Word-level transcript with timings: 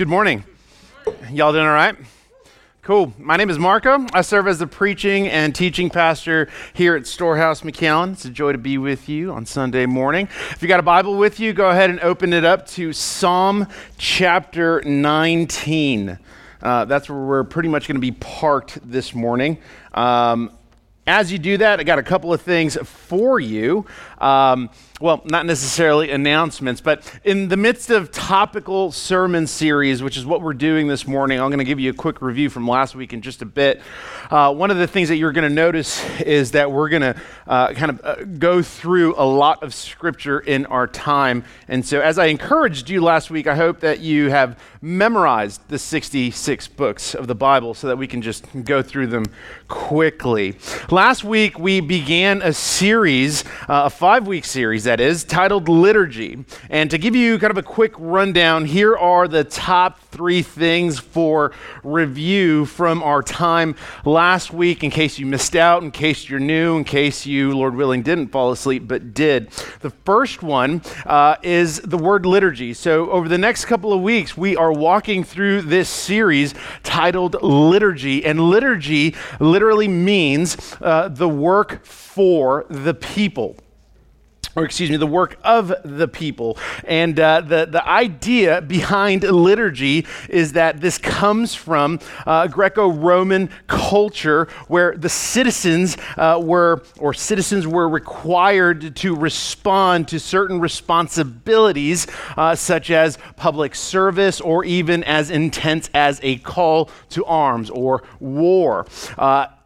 Good 0.00 0.08
morning. 0.08 0.44
Y'all 1.30 1.52
doing 1.52 1.66
all 1.66 1.74
right? 1.74 1.94
Cool. 2.80 3.12
My 3.18 3.36
name 3.36 3.50
is 3.50 3.58
Marco. 3.58 4.06
I 4.14 4.22
serve 4.22 4.48
as 4.48 4.58
the 4.58 4.66
preaching 4.66 5.28
and 5.28 5.54
teaching 5.54 5.90
pastor 5.90 6.48
here 6.72 6.96
at 6.96 7.06
Storehouse 7.06 7.60
McAllen. 7.60 8.12
It's 8.12 8.24
a 8.24 8.30
joy 8.30 8.52
to 8.52 8.56
be 8.56 8.78
with 8.78 9.10
you 9.10 9.30
on 9.30 9.44
Sunday 9.44 9.84
morning. 9.84 10.26
If 10.52 10.62
you 10.62 10.68
got 10.68 10.80
a 10.80 10.82
Bible 10.82 11.18
with 11.18 11.38
you, 11.38 11.52
go 11.52 11.68
ahead 11.68 11.90
and 11.90 12.00
open 12.00 12.32
it 12.32 12.46
up 12.46 12.66
to 12.68 12.94
Psalm 12.94 13.66
chapter 13.98 14.80
19. 14.86 16.18
Uh, 16.62 16.84
that's 16.86 17.10
where 17.10 17.20
we're 17.20 17.44
pretty 17.44 17.68
much 17.68 17.86
going 17.86 17.96
to 17.96 18.00
be 18.00 18.12
parked 18.12 18.78
this 18.82 19.14
morning. 19.14 19.58
Um, 19.92 20.50
as 21.06 21.30
you 21.30 21.38
do 21.38 21.58
that, 21.58 21.78
I 21.78 21.82
got 21.82 21.98
a 21.98 22.02
couple 22.02 22.32
of 22.32 22.40
things 22.40 22.74
for 22.76 23.38
you. 23.38 23.84
Um, 24.16 24.70
well, 25.00 25.22
not 25.24 25.46
necessarily 25.46 26.10
announcements, 26.10 26.82
but 26.82 27.10
in 27.24 27.48
the 27.48 27.56
midst 27.56 27.88
of 27.88 28.12
topical 28.12 28.92
sermon 28.92 29.46
series, 29.46 30.02
which 30.02 30.18
is 30.18 30.26
what 30.26 30.42
we're 30.42 30.52
doing 30.52 30.88
this 30.88 31.06
morning, 31.06 31.40
I'm 31.40 31.48
going 31.48 31.58
to 31.58 31.64
give 31.64 31.80
you 31.80 31.88
a 31.88 31.94
quick 31.94 32.20
review 32.20 32.50
from 32.50 32.68
last 32.68 32.94
week 32.94 33.14
in 33.14 33.22
just 33.22 33.40
a 33.40 33.46
bit. 33.46 33.80
Uh, 34.30 34.52
one 34.52 34.70
of 34.70 34.76
the 34.76 34.86
things 34.86 35.08
that 35.08 35.16
you're 35.16 35.32
going 35.32 35.48
to 35.48 35.54
notice 35.54 36.04
is 36.20 36.50
that 36.50 36.70
we're 36.70 36.90
going 36.90 37.00
to 37.00 37.16
uh, 37.46 37.72
kind 37.72 37.90
of 37.90 38.00
uh, 38.04 38.24
go 38.38 38.60
through 38.60 39.14
a 39.16 39.24
lot 39.24 39.62
of 39.62 39.72
scripture 39.72 40.40
in 40.40 40.66
our 40.66 40.86
time. 40.86 41.44
And 41.66 41.84
so, 41.84 42.02
as 42.02 42.18
I 42.18 42.26
encouraged 42.26 42.90
you 42.90 43.00
last 43.00 43.30
week, 43.30 43.46
I 43.46 43.56
hope 43.56 43.80
that 43.80 44.00
you 44.00 44.28
have 44.28 44.58
memorized 44.82 45.66
the 45.68 45.78
66 45.78 46.68
books 46.68 47.14
of 47.14 47.26
the 47.26 47.34
Bible 47.34 47.72
so 47.72 47.86
that 47.86 47.96
we 47.96 48.06
can 48.06 48.20
just 48.20 48.44
go 48.64 48.82
through 48.82 49.06
them 49.06 49.24
quickly. 49.66 50.58
Last 50.90 51.24
week, 51.24 51.58
we 51.58 51.80
began 51.80 52.42
a 52.42 52.52
series, 52.52 53.44
uh, 53.66 53.84
a 53.86 53.90
five 53.90 54.26
week 54.26 54.44
series 54.44 54.89
that 54.90 54.98
is, 54.98 55.22
titled 55.22 55.68
Liturgy. 55.68 56.44
And 56.68 56.90
to 56.90 56.98
give 56.98 57.14
you 57.14 57.38
kind 57.38 57.52
of 57.52 57.58
a 57.58 57.62
quick 57.62 57.94
rundown, 57.96 58.64
here 58.64 58.96
are 58.96 59.28
the 59.28 59.44
top 59.44 60.00
three 60.06 60.42
things 60.42 60.98
for 60.98 61.52
review 61.84 62.66
from 62.66 63.00
our 63.00 63.22
time 63.22 63.76
last 64.04 64.52
week, 64.52 64.82
in 64.82 64.90
case 64.90 65.16
you 65.16 65.26
missed 65.26 65.54
out, 65.54 65.84
in 65.84 65.92
case 65.92 66.28
you're 66.28 66.40
new, 66.40 66.76
in 66.76 66.82
case 66.82 67.24
you, 67.24 67.56
Lord 67.56 67.76
willing, 67.76 68.02
didn't 68.02 68.32
fall 68.32 68.50
asleep 68.50 68.88
but 68.88 69.14
did. 69.14 69.50
The 69.78 69.90
first 69.90 70.42
one 70.42 70.82
uh, 71.06 71.36
is 71.40 71.80
the 71.82 71.96
word 71.96 72.26
liturgy. 72.26 72.74
So, 72.74 73.10
over 73.10 73.28
the 73.28 73.38
next 73.38 73.66
couple 73.66 73.92
of 73.92 74.02
weeks, 74.02 74.36
we 74.36 74.56
are 74.56 74.72
walking 74.72 75.22
through 75.22 75.62
this 75.62 75.88
series 75.88 76.52
titled 76.82 77.40
Liturgy. 77.40 78.24
And 78.24 78.40
liturgy 78.40 79.14
literally 79.38 79.86
means 79.86 80.76
uh, 80.80 81.06
the 81.06 81.28
work 81.28 81.84
for 81.84 82.66
the 82.68 82.94
people 82.94 83.56
or 84.56 84.64
excuse 84.64 84.90
me, 84.90 84.96
the 84.96 85.06
work 85.06 85.38
of 85.44 85.72
the 85.84 86.08
people. 86.08 86.58
And 86.84 87.18
uh, 87.18 87.42
the, 87.42 87.66
the 87.66 87.86
idea 87.86 88.60
behind 88.60 89.22
liturgy 89.22 90.06
is 90.28 90.52
that 90.54 90.80
this 90.80 90.98
comes 90.98 91.54
from 91.54 92.00
uh, 92.26 92.48
Greco 92.48 92.90
Roman 92.90 93.50
culture 93.66 94.48
where 94.68 94.96
the 94.96 95.08
citizens 95.08 95.96
uh, 96.16 96.40
were, 96.42 96.82
or 96.98 97.14
citizens 97.14 97.66
were 97.66 97.88
required 97.88 98.96
to 98.96 99.14
respond 99.14 100.08
to 100.08 100.18
certain 100.18 100.60
responsibilities, 100.60 102.06
uh, 102.36 102.54
such 102.54 102.90
as 102.90 103.18
public 103.36 103.74
service 103.74 104.40
or 104.40 104.64
even 104.64 105.04
as 105.04 105.30
intense 105.30 105.88
as 105.94 106.18
a 106.22 106.38
call 106.38 106.90
to 107.10 107.24
arms 107.24 107.70
or 107.70 108.02
war. 108.18 108.86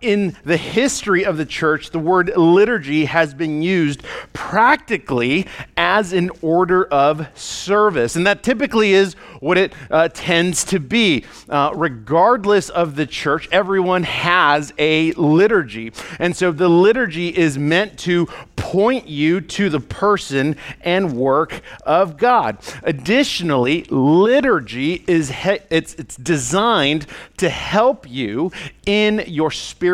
In 0.04 0.36
the 0.44 0.58
history 0.58 1.24
of 1.24 1.38
the 1.38 1.46
church, 1.46 1.88
the 1.88 1.98
word 1.98 2.30
liturgy 2.36 3.06
has 3.06 3.32
been 3.32 3.62
used 3.62 4.02
practically 4.34 5.46
as 5.78 6.12
an 6.12 6.30
order 6.42 6.84
of 6.84 7.26
service. 7.34 8.14
And 8.14 8.26
that 8.26 8.42
typically 8.42 8.92
is 8.92 9.14
what 9.40 9.56
it 9.56 9.72
uh, 9.90 10.10
tends 10.12 10.62
to 10.64 10.78
be. 10.78 11.24
Uh, 11.48 11.70
regardless 11.74 12.68
of 12.68 12.96
the 12.96 13.06
church, 13.06 13.48
everyone 13.50 14.02
has 14.02 14.74
a 14.78 15.12
liturgy. 15.12 15.90
And 16.18 16.36
so 16.36 16.52
the 16.52 16.68
liturgy 16.68 17.28
is 17.28 17.56
meant 17.56 17.98
to 18.00 18.26
point 18.56 19.08
you 19.08 19.40
to 19.40 19.70
the 19.70 19.80
person 19.80 20.56
and 20.82 21.16
work 21.16 21.62
of 21.86 22.18
God. 22.18 22.58
Additionally, 22.82 23.84
liturgy 23.84 25.02
is 25.06 25.30
he- 25.30 25.60
it's, 25.70 25.94
it's 25.94 26.16
designed 26.16 27.06
to 27.38 27.48
help 27.48 28.08
you 28.08 28.52
in 28.84 29.24
your 29.26 29.50
spiritual 29.50 29.93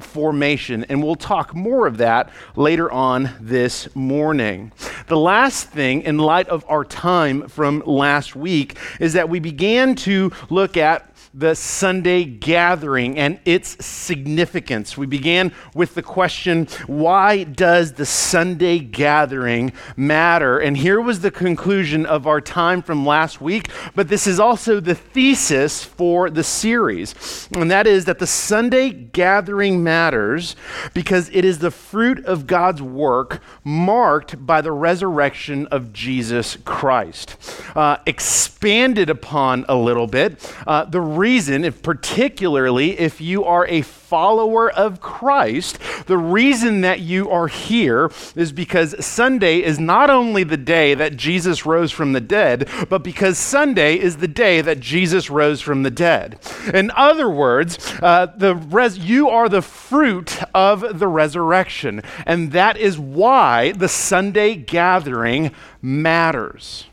formation. 0.00 0.84
And 0.88 1.02
we'll 1.02 1.16
talk 1.16 1.54
more 1.54 1.86
of 1.86 1.98
that 1.98 2.30
later 2.56 2.90
on 2.90 3.30
this 3.40 3.94
morning. 3.94 4.72
The 5.06 5.16
last 5.16 5.68
thing, 5.68 6.02
in 6.02 6.18
light 6.18 6.48
of 6.48 6.64
our 6.68 6.84
time 6.84 7.48
from 7.48 7.82
last 7.86 8.36
week, 8.36 8.78
is 8.98 9.14
that 9.14 9.28
we 9.28 9.40
began 9.40 9.94
to 9.96 10.32
look 10.50 10.76
at 10.76 11.09
the 11.32 11.54
Sunday 11.54 12.24
gathering 12.24 13.16
and 13.16 13.38
its 13.44 13.84
significance. 13.84 14.96
We 14.96 15.06
began 15.06 15.52
with 15.74 15.94
the 15.94 16.02
question 16.02 16.66
why 16.86 17.44
does 17.44 17.92
the 17.92 18.06
Sunday 18.06 18.80
gathering 18.80 19.72
matter? 19.96 20.58
And 20.58 20.76
here 20.76 21.00
was 21.00 21.20
the 21.20 21.30
conclusion 21.30 22.04
of 22.04 22.26
our 22.26 22.40
time 22.40 22.82
from 22.82 23.06
last 23.06 23.40
week, 23.40 23.70
but 23.94 24.08
this 24.08 24.26
is 24.26 24.40
also 24.40 24.80
the 24.80 24.94
thesis 24.94 25.84
for 25.84 26.30
the 26.30 26.42
series. 26.42 27.48
And 27.54 27.70
that 27.70 27.86
is 27.86 28.06
that 28.06 28.18
the 28.18 28.26
Sunday 28.26 28.90
gathering 28.90 29.84
matters 29.84 30.56
because 30.94 31.30
it 31.32 31.44
is 31.44 31.60
the 31.60 31.70
fruit 31.70 32.24
of 32.24 32.46
God's 32.48 32.82
work 32.82 33.40
marked 33.62 34.44
by 34.44 34.60
the 34.60 34.72
resurrection 34.72 35.66
of 35.68 35.92
Jesus 35.92 36.56
Christ. 36.64 37.36
Uh, 37.76 37.98
expanded 38.06 39.10
upon 39.10 39.64
a 39.68 39.76
little 39.76 40.08
bit, 40.08 40.52
uh, 40.66 40.84
the 40.84 41.00
reason, 41.20 41.64
if 41.64 41.82
particularly 41.82 42.98
if 42.98 43.20
you 43.20 43.44
are 43.44 43.66
a 43.66 43.82
follower 43.82 44.70
of 44.70 45.00
Christ, 45.00 45.78
the 46.06 46.18
reason 46.18 46.80
that 46.80 47.00
you 47.00 47.30
are 47.30 47.46
here 47.46 48.10
is 48.34 48.50
because 48.50 49.04
Sunday 49.04 49.62
is 49.62 49.78
not 49.78 50.10
only 50.10 50.42
the 50.42 50.56
day 50.56 50.94
that 50.94 51.16
Jesus 51.16 51.66
rose 51.66 51.92
from 51.92 52.12
the 52.12 52.20
dead, 52.20 52.68
but 52.88 53.04
because 53.04 53.38
Sunday 53.38 53.98
is 53.98 54.16
the 54.16 54.28
day 54.28 54.60
that 54.62 54.80
Jesus 54.80 55.30
rose 55.30 55.60
from 55.60 55.82
the 55.82 55.90
dead. 55.90 56.40
In 56.74 56.90
other 56.96 57.28
words, 57.28 57.78
uh, 58.02 58.26
the 58.36 58.56
res- 58.56 58.98
you 58.98 59.28
are 59.28 59.48
the 59.48 59.62
fruit 59.62 60.40
of 60.54 60.98
the 60.98 61.08
resurrection, 61.08 62.02
and 62.26 62.52
that 62.52 62.76
is 62.76 62.98
why 62.98 63.72
the 63.72 63.88
Sunday 63.88 64.56
gathering 64.56 65.52
matters. 65.82 66.86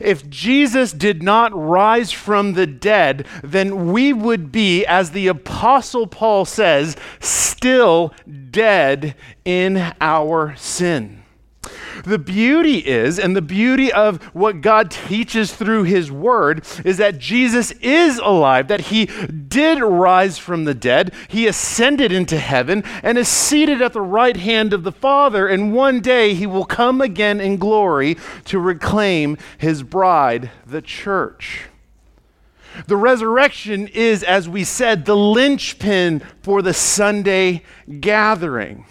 If 0.00 0.28
Jesus 0.30 0.92
did 0.92 1.22
not 1.22 1.52
rise 1.54 2.12
from 2.12 2.52
the 2.54 2.66
dead, 2.66 3.26
then 3.42 3.92
we 3.92 4.12
would 4.12 4.52
be, 4.52 4.86
as 4.86 5.10
the 5.10 5.26
Apostle 5.26 6.06
Paul 6.06 6.44
says, 6.44 6.96
still 7.20 8.14
dead 8.50 9.14
in 9.44 9.92
our 10.00 10.54
sin. 10.56 11.23
The 12.02 12.18
beauty 12.18 12.78
is, 12.78 13.18
and 13.18 13.36
the 13.36 13.42
beauty 13.42 13.92
of 13.92 14.22
what 14.34 14.60
God 14.60 14.90
teaches 14.90 15.54
through 15.54 15.84
His 15.84 16.10
Word, 16.10 16.64
is 16.84 16.96
that 16.96 17.18
Jesus 17.18 17.70
is 17.80 18.18
alive, 18.18 18.68
that 18.68 18.82
He 18.82 19.06
did 19.06 19.80
rise 19.80 20.38
from 20.38 20.64
the 20.64 20.74
dead, 20.74 21.14
He 21.28 21.46
ascended 21.46 22.10
into 22.10 22.38
heaven, 22.38 22.82
and 23.02 23.16
is 23.16 23.28
seated 23.28 23.80
at 23.80 23.92
the 23.92 24.00
right 24.00 24.36
hand 24.36 24.72
of 24.72 24.82
the 24.82 24.92
Father, 24.92 25.46
and 25.46 25.72
one 25.72 26.00
day 26.00 26.34
He 26.34 26.46
will 26.46 26.64
come 26.64 27.00
again 27.00 27.40
in 27.40 27.56
glory 27.56 28.16
to 28.46 28.58
reclaim 28.58 29.38
His 29.58 29.82
bride, 29.82 30.50
the 30.66 30.82
church. 30.82 31.68
The 32.86 32.96
resurrection 32.96 33.86
is, 33.88 34.24
as 34.24 34.48
we 34.48 34.64
said, 34.64 35.04
the 35.04 35.16
linchpin 35.16 36.20
for 36.42 36.60
the 36.60 36.74
Sunday 36.74 37.62
gathering. 38.00 38.86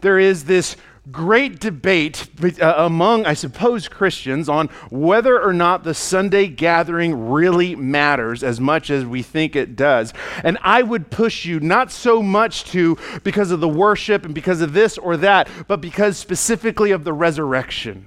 There 0.00 0.18
is 0.18 0.44
this 0.44 0.76
great 1.10 1.60
debate 1.60 2.28
uh, 2.60 2.74
among, 2.78 3.26
I 3.26 3.34
suppose, 3.34 3.88
Christians 3.88 4.48
on 4.48 4.68
whether 4.90 5.40
or 5.40 5.52
not 5.52 5.84
the 5.84 5.94
Sunday 5.94 6.46
gathering 6.46 7.30
really 7.30 7.76
matters 7.76 8.42
as 8.42 8.60
much 8.60 8.90
as 8.90 9.04
we 9.04 9.22
think 9.22 9.54
it 9.54 9.76
does. 9.76 10.14
And 10.42 10.56
I 10.62 10.82
would 10.82 11.10
push 11.10 11.44
you 11.44 11.60
not 11.60 11.92
so 11.92 12.22
much 12.22 12.64
to 12.72 12.96
because 13.22 13.50
of 13.50 13.60
the 13.60 13.68
worship 13.68 14.24
and 14.24 14.34
because 14.34 14.60
of 14.60 14.72
this 14.72 14.96
or 14.96 15.16
that, 15.18 15.48
but 15.68 15.80
because 15.80 16.16
specifically 16.16 16.90
of 16.90 17.04
the 17.04 17.12
resurrection. 17.12 18.06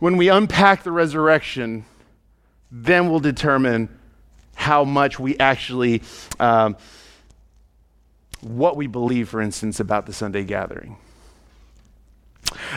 When 0.00 0.16
we 0.16 0.28
unpack 0.28 0.82
the 0.82 0.92
resurrection, 0.92 1.84
then 2.70 3.08
we'll 3.08 3.20
determine 3.20 3.88
how 4.56 4.84
much 4.84 5.18
we 5.18 5.38
actually. 5.38 6.02
Um, 6.40 6.76
what 8.44 8.76
we 8.76 8.86
believe, 8.86 9.28
for 9.28 9.40
instance, 9.40 9.80
about 9.80 10.06
the 10.06 10.12
Sunday 10.12 10.44
gathering. 10.44 10.96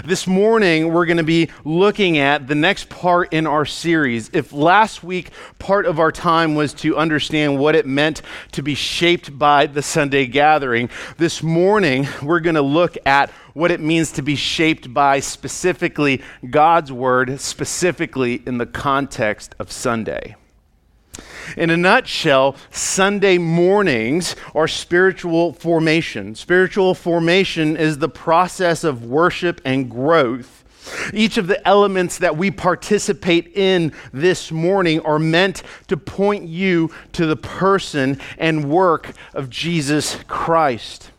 This 0.06 0.26
morning, 0.28 0.94
we're 0.94 1.06
going 1.06 1.18
to 1.18 1.24
be 1.24 1.50
looking 1.64 2.18
at 2.18 2.48
the 2.48 2.56
next 2.56 2.90
part 2.90 3.34
in 3.34 3.46
our 3.46 3.66
series. 3.66 4.30
If 4.34 4.54
last 4.54 5.04
week, 5.04 5.32
part 5.60 5.86
of 5.86 6.00
our 6.00 6.12
time 6.12 6.56
was 6.56 6.74
to 6.76 6.98
understand 6.98 7.60
what 7.60 7.76
it 7.76 7.86
meant 7.86 8.22
to 8.54 8.64
be 8.64 8.76
shaped 8.76 9.38
by 9.38 9.68
the 9.68 9.82
Sunday 9.82 10.26
gathering, 10.26 10.90
this 11.18 11.44
morning, 11.44 12.08
we're 12.22 12.40
going 12.40 12.56
to 12.56 12.62
look 12.62 12.98
at 13.06 13.30
what 13.54 13.72
it 13.72 13.80
means 13.80 14.12
to 14.14 14.22
be 14.22 14.36
shaped 14.36 14.94
by 14.94 15.20
specifically 15.20 16.22
God's 16.50 16.92
Word, 16.92 17.40
specifically 17.42 18.42
in 18.46 18.58
the 18.58 18.66
context 18.66 19.56
of 19.60 19.72
Sunday. 19.72 20.36
In 21.56 21.70
a 21.70 21.78
nutshell, 21.78 22.56
Sunday 22.72 23.38
mornings 23.38 24.36
are 24.54 24.68
spiritual 24.68 25.54
formation. 25.54 26.36
Spiritual 26.36 26.94
formation 26.94 27.78
is 27.78 27.98
the 27.98 28.10
process 28.10 28.84
of 28.84 29.06
worship 29.06 29.62
and 29.64 29.90
growth. 29.90 30.66
Each 31.14 31.38
of 31.38 31.48
the 31.48 31.66
elements 31.68 32.18
that 32.20 32.38
we 32.38 32.52
participate 32.52 33.56
in 33.56 33.94
this 34.14 34.52
morning 34.52 35.00
are 35.02 35.20
meant 35.20 35.64
to 35.88 35.98
point 35.98 36.48
you 36.48 36.92
to 37.14 37.26
the 37.26 37.36
person 37.36 38.20
and 38.38 38.70
work 38.70 39.14
of 39.34 39.50
Jesus 39.50 40.18
Christ. 40.28 41.12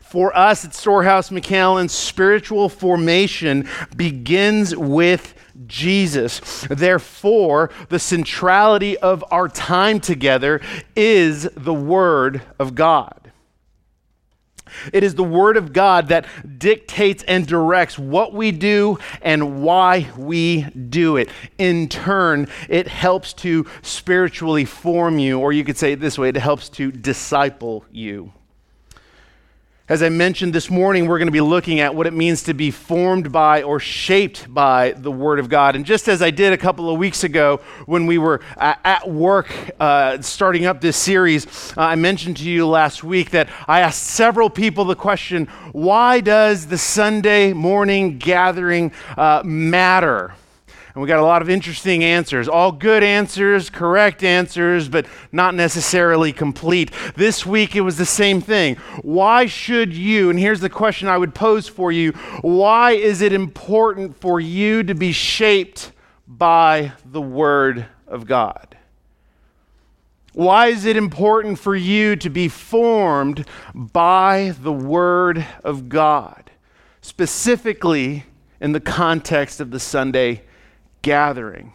For 0.00 0.36
us 0.36 0.64
at 0.64 0.74
Storehouse 0.74 1.30
McAllen, 1.30 1.90
spiritual 1.90 2.68
formation 2.68 3.68
begins 3.96 4.76
with 4.76 5.34
Jesus. 5.66 6.66
Therefore, 6.70 7.70
the 7.88 7.98
centrality 7.98 8.96
of 8.98 9.24
our 9.30 9.48
time 9.48 10.00
together 10.00 10.60
is 10.96 11.48
the 11.56 11.74
Word 11.74 12.42
of 12.58 12.74
God. 12.74 13.32
It 14.92 15.04
is 15.04 15.14
the 15.14 15.24
Word 15.24 15.56
of 15.56 15.72
God 15.72 16.08
that 16.08 16.26
dictates 16.58 17.22
and 17.24 17.46
directs 17.46 17.98
what 17.98 18.32
we 18.32 18.50
do 18.50 18.98
and 19.22 19.62
why 19.62 20.10
we 20.16 20.62
do 20.62 21.16
it. 21.16 21.28
In 21.58 21.88
turn, 21.88 22.48
it 22.68 22.88
helps 22.88 23.32
to 23.34 23.66
spiritually 23.82 24.64
form 24.64 25.18
you, 25.18 25.38
or 25.38 25.52
you 25.52 25.64
could 25.64 25.76
say 25.76 25.92
it 25.92 26.00
this 26.00 26.18
way 26.18 26.28
it 26.28 26.36
helps 26.36 26.68
to 26.70 26.90
disciple 26.90 27.84
you. 27.90 28.32
As 29.86 30.02
I 30.02 30.08
mentioned 30.08 30.54
this 30.54 30.70
morning, 30.70 31.06
we're 31.06 31.18
going 31.18 31.28
to 31.28 31.32
be 31.32 31.42
looking 31.42 31.78
at 31.80 31.94
what 31.94 32.06
it 32.06 32.14
means 32.14 32.44
to 32.44 32.54
be 32.54 32.70
formed 32.70 33.30
by 33.30 33.62
or 33.62 33.78
shaped 33.78 34.52
by 34.52 34.92
the 34.92 35.12
Word 35.12 35.38
of 35.38 35.50
God. 35.50 35.76
And 35.76 35.84
just 35.84 36.08
as 36.08 36.22
I 36.22 36.30
did 36.30 36.54
a 36.54 36.56
couple 36.56 36.88
of 36.88 36.96
weeks 36.96 37.22
ago 37.22 37.60
when 37.84 38.06
we 38.06 38.16
were 38.16 38.40
at 38.56 39.06
work 39.06 39.54
uh, 39.78 40.22
starting 40.22 40.64
up 40.64 40.80
this 40.80 40.96
series, 40.96 41.76
uh, 41.76 41.82
I 41.82 41.96
mentioned 41.96 42.38
to 42.38 42.44
you 42.44 42.66
last 42.66 43.04
week 43.04 43.32
that 43.32 43.50
I 43.68 43.80
asked 43.80 44.04
several 44.04 44.48
people 44.48 44.86
the 44.86 44.96
question 44.96 45.48
why 45.72 46.20
does 46.20 46.66
the 46.66 46.78
Sunday 46.78 47.52
morning 47.52 48.16
gathering 48.16 48.90
uh, 49.18 49.42
matter? 49.44 50.32
And 50.94 51.02
we 51.02 51.08
got 51.08 51.18
a 51.18 51.24
lot 51.24 51.42
of 51.42 51.50
interesting 51.50 52.04
answers, 52.04 52.48
all 52.48 52.70
good 52.70 53.02
answers, 53.02 53.68
correct 53.68 54.22
answers, 54.22 54.88
but 54.88 55.06
not 55.32 55.56
necessarily 55.56 56.32
complete. 56.32 56.92
This 57.16 57.44
week 57.44 57.74
it 57.74 57.80
was 57.80 57.98
the 57.98 58.06
same 58.06 58.40
thing. 58.40 58.76
Why 59.02 59.46
should 59.46 59.92
you, 59.92 60.30
and 60.30 60.38
here's 60.38 60.60
the 60.60 60.70
question 60.70 61.08
I 61.08 61.18
would 61.18 61.34
pose 61.34 61.66
for 61.66 61.90
you 61.90 62.12
why 62.42 62.92
is 62.92 63.22
it 63.22 63.32
important 63.32 64.16
for 64.20 64.38
you 64.38 64.84
to 64.84 64.94
be 64.94 65.10
shaped 65.10 65.90
by 66.28 66.92
the 67.04 67.20
Word 67.20 67.86
of 68.06 68.26
God? 68.26 68.76
Why 70.32 70.68
is 70.68 70.84
it 70.84 70.96
important 70.96 71.58
for 71.58 71.74
you 71.74 72.14
to 72.16 72.30
be 72.30 72.46
formed 72.48 73.46
by 73.74 74.54
the 74.60 74.72
Word 74.72 75.44
of 75.64 75.88
God, 75.88 76.52
specifically 77.00 78.26
in 78.60 78.70
the 78.70 78.80
context 78.80 79.60
of 79.60 79.72
the 79.72 79.80
Sunday 79.80 80.42
gathering. 81.04 81.72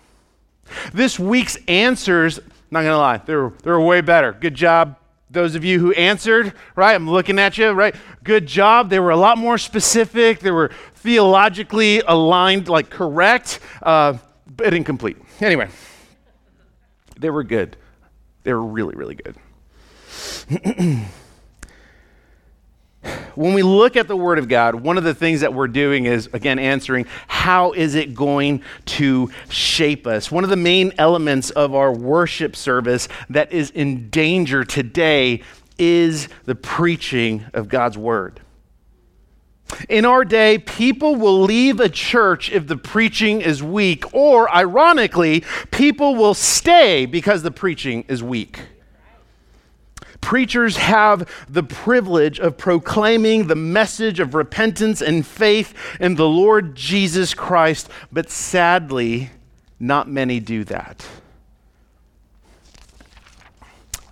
This 0.94 1.18
week's 1.18 1.58
answers, 1.68 2.40
not 2.70 2.82
gonna 2.82 2.98
lie, 2.98 3.18
they 3.18 3.36
were, 3.36 3.54
they 3.64 3.72
were 3.72 3.80
way 3.80 4.02
better. 4.02 4.34
Good 4.34 4.56
job, 4.56 4.98
those 5.30 5.56
of 5.56 5.64
you 5.64 5.80
who 5.80 5.94
answered, 5.94 6.54
right? 6.76 6.94
I'm 6.94 7.10
looking 7.10 7.40
at 7.40 7.58
you, 7.58 7.70
right? 7.72 7.96
Good 8.24 8.48
job. 8.48 8.90
They 8.90 9.00
were 9.00 9.12
a 9.12 9.18
lot 9.18 9.38
more 9.38 9.58
specific. 9.58 10.40
They 10.40 10.52
were 10.52 10.72
theologically 10.96 12.02
aligned, 12.02 12.68
like 12.68 12.90
correct, 12.90 13.60
uh, 13.82 14.18
but 14.48 14.74
incomplete. 14.74 15.18
Anyway, 15.40 15.70
they 17.20 17.30
were 17.30 17.44
good. 17.44 17.78
They 18.44 18.54
were 18.54 18.66
really, 18.66 18.96
really 18.96 19.16
good. 19.16 19.36
when 23.40 23.54
we 23.54 23.64
look 23.64 23.96
at 23.96 24.10
the 24.10 24.18
Word 24.18 24.38
of 24.38 24.50
God, 24.50 24.76
one 24.76 24.98
of 24.98 25.06
the 25.06 25.14
things 25.14 25.40
that 25.42 25.54
we're 25.54 25.70
doing 25.70 26.06
is, 26.06 26.28
again, 26.34 26.60
answering 26.60 27.06
how 27.28 27.72
is 27.72 27.96
it 27.96 28.14
going 28.14 28.62
to 28.86 29.32
shape 29.50 30.06
us? 30.06 30.30
One 30.30 30.44
of 30.44 30.50
the 30.50 30.58
main 30.58 30.92
elements 30.98 31.50
of 31.52 31.74
our 31.74 31.94
worship 31.94 32.54
service 32.56 33.08
that 33.30 33.54
is 33.54 33.70
in 33.70 34.10
danger 34.10 34.66
today 34.66 35.42
is 35.78 36.28
the 36.44 36.56
preaching 36.56 37.46
of 37.54 37.70
God's 37.70 37.98
Word. 37.98 38.42
In 39.88 40.04
our 40.04 40.26
day, 40.26 40.58
people 40.58 41.16
will 41.16 41.42
leave 41.42 41.80
a 41.80 41.88
church 41.88 42.52
if 42.52 42.68
the 42.68 42.76
preaching 42.76 43.40
is 43.40 43.64
weak, 43.64 44.14
or 44.14 44.54
ironically, 44.54 45.46
people 45.72 46.16
will 46.16 46.34
stay 46.34 47.06
because 47.06 47.44
the 47.44 47.52
preaching 47.52 48.04
is 48.10 48.22
weak. 48.22 48.60
Preachers 50.22 50.78
have 50.78 51.30
the 51.50 51.64
privilege 51.64 52.40
of 52.40 52.58
proclaiming 52.58 53.48
the 53.48 53.56
message 53.56 54.20
of 54.20 54.36
repentance 54.36 55.02
and 55.02 55.26
faith 55.26 55.74
in 56.00 56.16
the 56.16 56.28
Lord 56.28 56.76
Jesus 56.76 57.34
Christ, 57.34 57.90
but 58.12 58.30
sadly, 58.30 59.32
not 59.80 60.08
many 60.08 60.40
do 60.40 60.64
that. 60.66 61.06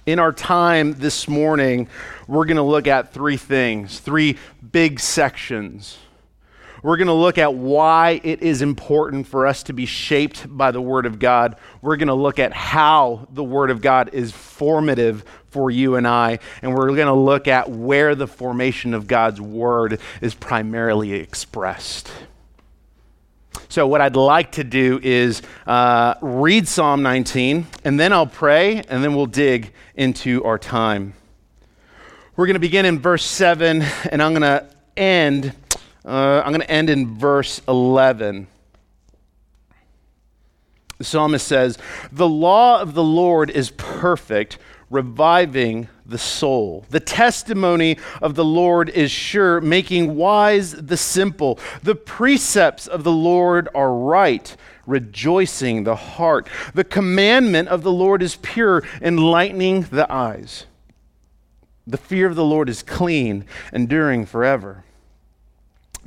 In 0.06 0.20
our 0.20 0.32
time 0.32 0.94
this 0.94 1.28
morning, 1.28 1.90
we're 2.28 2.46
going 2.46 2.58
to 2.58 2.64
look 2.64 2.88
at 2.88 3.14
three 3.14 3.38
things, 3.38 4.00
three 4.00 4.38
big 4.72 5.02
sections. 5.02 5.98
We're 6.84 6.98
going 6.98 7.08
to 7.08 7.14
look 7.14 7.38
at 7.38 7.54
why 7.54 8.22
it 8.24 8.42
is 8.42 8.62
important 8.62 9.28
for 9.28 9.48
us 9.48 9.64
to 9.64 9.74
be 9.74 9.86
shaped 9.86 10.46
by 10.48 10.72
the 10.72 10.82
Word 10.82 11.06
of 11.06 11.18
God. 11.20 11.56
We're 11.82 11.98
going 11.98 12.08
to 12.08 12.14
look 12.14 12.40
at 12.40 12.54
how 12.54 13.28
the 13.32 13.44
Word 13.44 13.72
of 13.72 13.82
God 13.82 14.12
is 14.14 14.32
formative 14.32 15.24
for 15.50 15.72
you 15.72 15.96
and 15.96 16.08
I. 16.08 16.40
And 16.62 16.76
we're 16.76 16.88
going 16.88 17.08
to 17.08 17.14
look 17.14 17.48
at 17.48 17.70
where 17.70 18.14
the 18.14 18.28
formation 18.28 18.94
of 18.94 19.08
God's 19.08 19.42
Word 19.42 20.00
is 20.22 20.36
primarily 20.36 21.14
expressed. 21.14 22.12
So, 23.70 23.88
what 23.88 24.00
I'd 24.00 24.16
like 24.16 24.54
to 24.54 24.64
do 24.64 25.00
is 25.02 25.42
uh, 25.66 26.14
read 26.22 26.68
Psalm 26.68 27.02
19, 27.04 27.68
and 27.84 28.00
then 28.00 28.14
I'll 28.14 28.26
pray, 28.26 28.78
and 28.88 29.04
then 29.04 29.14
we'll 29.16 29.26
dig 29.26 29.74
into 29.96 30.44
our 30.46 30.58
time. 30.58 31.14
We're 32.36 32.46
going 32.46 32.54
to 32.54 32.60
begin 32.60 32.86
in 32.86 33.00
verse 33.00 33.26
7, 33.26 33.82
and 34.12 34.22
I'm 34.22 34.32
going 34.32 34.44
to 34.44 34.70
end 34.96 35.54
uh, 36.06 36.42
I'm 36.44 36.52
going 36.52 36.62
to 36.62 36.72
end 36.72 36.90
in 36.90 37.18
verse 37.18 37.62
11. 37.68 38.48
The 40.98 41.04
psalmist 41.04 41.48
says, 41.48 41.78
The 42.12 42.28
law 42.28 42.82
of 42.82 42.94
the 42.94 43.04
Lord 43.04 43.50
is 43.50 43.72
perfect, 43.72 44.58
reviving 44.90 45.90
the 46.06 46.18
soul. 46.18 46.86
The 46.90 47.00
testimony 47.00 47.98
of 48.22 48.36
the 48.36 48.46
Lord 48.46 48.90
is 48.90 49.12
sure, 49.12 49.62
making 49.62 50.16
wise 50.16 50.72
the 50.72 50.98
simple. 50.98 51.60
The 51.84 51.96
precepts 51.96 52.88
of 52.88 53.04
the 53.04 53.12
Lord 53.12 53.70
are 53.76 53.94
right, 53.94 54.56
rejoicing 54.86 55.84
the 55.84 55.96
heart. 55.96 56.48
The 56.74 56.84
commandment 56.84 57.68
of 57.68 57.84
the 57.84 57.92
Lord 57.92 58.24
is 58.24 58.38
pure, 58.38 58.84
enlightening 59.02 59.82
the 59.84 60.12
eyes. 60.12 60.66
The 61.86 61.98
fear 61.98 62.28
of 62.28 62.36
the 62.36 62.44
Lord 62.44 62.70
is 62.70 62.82
clean, 62.82 63.46
enduring 63.72 64.26
forever. 64.26 64.84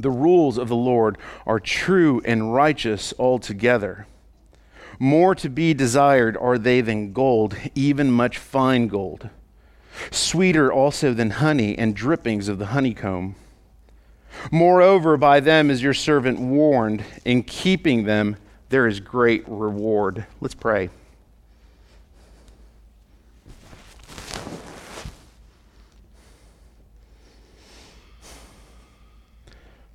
The 0.00 0.11
rules 0.11 0.59
of 0.59 0.69
the 0.69 0.76
Lord 0.76 1.19
are 1.47 1.61
true 1.61 2.23
and 2.25 2.54
righteous 2.54 3.12
altogether. 3.19 4.07
More 4.99 5.35
to 5.37 5.49
be 5.49 5.73
desired 5.75 6.37
are 6.37 6.59
they 6.59 6.80
than 6.80 7.12
gold, 7.12 7.57
even 7.75 8.11
much 8.11 8.38
fine 8.38 8.88
gold. 8.88 9.30
Sweeter 10.11 10.73
also 10.73 11.12
than 11.12 11.30
honey 11.30 11.76
and 11.76 11.95
drippings 11.95 12.49
of 12.49 12.59
the 12.59 12.66
honeycomb. 12.66 13.35
Moreover, 14.50 15.16
by 15.16 15.40
them 15.40 15.71
is 15.71 15.83
your 15.83 15.95
servant 15.95 16.38
warned. 16.38 17.04
In 17.25 17.42
keeping 17.42 18.04
them, 18.04 18.37
there 18.69 18.87
is 18.87 19.00
great 19.00 19.45
reward. 19.49 20.26
Let's 20.40 20.54
pray. 20.54 20.90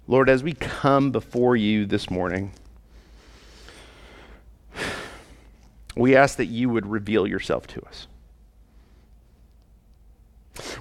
Lord, 0.08 0.30
as 0.30 0.44
we 0.44 0.54
come 0.54 1.12
before 1.12 1.56
you 1.56 1.86
this 1.86 2.12
morning, 2.12 2.52
we 5.96 6.16
ask 6.16 6.38
that 6.38 6.46
you 6.46 6.70
would 6.70 6.86
reveal 6.86 7.26
yourself 7.26 7.66
to 7.68 7.82
us. 7.86 8.08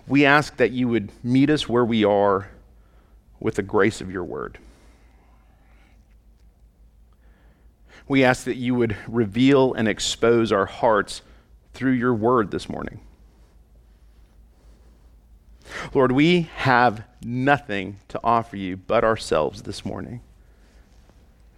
We 0.07 0.27
ask 0.27 0.57
that 0.59 0.73
you 0.73 0.89
would 0.89 1.11
meet 1.23 1.49
us 1.49 1.69
where 1.69 1.85
we 1.85 2.05
are 2.05 2.51
with 3.41 3.55
the 3.55 3.63
grace 3.63 4.01
of 4.01 4.11
your 4.11 4.25
word. 4.25 4.59
We 8.07 8.23
ask 8.23 8.45
that 8.45 8.57
you 8.57 8.75
would 8.75 8.97
reveal 9.09 9.73
and 9.73 9.89
expose 9.89 10.53
our 10.53 10.67
hearts 10.67 11.23
through 11.73 11.93
your 11.93 12.15
word 12.15 12.51
this 12.51 12.69
morning. 12.69 13.01
Lord, 15.93 16.13
we 16.13 16.43
have 16.57 17.05
nothing 17.23 17.99
to 18.09 18.21
offer 18.23 18.57
you 18.57 18.77
but 18.77 19.05
ourselves 19.05 19.63
this 19.63 19.85
morning. 19.85 20.21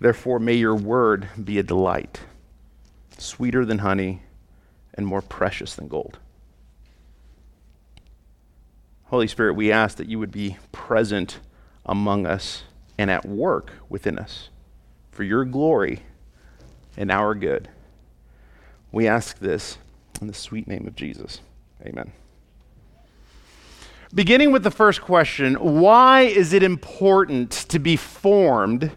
Therefore, 0.00 0.38
may 0.38 0.54
your 0.54 0.74
word 0.74 1.28
be 1.42 1.58
a 1.58 1.62
delight, 1.62 2.20
sweeter 3.18 3.64
than 3.64 3.78
honey 3.78 4.22
and 4.94 5.06
more 5.06 5.22
precious 5.22 5.74
than 5.74 5.88
gold. 5.88 6.18
Holy 9.06 9.28
Spirit, 9.28 9.54
we 9.54 9.70
ask 9.70 9.96
that 9.98 10.08
you 10.08 10.18
would 10.18 10.32
be 10.32 10.58
present 10.72 11.38
among 11.84 12.26
us 12.26 12.64
and 12.98 13.10
at 13.10 13.24
work 13.24 13.70
within 13.88 14.18
us 14.18 14.48
for 15.12 15.22
your 15.22 15.44
glory 15.44 16.02
and 16.96 17.10
our 17.10 17.34
good. 17.34 17.68
We 18.90 19.06
ask 19.06 19.38
this 19.38 19.78
in 20.20 20.26
the 20.26 20.34
sweet 20.34 20.66
name 20.66 20.86
of 20.86 20.96
Jesus. 20.96 21.40
Amen. 21.84 22.12
Beginning 24.16 24.50
with 24.50 24.62
the 24.62 24.70
first 24.70 25.02
question 25.02 25.56
why 25.56 26.22
is 26.22 26.54
it 26.54 26.62
important 26.62 27.50
to 27.68 27.78
be 27.78 27.96
formed 27.96 28.90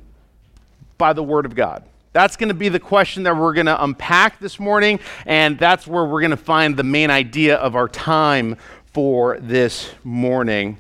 by 0.97 1.11
the 1.11 1.21
Word 1.21 1.45
of 1.45 1.55
God? 1.55 1.83
That's 2.13 2.37
going 2.37 2.47
to 2.47 2.53
be 2.53 2.69
the 2.69 2.79
question 2.79 3.23
that 3.23 3.35
we're 3.35 3.53
going 3.53 3.65
to 3.65 3.83
unpack 3.83 4.39
this 4.39 4.61
morning, 4.61 5.01
and 5.25 5.59
that's 5.59 5.85
where 5.85 6.05
we're 6.05 6.21
going 6.21 6.31
to 6.31 6.37
find 6.37 6.77
the 6.77 6.85
main 6.85 7.11
idea 7.11 7.57
of 7.57 7.75
our 7.75 7.89
time 7.89 8.55
for 8.93 9.37
this 9.41 9.91
morning. 10.05 10.77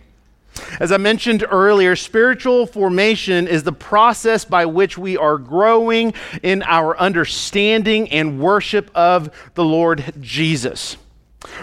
As 0.79 0.93
I 0.93 0.97
mentioned 0.97 1.45
earlier, 1.51 1.97
spiritual 1.97 2.65
formation 2.65 3.45
is 3.45 3.63
the 3.63 3.73
process 3.73 4.45
by 4.45 4.65
which 4.65 4.97
we 4.97 5.17
are 5.17 5.37
growing 5.37 6.13
in 6.41 6.63
our 6.63 6.97
understanding 6.97 8.09
and 8.09 8.39
worship 8.39 8.89
of 8.95 9.31
the 9.55 9.65
Lord 9.65 10.13
Jesus. 10.21 10.95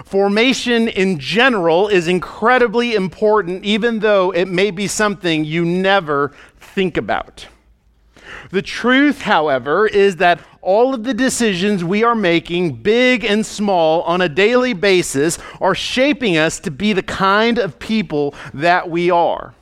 Formation 0.04 0.88
in 0.88 1.18
general 1.18 1.88
is 1.88 2.08
incredibly 2.08 2.94
important, 2.94 3.64
even 3.64 3.98
though 3.98 4.30
it 4.30 4.46
may 4.46 4.70
be 4.70 4.86
something 4.86 5.44
you 5.44 5.64
never 5.64 6.32
think 6.58 6.96
about. 6.96 7.46
The 8.50 8.62
truth, 8.62 9.22
however, 9.22 9.86
is 9.86 10.16
that 10.16 10.40
all 10.62 10.94
of 10.94 11.04
the 11.04 11.14
decisions 11.14 11.84
we 11.84 12.02
are 12.02 12.14
making, 12.14 12.82
big 12.82 13.24
and 13.24 13.44
small, 13.44 14.02
on 14.02 14.20
a 14.20 14.28
daily 14.28 14.72
basis, 14.72 15.38
are 15.60 15.74
shaping 15.74 16.36
us 16.36 16.58
to 16.60 16.70
be 16.70 16.92
the 16.92 17.02
kind 17.02 17.58
of 17.58 17.78
people 17.78 18.34
that 18.54 18.88
we 18.88 19.10
are. 19.10 19.54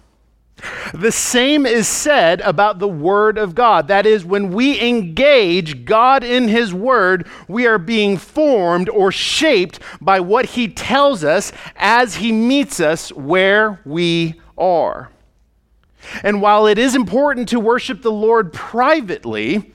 The 0.94 1.12
same 1.12 1.66
is 1.66 1.88
said 1.88 2.40
about 2.42 2.78
the 2.78 2.88
Word 2.88 3.38
of 3.38 3.54
God. 3.54 3.88
That 3.88 4.06
is, 4.06 4.24
when 4.24 4.50
we 4.50 4.80
engage 4.80 5.84
God 5.84 6.22
in 6.22 6.48
His 6.48 6.72
Word, 6.72 7.26
we 7.48 7.66
are 7.66 7.78
being 7.78 8.16
formed 8.16 8.88
or 8.88 9.10
shaped 9.10 9.80
by 10.00 10.20
what 10.20 10.46
He 10.46 10.68
tells 10.68 11.24
us 11.24 11.52
as 11.76 12.16
He 12.16 12.30
meets 12.32 12.80
us 12.80 13.12
where 13.12 13.80
we 13.84 14.40
are. 14.56 15.10
And 16.22 16.40
while 16.40 16.66
it 16.66 16.78
is 16.78 16.94
important 16.94 17.48
to 17.48 17.60
worship 17.60 18.02
the 18.02 18.12
Lord 18.12 18.52
privately, 18.52 19.72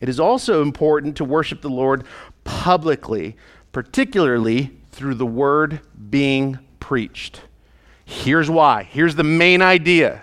it 0.00 0.08
is 0.08 0.20
also 0.20 0.62
important 0.62 1.16
to 1.16 1.24
worship 1.24 1.62
the 1.62 1.70
Lord 1.70 2.04
publicly, 2.44 3.36
particularly 3.72 4.76
through 4.90 5.14
the 5.14 5.26
word 5.26 5.80
being 6.10 6.58
preached. 6.80 7.40
Here's 8.12 8.50
why. 8.50 8.84
Here's 8.84 9.14
the 9.14 9.24
main 9.24 9.62
idea. 9.62 10.22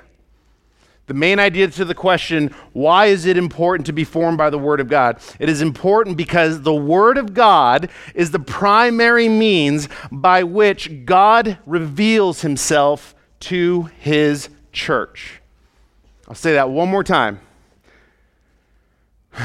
The 1.08 1.16
main 1.16 1.40
idea 1.40 1.68
to 1.70 1.86
the 1.86 1.96
question, 1.96 2.54
why 2.72 3.08
is 3.08 3.26
it 3.26 3.36
important 3.36 3.88
to 3.88 3.94
be 3.94 4.04
formed 4.04 4.38
by 4.38 4.52
the 4.52 4.60
Word 4.60 4.80
of 4.80 4.88
God? 4.88 5.20
It 5.40 5.50
is 5.50 5.60
important 5.60 6.16
because 6.16 6.62
the 6.62 6.74
Word 6.74 7.18
of 7.18 7.34
God 7.34 7.90
is 8.14 8.30
the 8.30 8.40
primary 8.40 9.28
means 9.28 9.90
by 10.12 10.44
which 10.44 11.04
God 11.06 11.58
reveals 11.66 12.42
Himself 12.42 13.16
to 13.42 13.90
His 14.00 14.50
church. 14.72 15.42
I'll 16.28 16.36
say 16.36 16.54
that 16.54 16.70
one 16.70 16.90
more 16.90 17.04
time. 17.04 17.42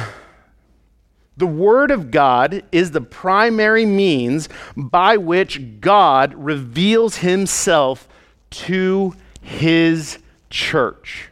The 1.37 1.47
Word 1.49 1.91
of 1.91 2.13
God 2.13 2.63
is 2.71 2.93
the 2.93 3.01
primary 3.01 3.85
means 3.85 4.49
by 4.77 5.17
which 5.17 5.81
God 5.81 6.33
reveals 6.37 7.17
Himself 7.17 8.07
to 8.55 9.15
His 9.41 10.19
church. 10.51 11.31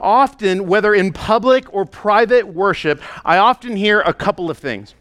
Often, 0.00 0.66
whether 0.66 0.94
in 0.94 1.12
public 1.12 1.72
or 1.72 1.84
private 1.84 2.46
worship, 2.46 3.02
I 3.24 3.38
often 3.38 3.76
hear 3.76 4.00
a 4.00 4.14
couple 4.14 4.50
of 4.50 4.58
things. 4.58 4.94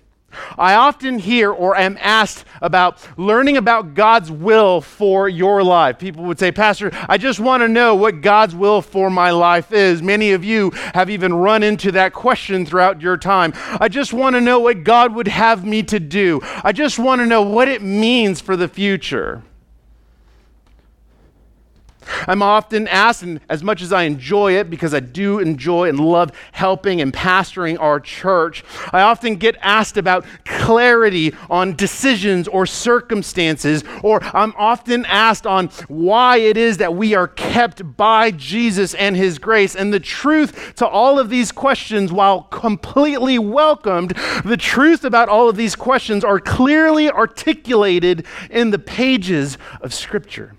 I 0.57 0.75
often 0.75 1.19
hear 1.19 1.51
or 1.51 1.77
am 1.77 1.97
asked 2.01 2.45
about 2.61 2.97
learning 3.17 3.57
about 3.57 3.93
God's 3.93 4.31
will 4.31 4.81
for 4.81 5.29
your 5.29 5.63
life. 5.63 5.99
People 5.99 6.23
would 6.25 6.39
say, 6.39 6.51
Pastor, 6.51 6.91
I 7.07 7.17
just 7.17 7.39
want 7.39 7.61
to 7.61 7.67
know 7.67 7.95
what 7.95 8.21
God's 8.21 8.55
will 8.55 8.81
for 8.81 9.09
my 9.09 9.31
life 9.31 9.71
is. 9.71 10.01
Many 10.01 10.31
of 10.31 10.43
you 10.43 10.71
have 10.93 11.09
even 11.09 11.33
run 11.33 11.63
into 11.63 11.91
that 11.91 12.13
question 12.13 12.65
throughout 12.65 13.01
your 13.01 13.17
time. 13.17 13.53
I 13.79 13.87
just 13.89 14.13
want 14.13 14.35
to 14.35 14.41
know 14.41 14.59
what 14.59 14.83
God 14.83 15.13
would 15.13 15.27
have 15.27 15.65
me 15.65 15.83
to 15.83 15.99
do. 15.99 16.41
I 16.63 16.71
just 16.71 16.97
want 16.97 17.21
to 17.21 17.25
know 17.25 17.43
what 17.43 17.67
it 17.67 17.81
means 17.81 18.41
for 18.41 18.55
the 18.55 18.67
future. 18.67 19.43
I'm 22.27 22.41
often 22.41 22.87
asked, 22.87 23.23
and 23.23 23.39
as 23.49 23.63
much 23.63 23.81
as 23.81 23.91
I 23.93 24.03
enjoy 24.03 24.53
it, 24.53 24.69
because 24.69 24.93
I 24.93 24.99
do 24.99 25.39
enjoy 25.39 25.89
and 25.89 25.99
love 25.99 26.31
helping 26.51 27.01
and 27.01 27.13
pastoring 27.13 27.79
our 27.79 27.99
church, 27.99 28.63
I 28.91 29.01
often 29.01 29.35
get 29.35 29.55
asked 29.61 29.97
about 29.97 30.25
clarity 30.45 31.33
on 31.49 31.75
decisions 31.75 32.47
or 32.47 32.65
circumstances, 32.65 33.83
or 34.01 34.23
I'm 34.23 34.53
often 34.57 35.05
asked 35.05 35.45
on 35.45 35.67
why 35.87 36.37
it 36.37 36.57
is 36.57 36.77
that 36.77 36.95
we 36.95 37.13
are 37.15 37.27
kept 37.27 37.97
by 37.97 38.31
Jesus 38.31 38.93
and 38.93 39.15
His 39.15 39.39
grace. 39.39 39.75
And 39.75 39.93
the 39.93 39.99
truth 39.99 40.75
to 40.75 40.87
all 40.87 41.19
of 41.19 41.29
these 41.29 41.51
questions, 41.51 42.11
while 42.11 42.43
completely 42.43 43.39
welcomed, 43.39 44.11
the 44.45 44.57
truth 44.57 45.03
about 45.03 45.29
all 45.29 45.49
of 45.49 45.55
these 45.55 45.75
questions 45.75 46.23
are 46.23 46.39
clearly 46.39 47.09
articulated 47.09 48.25
in 48.49 48.71
the 48.71 48.79
pages 48.79 49.57
of 49.81 49.93
Scripture. 49.93 50.55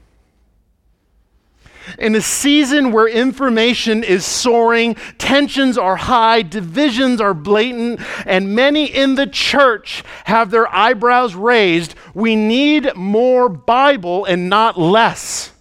In 1.99 2.14
a 2.14 2.21
season 2.21 2.93
where 2.93 3.09
information 3.09 4.05
is 4.05 4.25
soaring, 4.25 4.95
tensions 5.19 5.79
are 5.79 5.97
high, 5.97 6.43
divisions 6.43 7.21
are 7.21 7.35
blatant, 7.35 8.00
and 8.26 8.55
many 8.55 8.87
in 8.87 9.14
the 9.14 9.26
church 9.26 10.05
have 10.25 10.50
their 10.50 10.73
eyebrows 10.75 11.35
raised, 11.35 11.95
we 12.14 12.37
need 12.37 12.95
more 12.95 13.49
Bible 13.49 14.25
and 14.25 14.49
not 14.50 14.79
less. 14.79 15.53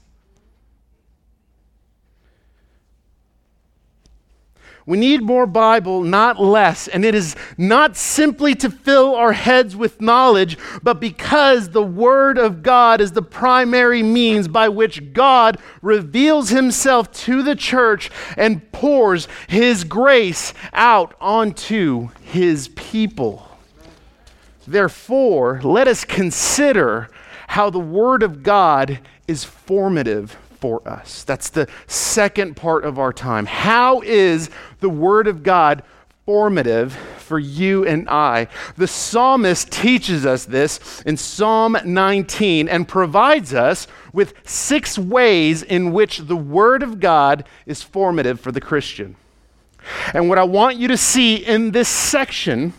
We 4.85 4.97
need 4.97 5.21
more 5.21 5.45
Bible, 5.45 6.01
not 6.01 6.41
less. 6.41 6.87
And 6.89 7.05
it 7.05 7.15
is 7.15 7.35
not 7.57 7.95
simply 7.95 8.53
to 8.55 8.69
fill 8.69 9.15
our 9.15 9.31
heads 9.31 9.75
with 9.75 10.01
knowledge, 10.01 10.57
but 10.81 10.99
because 10.99 11.69
the 11.69 11.83
Word 11.83 12.37
of 12.37 12.63
God 12.63 12.99
is 12.99 13.13
the 13.13 13.21
primary 13.21 14.03
means 14.03 14.47
by 14.49 14.67
which 14.67 15.13
God 15.13 15.57
reveals 15.81 16.49
Himself 16.49 17.11
to 17.13 17.41
the 17.43 17.55
church 17.55 18.11
and 18.35 18.69
pours 18.73 19.27
His 19.47 19.85
grace 19.85 20.53
out 20.73 21.15
onto 21.21 22.09
His 22.21 22.67
people. 22.69 23.49
Therefore, 24.67 25.61
let 25.63 25.87
us 25.87 26.03
consider 26.03 27.09
how 27.47 27.69
the 27.69 27.79
Word 27.79 28.23
of 28.23 28.43
God 28.43 28.99
is 29.27 29.43
formative 29.45 30.37
for 30.63 30.87
us. 30.87 31.25
That's 31.25 31.49
the 31.49 31.67
second 31.87 32.55
part 32.55 32.85
of 32.85 32.97
our 32.97 33.11
time. 33.11 33.47
How 33.47 33.99
is 33.99 34.49
the 34.79 34.89
Word 34.89 35.27
of 35.27 35.43
God 35.43 35.83
formative 36.25 36.93
for 37.17 37.37
you 37.37 37.85
and 37.85 38.07
I? 38.07 38.47
The 38.77 38.87
psalmist 38.87 39.71
teaches 39.71 40.25
us 40.25 40.45
this 40.45 41.01
in 41.01 41.17
Psalm 41.17 41.75
19 41.83 42.69
and 42.69 42.87
provides 42.87 43.53
us 43.53 43.87
with 44.13 44.35
six 44.47 44.97
ways 44.97 45.63
in 45.63 45.91
which 45.91 46.19
the 46.19 46.37
Word 46.37 46.81
of 46.81 47.01
God 47.01 47.43
is 47.65 47.83
formative 47.83 48.39
for 48.39 48.53
the 48.53 48.61
Christian. 48.61 49.17
And 50.13 50.29
what 50.29 50.37
I 50.37 50.45
want 50.45 50.77
you 50.77 50.87
to 50.87 50.97
see 50.97 51.35
in 51.35 51.71
this 51.71 51.89
section 51.89 52.71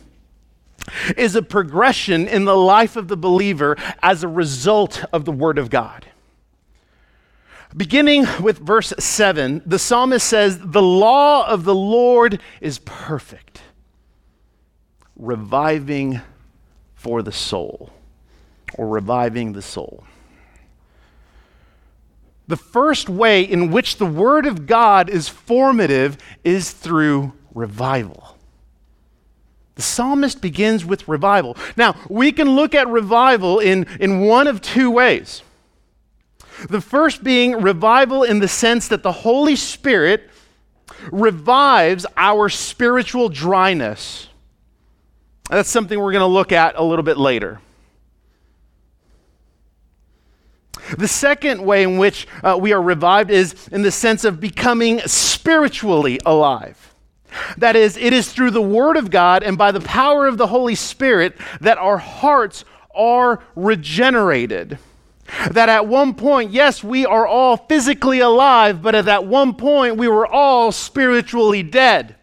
is 1.18 1.36
a 1.36 1.42
progression 1.42 2.28
in 2.28 2.46
the 2.46 2.56
life 2.56 2.96
of 2.96 3.08
the 3.08 3.16
believer 3.18 3.76
as 4.02 4.24
a 4.24 4.28
result 4.28 5.04
of 5.12 5.26
the 5.26 5.32
Word 5.32 5.58
of 5.58 5.68
God. 5.68 6.06
Beginning 7.76 8.26
with 8.40 8.58
verse 8.58 8.92
7, 8.98 9.62
the 9.66 9.80
psalmist 9.80 10.26
says, 10.26 10.58
The 10.60 10.82
law 10.82 11.46
of 11.48 11.64
the 11.64 11.74
Lord 11.74 12.40
is 12.60 12.78
perfect, 12.78 13.62
reviving 15.16 16.20
for 16.94 17.22
the 17.22 17.32
soul, 17.32 17.92
or 18.74 18.86
reviving 18.86 19.54
the 19.54 19.62
soul. 19.62 20.04
The 22.46 22.56
first 22.56 23.08
way 23.08 23.42
in 23.42 23.72
which 23.72 23.96
the 23.96 24.06
Word 24.06 24.46
of 24.46 24.66
God 24.66 25.08
is 25.08 25.28
formative 25.28 26.18
is 26.44 26.70
through 26.70 27.32
revival. 27.54 28.36
The 29.74 29.82
psalmist 29.82 30.40
begins 30.40 30.84
with 30.84 31.08
revival. 31.08 31.56
Now, 31.76 31.96
we 32.08 32.30
can 32.30 32.54
look 32.54 32.74
at 32.74 32.86
revival 32.86 33.58
in, 33.58 33.86
in 33.98 34.20
one 34.20 34.46
of 34.46 34.60
two 34.60 34.92
ways. 34.92 35.42
The 36.68 36.80
first 36.80 37.24
being 37.24 37.60
revival 37.60 38.22
in 38.22 38.38
the 38.38 38.48
sense 38.48 38.88
that 38.88 39.02
the 39.02 39.12
Holy 39.12 39.56
Spirit 39.56 40.30
revives 41.10 42.06
our 42.16 42.48
spiritual 42.48 43.28
dryness. 43.28 44.28
That's 45.50 45.68
something 45.68 45.98
we're 45.98 46.12
going 46.12 46.20
to 46.20 46.26
look 46.26 46.52
at 46.52 46.76
a 46.76 46.82
little 46.82 47.02
bit 47.02 47.18
later. 47.18 47.60
The 50.98 51.08
second 51.08 51.64
way 51.64 51.82
in 51.82 51.98
which 51.98 52.26
uh, 52.42 52.58
we 52.60 52.72
are 52.72 52.82
revived 52.82 53.30
is 53.30 53.68
in 53.68 53.82
the 53.82 53.90
sense 53.90 54.24
of 54.24 54.40
becoming 54.40 55.00
spiritually 55.00 56.20
alive. 56.26 56.94
That 57.56 57.74
is, 57.74 57.96
it 57.96 58.12
is 58.12 58.32
through 58.32 58.50
the 58.50 58.62
Word 58.62 58.96
of 58.96 59.10
God 59.10 59.42
and 59.42 59.58
by 59.58 59.72
the 59.72 59.80
power 59.80 60.26
of 60.26 60.36
the 60.36 60.46
Holy 60.46 60.74
Spirit 60.74 61.36
that 61.60 61.78
our 61.78 61.98
hearts 61.98 62.64
are 62.94 63.42
regenerated. 63.56 64.78
That 65.50 65.68
at 65.68 65.86
one 65.86 66.14
point, 66.14 66.50
yes, 66.50 66.84
we 66.84 67.06
are 67.06 67.26
all 67.26 67.56
physically 67.56 68.20
alive, 68.20 68.82
but 68.82 68.94
at 68.94 69.06
that 69.06 69.26
one 69.26 69.54
point, 69.54 69.96
we 69.96 70.08
were 70.08 70.26
all 70.26 70.70
spiritually 70.70 71.62
dead. 71.62 72.16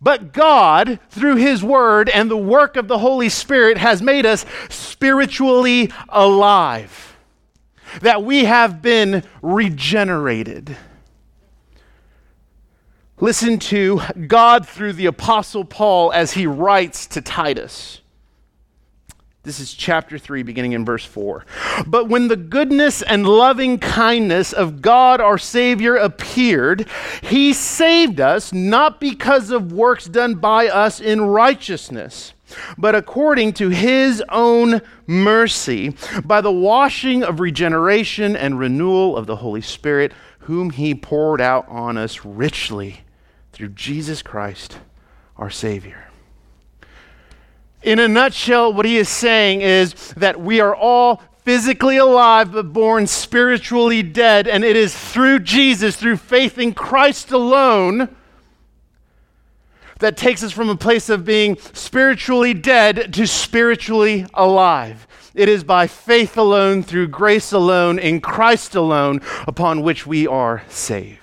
But 0.00 0.32
God, 0.32 1.00
through 1.10 1.36
His 1.36 1.64
Word 1.64 2.08
and 2.10 2.30
the 2.30 2.36
work 2.36 2.76
of 2.76 2.88
the 2.88 2.98
Holy 2.98 3.28
Spirit, 3.28 3.78
has 3.78 4.02
made 4.02 4.26
us 4.26 4.44
spiritually 4.68 5.90
alive. 6.08 7.16
That 8.02 8.22
we 8.22 8.44
have 8.44 8.82
been 8.82 9.22
regenerated. 9.40 10.76
Listen 13.18 13.58
to 13.58 14.02
God 14.26 14.68
through 14.68 14.92
the 14.92 15.06
Apostle 15.06 15.64
Paul 15.64 16.12
as 16.12 16.32
he 16.32 16.46
writes 16.46 17.06
to 17.06 17.22
Titus. 17.22 18.02
This 19.46 19.60
is 19.60 19.74
chapter 19.74 20.18
3, 20.18 20.42
beginning 20.42 20.72
in 20.72 20.84
verse 20.84 21.04
4. 21.04 21.46
But 21.86 22.08
when 22.08 22.26
the 22.26 22.36
goodness 22.36 23.00
and 23.00 23.24
loving 23.24 23.78
kindness 23.78 24.52
of 24.52 24.82
God 24.82 25.20
our 25.20 25.38
Savior 25.38 25.94
appeared, 25.94 26.88
He 27.22 27.52
saved 27.52 28.20
us 28.20 28.52
not 28.52 28.98
because 28.98 29.52
of 29.52 29.70
works 29.70 30.06
done 30.06 30.34
by 30.34 30.66
us 30.66 30.98
in 31.00 31.20
righteousness, 31.20 32.32
but 32.76 32.96
according 32.96 33.52
to 33.52 33.68
His 33.68 34.20
own 34.30 34.82
mercy, 35.06 35.94
by 36.24 36.40
the 36.40 36.50
washing 36.50 37.22
of 37.22 37.38
regeneration 37.38 38.34
and 38.34 38.58
renewal 38.58 39.16
of 39.16 39.26
the 39.26 39.36
Holy 39.36 39.62
Spirit, 39.62 40.10
whom 40.40 40.70
He 40.70 40.92
poured 40.92 41.40
out 41.40 41.68
on 41.68 41.96
us 41.96 42.24
richly 42.24 43.02
through 43.52 43.68
Jesus 43.68 44.22
Christ 44.22 44.78
our 45.36 45.50
Savior. 45.50 46.05
In 47.86 48.00
a 48.00 48.08
nutshell, 48.08 48.72
what 48.72 48.84
he 48.84 48.96
is 48.96 49.08
saying 49.08 49.60
is 49.60 49.94
that 50.16 50.40
we 50.40 50.60
are 50.60 50.74
all 50.74 51.22
physically 51.44 51.98
alive 51.98 52.50
but 52.50 52.72
born 52.72 53.06
spiritually 53.06 54.02
dead, 54.02 54.48
and 54.48 54.64
it 54.64 54.74
is 54.74 54.92
through 54.92 55.38
Jesus, 55.38 55.94
through 55.94 56.16
faith 56.16 56.58
in 56.58 56.74
Christ 56.74 57.30
alone, 57.30 58.08
that 60.00 60.16
takes 60.16 60.42
us 60.42 60.50
from 60.50 60.68
a 60.68 60.74
place 60.74 61.08
of 61.08 61.24
being 61.24 61.56
spiritually 61.74 62.52
dead 62.52 63.14
to 63.14 63.24
spiritually 63.24 64.26
alive. 64.34 65.06
It 65.32 65.48
is 65.48 65.62
by 65.62 65.86
faith 65.86 66.36
alone, 66.36 66.82
through 66.82 67.06
grace 67.06 67.52
alone, 67.52 68.00
in 68.00 68.20
Christ 68.20 68.74
alone, 68.74 69.20
upon 69.46 69.82
which 69.82 70.08
we 70.08 70.26
are 70.26 70.64
saved. 70.68 71.20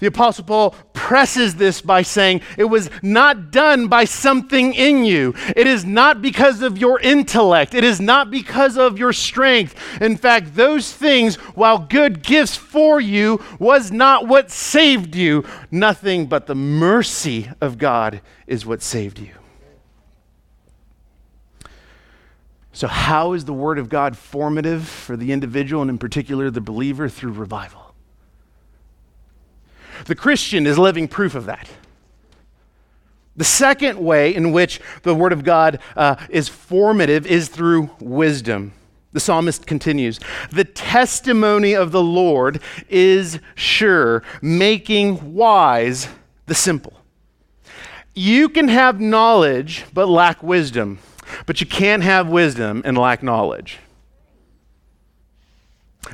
The 0.00 0.06
Apostle 0.06 0.44
Paul 0.44 0.74
presses 1.10 1.56
this 1.56 1.80
by 1.80 2.02
saying, 2.02 2.40
It 2.56 2.66
was 2.66 2.88
not 3.02 3.50
done 3.50 3.88
by 3.88 4.04
something 4.04 4.72
in 4.74 5.04
you. 5.04 5.34
It 5.56 5.66
is 5.66 5.84
not 5.84 6.22
because 6.22 6.62
of 6.62 6.78
your 6.78 7.00
intellect. 7.00 7.74
It 7.74 7.82
is 7.82 8.00
not 8.00 8.30
because 8.30 8.78
of 8.78 8.96
your 8.96 9.12
strength. 9.12 9.74
In 10.00 10.16
fact, 10.16 10.54
those 10.54 10.92
things, 10.92 11.34
while 11.56 11.78
good 11.78 12.22
gifts 12.22 12.54
for 12.54 13.00
you, 13.00 13.42
was 13.58 13.90
not 13.90 14.28
what 14.28 14.52
saved 14.52 15.16
you. 15.16 15.44
Nothing 15.68 16.26
but 16.26 16.46
the 16.46 16.54
mercy 16.54 17.50
of 17.60 17.76
God 17.76 18.20
is 18.46 18.64
what 18.64 18.80
saved 18.80 19.18
you. 19.18 19.32
So, 22.72 22.86
how 22.86 23.32
is 23.32 23.46
the 23.46 23.52
Word 23.52 23.80
of 23.80 23.88
God 23.88 24.16
formative 24.16 24.86
for 24.86 25.16
the 25.16 25.32
individual 25.32 25.82
and, 25.82 25.90
in 25.90 25.98
particular, 25.98 26.52
the 26.52 26.60
believer 26.60 27.08
through 27.08 27.32
revival? 27.32 27.89
The 30.06 30.14
Christian 30.14 30.66
is 30.66 30.78
living 30.78 31.08
proof 31.08 31.34
of 31.34 31.46
that. 31.46 31.68
The 33.36 33.44
second 33.44 33.98
way 33.98 34.34
in 34.34 34.52
which 34.52 34.80
the 35.02 35.14
Word 35.14 35.32
of 35.32 35.44
God 35.44 35.78
uh, 35.96 36.16
is 36.28 36.48
formative 36.48 37.26
is 37.26 37.48
through 37.48 37.90
wisdom. 38.00 38.72
The 39.12 39.20
psalmist 39.20 39.66
continues 39.66 40.20
The 40.50 40.64
testimony 40.64 41.74
of 41.74 41.90
the 41.90 42.02
Lord 42.02 42.60
is 42.88 43.40
sure, 43.54 44.22
making 44.42 45.34
wise 45.34 46.08
the 46.46 46.54
simple. 46.54 46.92
You 48.14 48.48
can 48.48 48.68
have 48.68 49.00
knowledge 49.00 49.84
but 49.94 50.08
lack 50.08 50.42
wisdom, 50.42 50.98
but 51.46 51.60
you 51.60 51.66
can't 51.66 52.02
have 52.02 52.28
wisdom 52.28 52.82
and 52.84 52.98
lack 52.98 53.22
knowledge. 53.22 53.78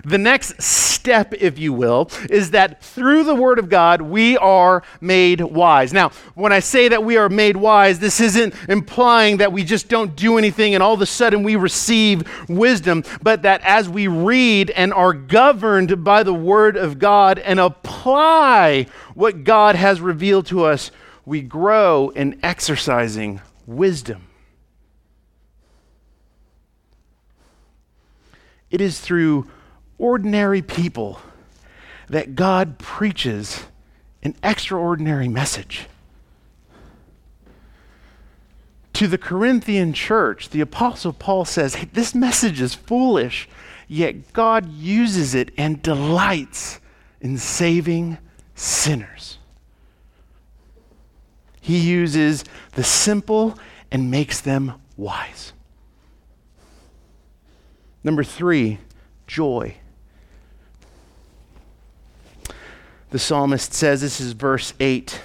The 0.04 0.18
next 0.18 0.60
step, 0.60 1.32
if 1.34 1.58
you 1.58 1.72
will, 1.72 2.10
is 2.28 2.50
that 2.50 2.82
through 2.82 3.22
the 3.22 3.36
Word 3.36 3.60
of 3.60 3.68
God, 3.68 4.02
we 4.02 4.36
are 4.36 4.82
made 5.00 5.40
wise. 5.40 5.92
Now, 5.92 6.10
when 6.34 6.52
I 6.52 6.58
say 6.58 6.88
that 6.88 7.04
we 7.04 7.16
are 7.16 7.28
made 7.28 7.56
wise, 7.56 8.00
this 8.00 8.20
isn't 8.20 8.54
implying 8.68 9.36
that 9.36 9.52
we 9.52 9.62
just 9.62 9.88
don't 9.88 10.16
do 10.16 10.38
anything 10.38 10.74
and 10.74 10.82
all 10.82 10.92
of 10.92 11.00
a 11.02 11.06
sudden 11.06 11.44
we 11.44 11.54
receive 11.54 12.24
wisdom, 12.48 13.04
but 13.22 13.42
that 13.42 13.60
as 13.62 13.88
we 13.88 14.08
read 14.08 14.70
and 14.70 14.92
are 14.92 15.12
governed 15.12 16.02
by 16.02 16.24
the 16.24 16.34
Word 16.34 16.76
of 16.76 16.98
God 16.98 17.38
and 17.38 17.60
apply 17.60 18.86
what 19.14 19.44
God 19.44 19.76
has 19.76 20.00
revealed 20.00 20.46
to 20.46 20.64
us, 20.64 20.90
we 21.24 21.42
grow 21.42 22.08
in 22.10 22.40
exercising 22.42 23.40
wisdom. 23.66 24.26
It 28.68 28.80
is 28.80 29.00
through 29.00 29.48
ordinary 29.98 30.62
people 30.62 31.20
that 32.08 32.34
God 32.34 32.78
preaches 32.78 33.64
an 34.22 34.34
extraordinary 34.42 35.28
message. 35.28 35.86
To 38.94 39.06
the 39.06 39.18
Corinthian 39.18 39.92
church, 39.92 40.50
the 40.50 40.60
Apostle 40.60 41.12
Paul 41.12 41.44
says, 41.44 41.76
hey, 41.76 41.88
This 41.92 42.14
message 42.14 42.60
is 42.60 42.74
foolish, 42.74 43.48
yet 43.88 44.32
God 44.32 44.70
uses 44.72 45.34
it 45.34 45.50
and 45.58 45.82
delights 45.82 46.80
in 47.20 47.38
saving 47.38 48.18
sinners. 48.54 49.38
He 51.60 51.78
uses 51.78 52.44
the 52.72 52.84
simple 52.84 53.58
and 53.90 54.10
makes 54.10 54.40
them 54.40 54.74
wise. 54.96 55.52
Number 58.02 58.22
three, 58.22 58.78
joy. 59.26 59.76
The 63.16 63.20
psalmist 63.20 63.72
says, 63.72 64.02
this 64.02 64.20
is 64.20 64.32
verse 64.32 64.74
8 64.78 65.22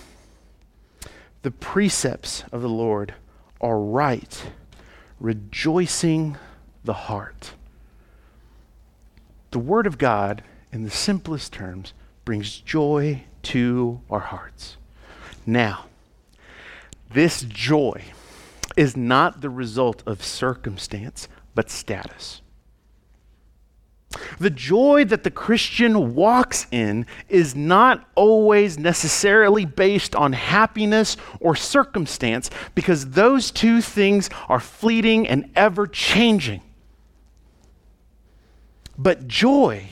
The 1.41 1.51
precepts 1.51 2.45
of 2.49 2.61
the 2.61 2.69
Lord 2.69 3.15
are 3.59 3.77
right, 3.77 4.49
rejoicing 5.19 6.37
the 6.85 6.93
heart. 6.93 7.51
The 9.49 9.59
Word 9.59 9.87
of 9.87 9.97
God, 9.97 10.41
in 10.71 10.85
the 10.85 10.89
simplest 10.89 11.51
terms, 11.51 11.93
brings 12.23 12.59
joy 12.59 13.25
to 13.43 13.99
our 14.09 14.21
hearts. 14.21 14.77
Now, 15.45 15.87
this 17.13 17.41
joy 17.41 18.05
is 18.77 18.95
not 18.95 19.41
the 19.41 19.49
result 19.49 20.01
of 20.05 20.23
circumstance, 20.23 21.27
but 21.55 21.69
status. 21.69 22.41
The 24.39 24.49
joy 24.49 25.05
that 25.05 25.23
the 25.23 25.31
Christian 25.31 26.15
walks 26.15 26.67
in 26.71 27.05
is 27.29 27.55
not 27.55 28.09
always 28.15 28.77
necessarily 28.77 29.65
based 29.65 30.15
on 30.15 30.33
happiness 30.33 31.17
or 31.39 31.55
circumstance 31.55 32.49
because 32.75 33.11
those 33.11 33.51
two 33.51 33.81
things 33.81 34.29
are 34.49 34.59
fleeting 34.59 35.27
and 35.27 35.49
ever 35.55 35.87
changing. 35.87 36.61
But 38.97 39.27
joy 39.27 39.89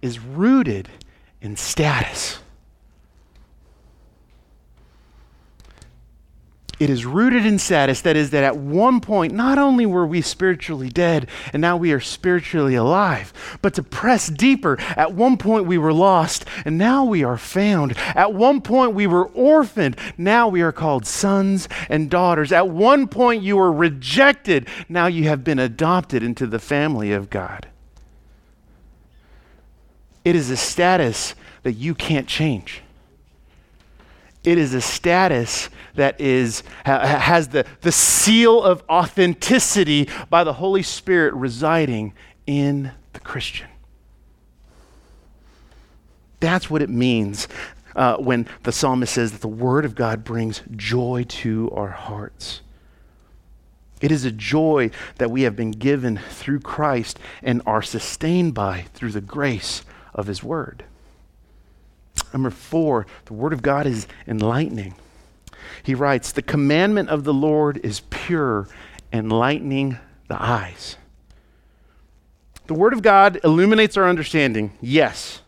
is 0.00 0.18
rooted 0.18 0.88
in 1.40 1.56
status. 1.56 2.41
It 6.82 6.90
is 6.90 7.06
rooted 7.06 7.46
in 7.46 7.60
status. 7.60 8.00
That 8.00 8.16
is, 8.16 8.30
that 8.30 8.42
at 8.42 8.56
one 8.56 9.00
point, 9.00 9.32
not 9.32 9.56
only 9.56 9.86
were 9.86 10.04
we 10.04 10.20
spiritually 10.20 10.88
dead 10.88 11.28
and 11.52 11.60
now 11.60 11.76
we 11.76 11.92
are 11.92 12.00
spiritually 12.00 12.74
alive, 12.74 13.32
but 13.62 13.72
to 13.74 13.84
press 13.84 14.26
deeper, 14.26 14.76
at 14.96 15.14
one 15.14 15.36
point 15.36 15.66
we 15.66 15.78
were 15.78 15.92
lost 15.92 16.44
and 16.64 16.76
now 16.76 17.04
we 17.04 17.22
are 17.22 17.38
found. 17.38 17.96
At 18.16 18.34
one 18.34 18.60
point 18.60 18.94
we 18.94 19.06
were 19.06 19.26
orphaned, 19.26 19.96
now 20.18 20.48
we 20.48 20.60
are 20.60 20.72
called 20.72 21.06
sons 21.06 21.68
and 21.88 22.10
daughters. 22.10 22.50
At 22.50 22.68
one 22.68 23.06
point 23.06 23.44
you 23.44 23.58
were 23.58 23.72
rejected, 23.72 24.66
now 24.88 25.06
you 25.06 25.28
have 25.28 25.44
been 25.44 25.60
adopted 25.60 26.24
into 26.24 26.48
the 26.48 26.58
family 26.58 27.12
of 27.12 27.30
God. 27.30 27.68
It 30.24 30.34
is 30.34 30.50
a 30.50 30.56
status 30.56 31.36
that 31.62 31.74
you 31.74 31.94
can't 31.94 32.26
change. 32.26 32.82
It 34.44 34.58
is 34.58 34.74
a 34.74 34.80
status 34.80 35.68
that 35.94 36.20
is, 36.20 36.62
ha, 36.84 36.98
has 37.06 37.48
the, 37.48 37.64
the 37.82 37.92
seal 37.92 38.62
of 38.62 38.82
authenticity 38.88 40.08
by 40.30 40.42
the 40.42 40.54
Holy 40.54 40.82
Spirit 40.82 41.34
residing 41.34 42.12
in 42.46 42.92
the 43.12 43.20
Christian. 43.20 43.68
That's 46.40 46.68
what 46.68 46.82
it 46.82 46.90
means 46.90 47.46
uh, 47.94 48.16
when 48.16 48.48
the 48.64 48.72
psalmist 48.72 49.14
says 49.14 49.32
that 49.32 49.42
the 49.42 49.48
Word 49.48 49.84
of 49.84 49.94
God 49.94 50.24
brings 50.24 50.62
joy 50.74 51.24
to 51.28 51.70
our 51.72 51.90
hearts. 51.90 52.62
It 54.00 54.10
is 54.10 54.24
a 54.24 54.32
joy 54.32 54.90
that 55.18 55.30
we 55.30 55.42
have 55.42 55.54
been 55.54 55.70
given 55.70 56.18
through 56.30 56.60
Christ 56.60 57.20
and 57.42 57.62
are 57.64 57.82
sustained 57.82 58.54
by 58.54 58.86
through 58.94 59.12
the 59.12 59.20
grace 59.20 59.84
of 60.12 60.26
His 60.26 60.42
Word. 60.42 60.84
Number 62.32 62.50
four, 62.50 63.06
the 63.26 63.34
Word 63.34 63.52
of 63.52 63.62
God 63.62 63.86
is 63.86 64.06
enlightening. 64.26 64.94
He 65.82 65.94
writes, 65.94 66.32
The 66.32 66.42
commandment 66.42 67.08
of 67.08 67.24
the 67.24 67.34
Lord 67.34 67.78
is 67.84 68.00
pure, 68.10 68.68
enlightening 69.12 69.98
the 70.28 70.42
eyes. 70.42 70.96
The 72.66 72.74
Word 72.74 72.92
of 72.92 73.02
God 73.02 73.40
illuminates 73.44 73.96
our 73.96 74.08
understanding, 74.08 74.72
yes. 74.80 75.42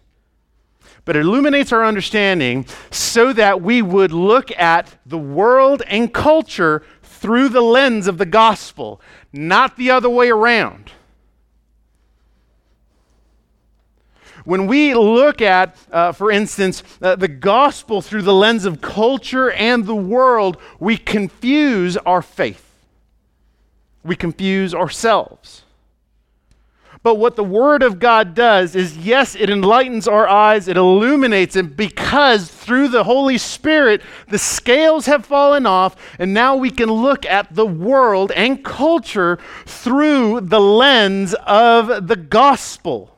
But 1.04 1.16
it 1.16 1.20
illuminates 1.20 1.72
our 1.72 1.84
understanding 1.84 2.66
so 2.90 3.32
that 3.34 3.60
we 3.60 3.82
would 3.82 4.12
look 4.12 4.50
at 4.58 4.96
the 5.06 5.18
world 5.18 5.82
and 5.86 6.12
culture 6.12 6.82
through 7.02 7.50
the 7.50 7.60
lens 7.60 8.06
of 8.06 8.18
the 8.18 8.26
gospel, 8.26 9.00
not 9.32 9.76
the 9.76 9.90
other 9.90 10.10
way 10.10 10.30
around. 10.30 10.92
When 14.44 14.66
we 14.66 14.94
look 14.94 15.40
at, 15.40 15.76
uh, 15.90 16.12
for 16.12 16.30
instance, 16.30 16.82
uh, 17.00 17.16
the 17.16 17.28
gospel 17.28 18.02
through 18.02 18.22
the 18.22 18.34
lens 18.34 18.66
of 18.66 18.80
culture 18.80 19.50
and 19.50 19.86
the 19.86 19.94
world, 19.94 20.58
we 20.78 20.98
confuse 20.98 21.96
our 21.96 22.20
faith. 22.20 22.62
We 24.04 24.16
confuse 24.16 24.74
ourselves. 24.74 25.62
But 27.02 27.16
what 27.16 27.36
the 27.36 27.44
Word 27.44 27.82
of 27.82 27.98
God 27.98 28.34
does 28.34 28.74
is, 28.74 28.96
yes, 28.96 29.34
it 29.34 29.50
enlightens 29.50 30.08
our 30.08 30.26
eyes, 30.26 30.68
it 30.68 30.78
illuminates 30.78 31.54
it, 31.54 31.76
because 31.76 32.50
through 32.50 32.88
the 32.88 33.04
Holy 33.04 33.36
Spirit, 33.36 34.00
the 34.28 34.38
scales 34.38 35.04
have 35.04 35.26
fallen 35.26 35.66
off, 35.66 35.96
and 36.18 36.32
now 36.32 36.56
we 36.56 36.70
can 36.70 36.90
look 36.90 37.26
at 37.26 37.54
the 37.54 37.66
world 37.66 38.32
and 38.32 38.64
culture 38.64 39.38
through 39.66 40.40
the 40.40 40.60
lens 40.60 41.34
of 41.46 42.08
the 42.08 42.16
gospel. 42.16 43.13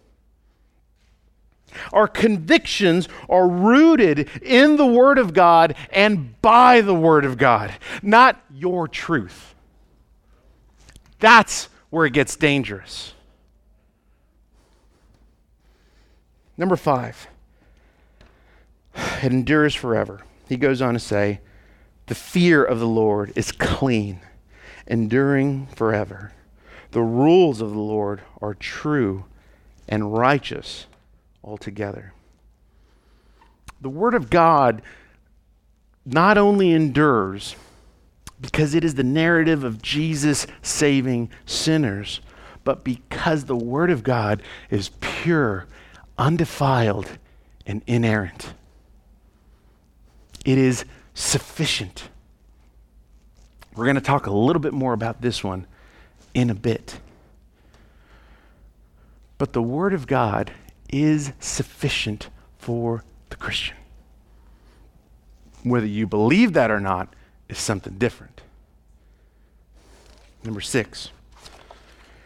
Our 1.93 2.09
convictions 2.09 3.09
are 3.29 3.49
rooted 3.49 4.29
in 4.43 4.77
the 4.77 4.87
Word 4.87 5.19
of 5.19 5.35
God 5.35 5.75
and 5.91 6.41
by 6.43 6.81
the 6.81 6.95
Word 6.95 7.25
of 7.25 7.39
God, 7.39 7.73
not 8.03 8.41
your 8.53 8.89
truth. 8.89 9.55
That's 11.19 11.69
where 11.91 12.07
it 12.07 12.13
gets 12.13 12.37
dangerous. 12.37 13.15
Number 16.57 16.77
five, 16.77 17.29
it 18.95 19.33
endures 19.33 19.75
forever. 19.75 20.23
He 20.49 20.57
goes 20.57 20.81
on 20.81 20.95
to 20.95 21.01
say, 21.01 21.41
The 22.07 22.15
fear 22.15 22.65
of 22.65 22.81
the 22.81 22.89
Lord 22.89 23.33
is 23.37 23.53
clean, 23.53 24.21
enduring 24.87 25.67
forever. 25.67 26.33
The 26.93 27.03
rules 27.03 27.61
of 27.61 27.71
the 27.71 27.79
Lord 27.79 28.23
are 28.41 28.55
true 28.55 29.25
and 29.89 30.17
righteous 30.17 30.87
altogether. 31.47 32.13
The 33.81 33.89
Word 33.89 34.15
of 34.15 34.29
God 34.29 34.83
not 36.05 36.37
only 36.37 36.73
endures 36.73 37.57
because 38.41 38.75
it 38.75 38.85
is 38.85 38.95
the 38.95 39.05
narrative 39.05 39.65
of 39.65 39.81
Jesus 39.81 40.47
saving 40.61 41.31
sinners, 41.47 42.21
but 42.65 42.85
because 42.85 43.45
the 43.45 43.57
Word 43.57 43.91
of 43.91 44.03
God 44.03 44.43
is 44.71 44.91
pure, 45.01 45.67
undefiled, 46.19 47.19
and 47.67 47.83
inerrant. 47.87 48.53
It 50.45 50.59
is 50.59 50.85
sufficient. 51.15 52.09
We're 53.75 53.85
going 53.85 53.97
to 53.97 54.01
talk 54.01 54.27
a 54.27 54.33
little 54.33 54.61
bit 54.61 54.73
more 54.73 54.93
about 54.93 55.21
this 55.21 55.43
one 55.43 55.67
in 56.35 56.51
a 56.51 56.55
bit. 56.55 56.99
But 59.39 59.53
the 59.53 59.63
Word 59.63 59.93
of 59.93 60.07
God 60.07 60.53
is 60.89 61.33
sufficient 61.41 62.29
for 62.59 63.05
the 63.31 63.37
Christian. 63.37 63.77
Whether 65.63 65.87
you 65.87 66.07
believe 66.07 66.53
that 66.53 66.71
or 66.71 66.81
not 66.81 67.15
is 67.49 67.59
something 67.59 67.99
different. 67.99 68.43
Number 70.45 70.61
six, 70.61 71.11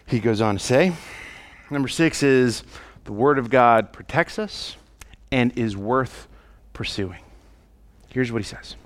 he 0.06 0.18
goes 0.18 0.40
on 0.40 0.56
to 0.56 0.62
say, 0.62 0.92
number 1.70 1.88
six 1.88 2.22
is 2.22 2.62
the 3.04 3.12
Word 3.12 3.38
of 3.38 3.48
God 3.48 3.92
protects 3.92 4.38
us 4.38 4.76
and 5.32 5.56
is 5.56 5.76
worth 5.76 6.28
pursuing. 6.72 7.20
Here's 8.08 8.30
what 8.32 8.42
he 8.42 8.46
says 8.46 8.76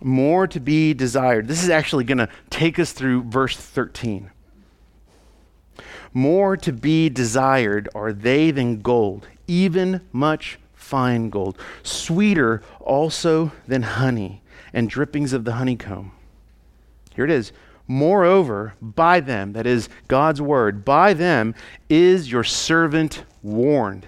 more 0.00 0.46
to 0.46 0.60
be 0.60 0.94
desired. 0.94 1.48
This 1.48 1.62
is 1.62 1.70
actually 1.70 2.04
going 2.04 2.18
to 2.18 2.28
take 2.50 2.78
us 2.78 2.92
through 2.92 3.22
verse 3.24 3.56
13. 3.56 4.30
More 6.16 6.56
to 6.56 6.72
be 6.72 7.10
desired 7.10 7.90
are 7.94 8.10
they 8.10 8.50
than 8.50 8.80
gold, 8.80 9.28
even 9.46 10.00
much 10.12 10.58
fine 10.72 11.28
gold, 11.28 11.58
sweeter 11.82 12.62
also 12.80 13.52
than 13.68 13.82
honey 13.82 14.40
and 14.72 14.88
drippings 14.88 15.34
of 15.34 15.44
the 15.44 15.52
honeycomb. 15.52 16.12
Here 17.14 17.26
it 17.26 17.30
is. 17.30 17.52
Moreover, 17.86 18.72
by 18.80 19.20
them, 19.20 19.52
that 19.52 19.66
is 19.66 19.90
God's 20.08 20.40
word, 20.40 20.86
by 20.86 21.12
them 21.12 21.54
is 21.90 22.32
your 22.32 22.44
servant 22.44 23.24
warned. 23.42 24.06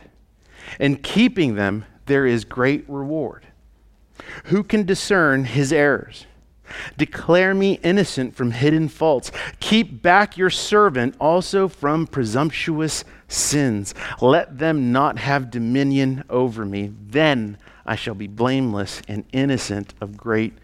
And 0.81 1.03
keeping 1.03 1.57
them, 1.57 1.85
there 2.07 2.25
is 2.25 2.47
great 2.47 2.87
reward. 2.89 3.47
Who 4.45 4.63
can 4.63 4.85
discern 4.85 5.45
his 5.45 5.75
errors? 5.75 6.25
Declare 6.97 7.55
me 7.55 7.81
innocent 7.83 8.35
from 8.35 8.51
hidden 8.51 8.89
faults. 8.89 9.31
Keep 9.61 10.03
back 10.03 10.37
your 10.37 10.51
servant 10.51 11.15
also 11.21 11.69
from 11.69 12.07
presumptuous 12.07 13.05
sins. 13.29 13.95
Let 14.21 14.59
them 14.59 14.93
not 14.93 15.19
have 15.19 15.51
dominion 15.51 16.25
over 16.29 16.65
me. 16.65 16.93
Then 17.09 17.59
I 17.87 17.97
shall 17.97 18.15
be 18.15 18.27
blameless 18.27 19.03
and 19.09 19.25
innocent 19.33 19.95
of 20.01 20.17
great 20.17 20.55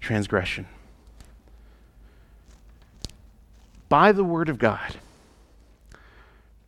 transgression. 0.00 0.66
By 3.88 4.12
the 4.12 4.24
word 4.24 4.48
of 4.48 4.58
God, 4.58 4.96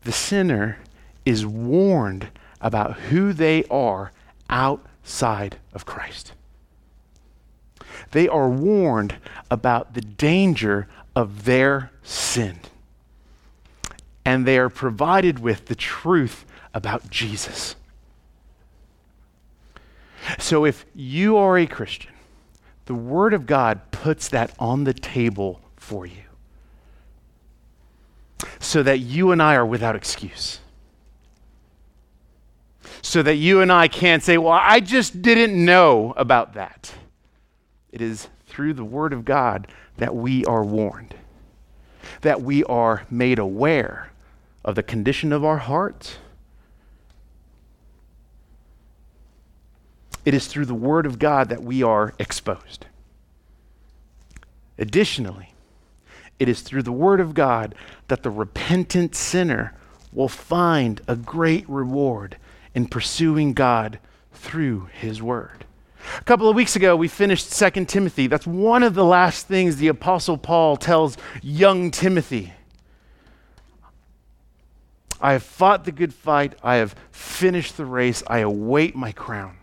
the 0.02 0.12
sinner 0.12 0.78
is 1.24 1.46
warned 1.46 2.28
about 2.60 2.98
who 2.98 3.32
they 3.32 3.64
are 3.64 4.12
outside 4.50 5.58
of 5.72 5.86
Christ 5.86 6.32
they 8.12 8.28
are 8.28 8.48
warned 8.48 9.16
about 9.50 9.94
the 9.94 10.00
danger 10.00 10.88
of 11.14 11.44
their 11.44 11.90
sin. 12.02 12.60
And 14.24 14.46
they 14.46 14.58
are 14.58 14.68
provided 14.68 15.38
with 15.38 15.66
the 15.66 15.74
truth 15.74 16.44
about 16.74 17.10
Jesus. 17.10 17.76
So 20.38 20.64
if 20.64 20.86
you 20.94 21.36
are 21.36 21.58
a 21.58 21.66
Christian, 21.66 22.12
the 22.86 22.94
Word 22.94 23.34
of 23.34 23.46
God 23.46 23.90
puts 23.90 24.28
that 24.28 24.52
on 24.58 24.84
the 24.84 24.94
table 24.94 25.60
for 25.76 26.06
you 26.06 26.22
so 28.58 28.82
that 28.82 28.98
you 29.00 29.32
and 29.32 29.42
I 29.42 29.54
are 29.54 29.66
without 29.66 29.96
excuse. 29.96 30.60
So 33.02 33.22
that 33.22 33.36
you 33.36 33.60
and 33.60 33.72
I 33.72 33.88
can't 33.88 34.22
say, 34.22 34.38
well, 34.38 34.58
I 34.60 34.80
just 34.80 35.22
didn't 35.22 35.64
know 35.64 36.14
about 36.16 36.54
that. 36.54 36.92
It 37.92 38.00
is 38.00 38.28
through 38.46 38.74
the 38.74 38.84
Word 38.84 39.12
of 39.12 39.24
God 39.24 39.68
that 39.98 40.14
we 40.14 40.44
are 40.46 40.64
warned, 40.64 41.14
that 42.22 42.40
we 42.40 42.64
are 42.64 43.06
made 43.10 43.38
aware 43.38 44.10
of 44.64 44.74
the 44.74 44.82
condition 44.82 45.32
of 45.32 45.44
our 45.44 45.58
hearts. 45.58 46.16
It 50.24 50.34
is 50.34 50.46
through 50.46 50.66
the 50.66 50.74
Word 50.74 51.04
of 51.04 51.18
God 51.18 51.50
that 51.50 51.62
we 51.62 51.82
are 51.82 52.14
exposed. 52.18 52.86
Additionally, 54.78 55.52
it 56.38 56.48
is 56.48 56.62
through 56.62 56.82
the 56.82 56.92
Word 56.92 57.20
of 57.20 57.34
God 57.34 57.74
that 58.08 58.22
the 58.22 58.30
repentant 58.30 59.14
sinner 59.14 59.74
will 60.12 60.28
find 60.28 61.00
a 61.06 61.16
great 61.16 61.68
reward 61.68 62.36
in 62.74 62.86
pursuing 62.86 63.52
God 63.52 63.98
through 64.32 64.88
His 64.92 65.20
Word. 65.22 65.64
A 66.18 66.24
couple 66.24 66.48
of 66.48 66.56
weeks 66.56 66.76
ago, 66.76 66.96
we 66.96 67.08
finished 67.08 67.52
2 67.52 67.84
Timothy. 67.86 68.26
That's 68.26 68.46
one 68.46 68.82
of 68.82 68.94
the 68.94 69.04
last 69.04 69.46
things 69.46 69.76
the 69.76 69.88
Apostle 69.88 70.36
Paul 70.36 70.76
tells 70.76 71.16
young 71.42 71.90
Timothy. 71.90 72.52
I 75.20 75.32
have 75.32 75.44
fought 75.44 75.84
the 75.84 75.92
good 75.92 76.12
fight. 76.12 76.54
I 76.62 76.76
have 76.76 76.96
finished 77.12 77.76
the 77.76 77.84
race. 77.84 78.22
I 78.26 78.38
await 78.38 78.96
my 78.96 79.12
crown. 79.12 79.56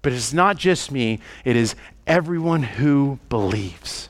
But 0.00 0.12
it's 0.12 0.32
not 0.32 0.56
just 0.56 0.90
me, 0.90 1.20
it 1.44 1.54
is 1.54 1.74
everyone 2.06 2.62
who 2.62 3.18
believes. 3.28 4.08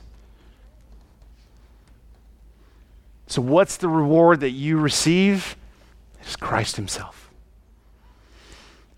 So, 3.27 3.41
what's 3.41 3.77
the 3.77 3.89
reward 3.89 4.39
that 4.39 4.51
you 4.51 4.79
receive? 4.79 5.55
It 6.21 6.27
is 6.29 6.35
Christ 6.35 6.77
Himself. 6.77 7.28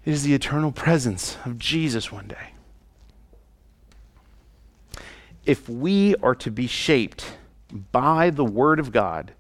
It 0.04 0.14
is 0.14 0.24
the 0.24 0.34
eternal 0.34 0.72
presence 0.72 1.38
of 1.46 1.60
Jesus 1.60 2.12
one 2.12 2.28
day. 2.28 2.54
If 5.46 5.70
we 5.70 6.16
are 6.18 6.36
to 6.36 6.52
be 6.52 6.68
shaped 6.68 7.34
by 7.92 8.30
the 8.30 8.46
Word 8.46 8.80
of 8.80 8.92
God, 8.92 9.34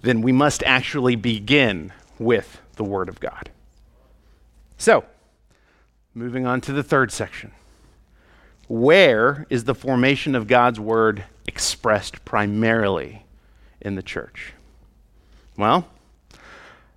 then 0.00 0.22
we 0.22 0.32
must 0.32 0.62
actually 0.64 1.16
begin 1.16 1.92
with 2.18 2.60
the 2.76 2.84
Word 2.84 3.08
of 3.08 3.20
God. 3.20 3.50
So, 4.78 5.04
moving 6.14 6.46
on 6.46 6.60
to 6.62 6.72
the 6.72 6.82
third 6.82 7.12
section. 7.12 7.52
Where 8.68 9.46
is 9.50 9.64
the 9.64 9.74
formation 9.74 10.34
of 10.34 10.46
God's 10.46 10.80
Word 10.80 11.24
expressed 11.46 12.24
primarily 12.24 13.24
in 13.80 13.94
the 13.94 14.02
church? 14.02 14.54
Well, 15.56 15.88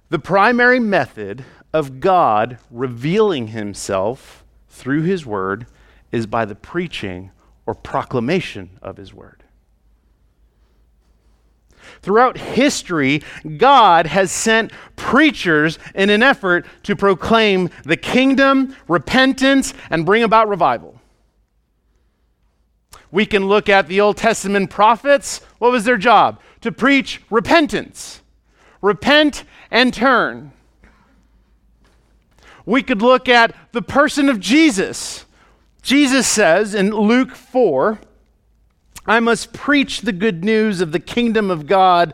the 0.09 0.19
primary 0.19 0.79
method 0.79 1.43
of 1.73 1.99
God 1.99 2.57
revealing 2.71 3.47
Himself 3.47 4.43
through 4.69 5.03
His 5.03 5.25
Word 5.25 5.67
is 6.11 6.25
by 6.25 6.45
the 6.45 6.55
preaching 6.55 7.31
or 7.65 7.75
proclamation 7.75 8.71
of 8.81 8.97
His 8.97 9.13
Word. 9.13 9.43
Throughout 12.01 12.37
history, 12.37 13.21
God 13.57 14.07
has 14.07 14.31
sent 14.31 14.71
preachers 14.95 15.79
in 15.95 16.09
an 16.09 16.21
effort 16.21 16.65
to 16.83 16.95
proclaim 16.95 17.69
the 17.83 17.97
kingdom, 17.97 18.75
repentance, 18.87 19.73
and 19.89 20.05
bring 20.05 20.23
about 20.23 20.49
revival. 20.49 20.99
We 23.11 23.25
can 23.25 23.45
look 23.45 23.69
at 23.69 23.87
the 23.87 24.01
Old 24.01 24.17
Testament 24.17 24.69
prophets. 24.69 25.39
What 25.59 25.71
was 25.71 25.85
their 25.85 25.97
job? 25.97 26.41
To 26.61 26.71
preach 26.71 27.21
repentance. 27.29 28.21
Repent 28.81 29.43
and 29.71 29.93
turn. 29.93 30.51
We 32.67 32.83
could 32.83 33.01
look 33.01 33.29
at 33.29 33.55
the 33.71 33.81
person 33.81 34.27
of 34.27 34.41
Jesus. 34.41 35.25
Jesus 35.81 36.27
says 36.27 36.75
in 36.75 36.91
Luke 36.91 37.31
4, 37.31 37.97
I 39.05 39.21
must 39.21 39.53
preach 39.53 40.01
the 40.01 40.11
good 40.11 40.43
news 40.43 40.81
of 40.81 40.91
the 40.91 40.99
kingdom 40.99 41.49
of 41.49 41.65
God 41.65 42.13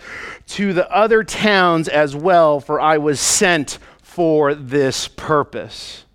to 0.50 0.72
the 0.72 0.89
other 0.96 1.24
towns 1.24 1.88
as 1.88 2.16
well, 2.16 2.60
for 2.60 2.80
I 2.80 3.00
was 3.00 3.20
sent 3.20 3.80
for 4.04 4.54
this 4.54 5.08
purpose. 5.08 6.06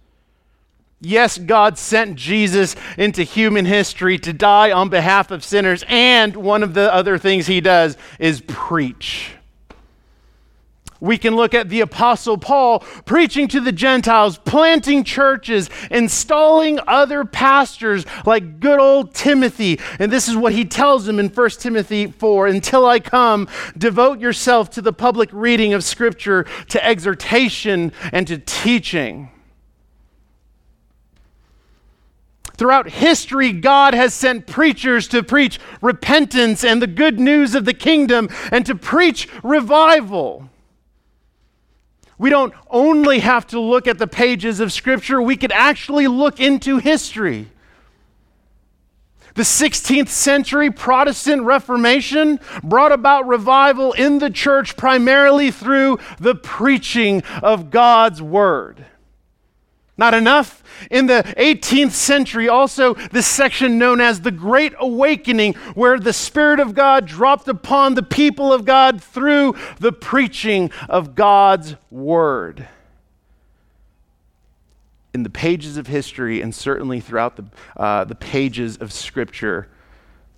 Yes, 1.01 1.37
God 1.37 1.77
sent 1.77 2.15
Jesus 2.15 2.77
into 2.97 3.25
human 3.25 3.65
history 3.65 4.19
to 4.19 4.33
die 4.33 4.71
on 4.71 4.89
behalf 4.89 5.33
of 5.33 5.43
sinners, 5.43 5.85
and 5.89 6.37
one 6.37 6.63
of 6.63 6.75
the 6.75 6.95
other 6.95 7.19
things 7.19 7.49
he 7.49 7.61
does 7.61 7.97
is 8.21 8.41
preach. 8.47 9.33
We 11.01 11.17
can 11.17 11.37
look 11.37 11.55
at 11.55 11.69
the 11.69 11.81
Apostle 11.81 12.39
Paul 12.39 12.81
preaching 13.05 13.47
to 13.49 13.61
the 13.61 13.71
Gentiles, 13.71 14.39
planting 14.39 15.05
churches, 15.05 15.71
installing 15.91 16.81
other 16.89 17.25
pastors 17.25 18.05
like 18.27 18.59
good 18.59 18.81
old 18.81 19.15
Timothy. 19.15 19.79
And 20.01 20.11
this 20.11 20.29
is 20.29 20.37
what 20.37 20.53
he 20.53 20.65
tells 20.65 21.07
them 21.07 21.21
in 21.21 21.29
1 21.29 21.51
Timothy 21.51 22.07
4 22.07 22.49
Until 22.49 22.85
I 22.85 22.99
come, 22.99 23.49
devote 23.77 24.19
yourself 24.19 24.71
to 24.71 24.83
the 24.83 24.93
public 24.93 25.31
reading 25.33 25.73
of 25.73 25.85
Scripture, 25.85 26.47
to 26.71 26.85
exhortation, 26.85 27.93
and 28.13 28.27
to 28.27 28.39
teaching. 28.39 29.31
Throughout 32.57 32.91
history, 32.91 33.53
God 33.53 33.95
has 33.95 34.13
sent 34.13 34.49
preachers 34.49 35.07
to 35.09 35.23
preach 35.23 35.61
repentance 35.81 36.65
and 36.65 36.83
the 36.83 36.89
good 36.89 37.21
news 37.21 37.55
of 37.55 37.65
the 37.65 37.73
kingdom 37.73 38.29
and 38.51 38.67
to 38.67 38.75
preach 38.75 39.29
revival. 39.45 40.51
We 42.19 42.31
don't 42.31 42.53
only 42.69 43.21
have 43.21 43.47
to 43.49 43.61
look 43.61 43.87
at 43.87 43.99
the 43.99 44.09
pages 44.09 44.61
of 44.61 44.73
Scripture, 44.73 45.23
we 45.23 45.37
could 45.37 45.53
actually 45.53 46.09
look 46.09 46.41
into 46.41 46.79
history. 46.79 47.49
The 49.35 49.45
16th 49.45 50.09
century 50.09 50.69
Protestant 50.73 51.43
Reformation 51.43 52.41
brought 52.65 52.91
about 52.91 53.29
revival 53.29 53.93
in 53.93 54.19
the 54.19 54.31
church 54.31 54.77
primarily 54.77 55.53
through 55.53 56.01
the 56.19 56.35
preaching 56.35 57.23
of 57.41 57.71
God's 57.71 58.21
Word. 58.21 58.85
Not 59.99 60.15
enough? 60.15 60.63
In 60.93 61.07
the 61.07 61.25
18th 61.37 61.91
century, 61.91 62.49
also, 62.49 62.95
this 62.95 63.27
section 63.27 63.79
known 63.79 64.01
as 64.01 64.21
the 64.21 64.31
Great 64.31 64.73
Awakening, 64.79 65.55
where 65.75 65.99
the 65.99 66.13
Spirit 66.13 66.61
of 66.61 66.73
God 66.73 67.05
dropped 67.05 67.49
upon 67.49 67.95
the 67.95 68.05
people 68.05 68.53
of 68.53 68.65
God 68.65 69.03
through 69.03 69.57
the 69.81 69.91
preaching 69.91 70.71
of 70.89 71.17
God's 71.17 71.75
Word. 71.91 72.69
In 75.13 75.25
the 75.25 75.31
pages 75.31 75.77
of 75.77 75.89
history, 75.89 76.43
and 76.43 76.55
certainly 76.55 77.01
throughout 77.01 77.35
the, 77.35 77.45
uh, 77.77 78.05
the 78.05 78.15
pages 78.15 78.77
of 78.77 78.93
Scripture, 78.93 79.67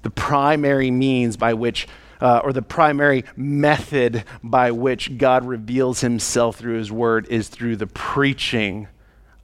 the 0.01 0.11
primary 0.11 0.91
means 0.91 1.37
by 1.37 1.53
which 1.53 1.87
uh, 2.23 2.41
or 2.45 2.53
the 2.53 2.63
primary 2.63 3.25
method 3.35 4.25
by 4.43 4.71
which 4.71 5.17
God 5.17 5.47
reveals 5.47 6.01
himself 6.01 6.57
through 6.57 6.77
his 6.77 6.93
word 6.93 7.27
is 7.31 7.49
through 7.49 7.77
the 7.77 7.87
preaching 7.87 8.89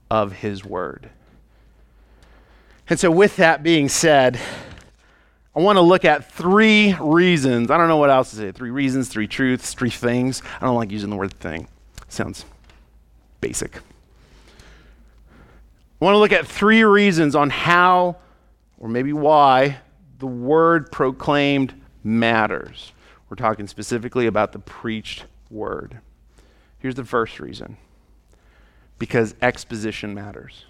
of 0.09 0.31
His 0.33 0.63
Word. 0.63 1.09
And 2.89 2.99
so, 2.99 3.11
with 3.11 3.35
that 3.37 3.63
being 3.63 3.89
said, 3.89 4.39
I 5.55 5.59
want 5.59 5.77
to 5.77 5.81
look 5.81 6.05
at 6.05 6.31
three 6.31 6.95
reasons. 7.01 7.71
I 7.71 7.77
don't 7.77 7.87
know 7.87 7.97
what 7.97 8.09
else 8.09 8.29
to 8.29 8.35
say. 8.35 8.51
Three 8.51 8.69
reasons, 8.69 9.09
three 9.09 9.27
truths, 9.27 9.73
three 9.73 9.89
things. 9.89 10.41
I 10.61 10.65
don't 10.65 10.75
like 10.75 10.91
using 10.91 11.09
the 11.09 11.15
word 11.15 11.33
thing, 11.33 11.67
sounds 12.07 12.45
basic. 13.41 13.77
I 15.99 16.05
want 16.05 16.13
to 16.13 16.19
look 16.19 16.31
at 16.31 16.45
three 16.45 16.83
reasons 16.83 17.35
on 17.35 17.49
how, 17.49 18.17
or 18.77 18.87
maybe 18.87 19.13
why, 19.13 19.79
the 20.19 20.27
word 20.27 20.91
proclaimed 20.91 21.73
matters. 22.03 22.91
We're 23.29 23.35
talking 23.35 23.67
specifically 23.67 24.27
about 24.27 24.51
the 24.51 24.59
preached 24.59 25.25
word. 25.49 25.99
Here's 26.79 26.95
the 26.95 27.03
first 27.03 27.39
reason 27.39 27.77
because 28.99 29.35
exposition 29.41 30.13
matters. 30.13 30.65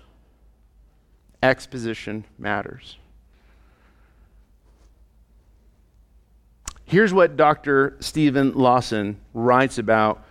Exposition 1.41 2.25
matters. 2.37 2.97
Here's 6.85 7.13
what 7.13 7.35
Dr. 7.35 7.97
Steven 7.99 8.53
Lawson 8.53 9.19
writes 9.33 9.77
about 9.77 10.23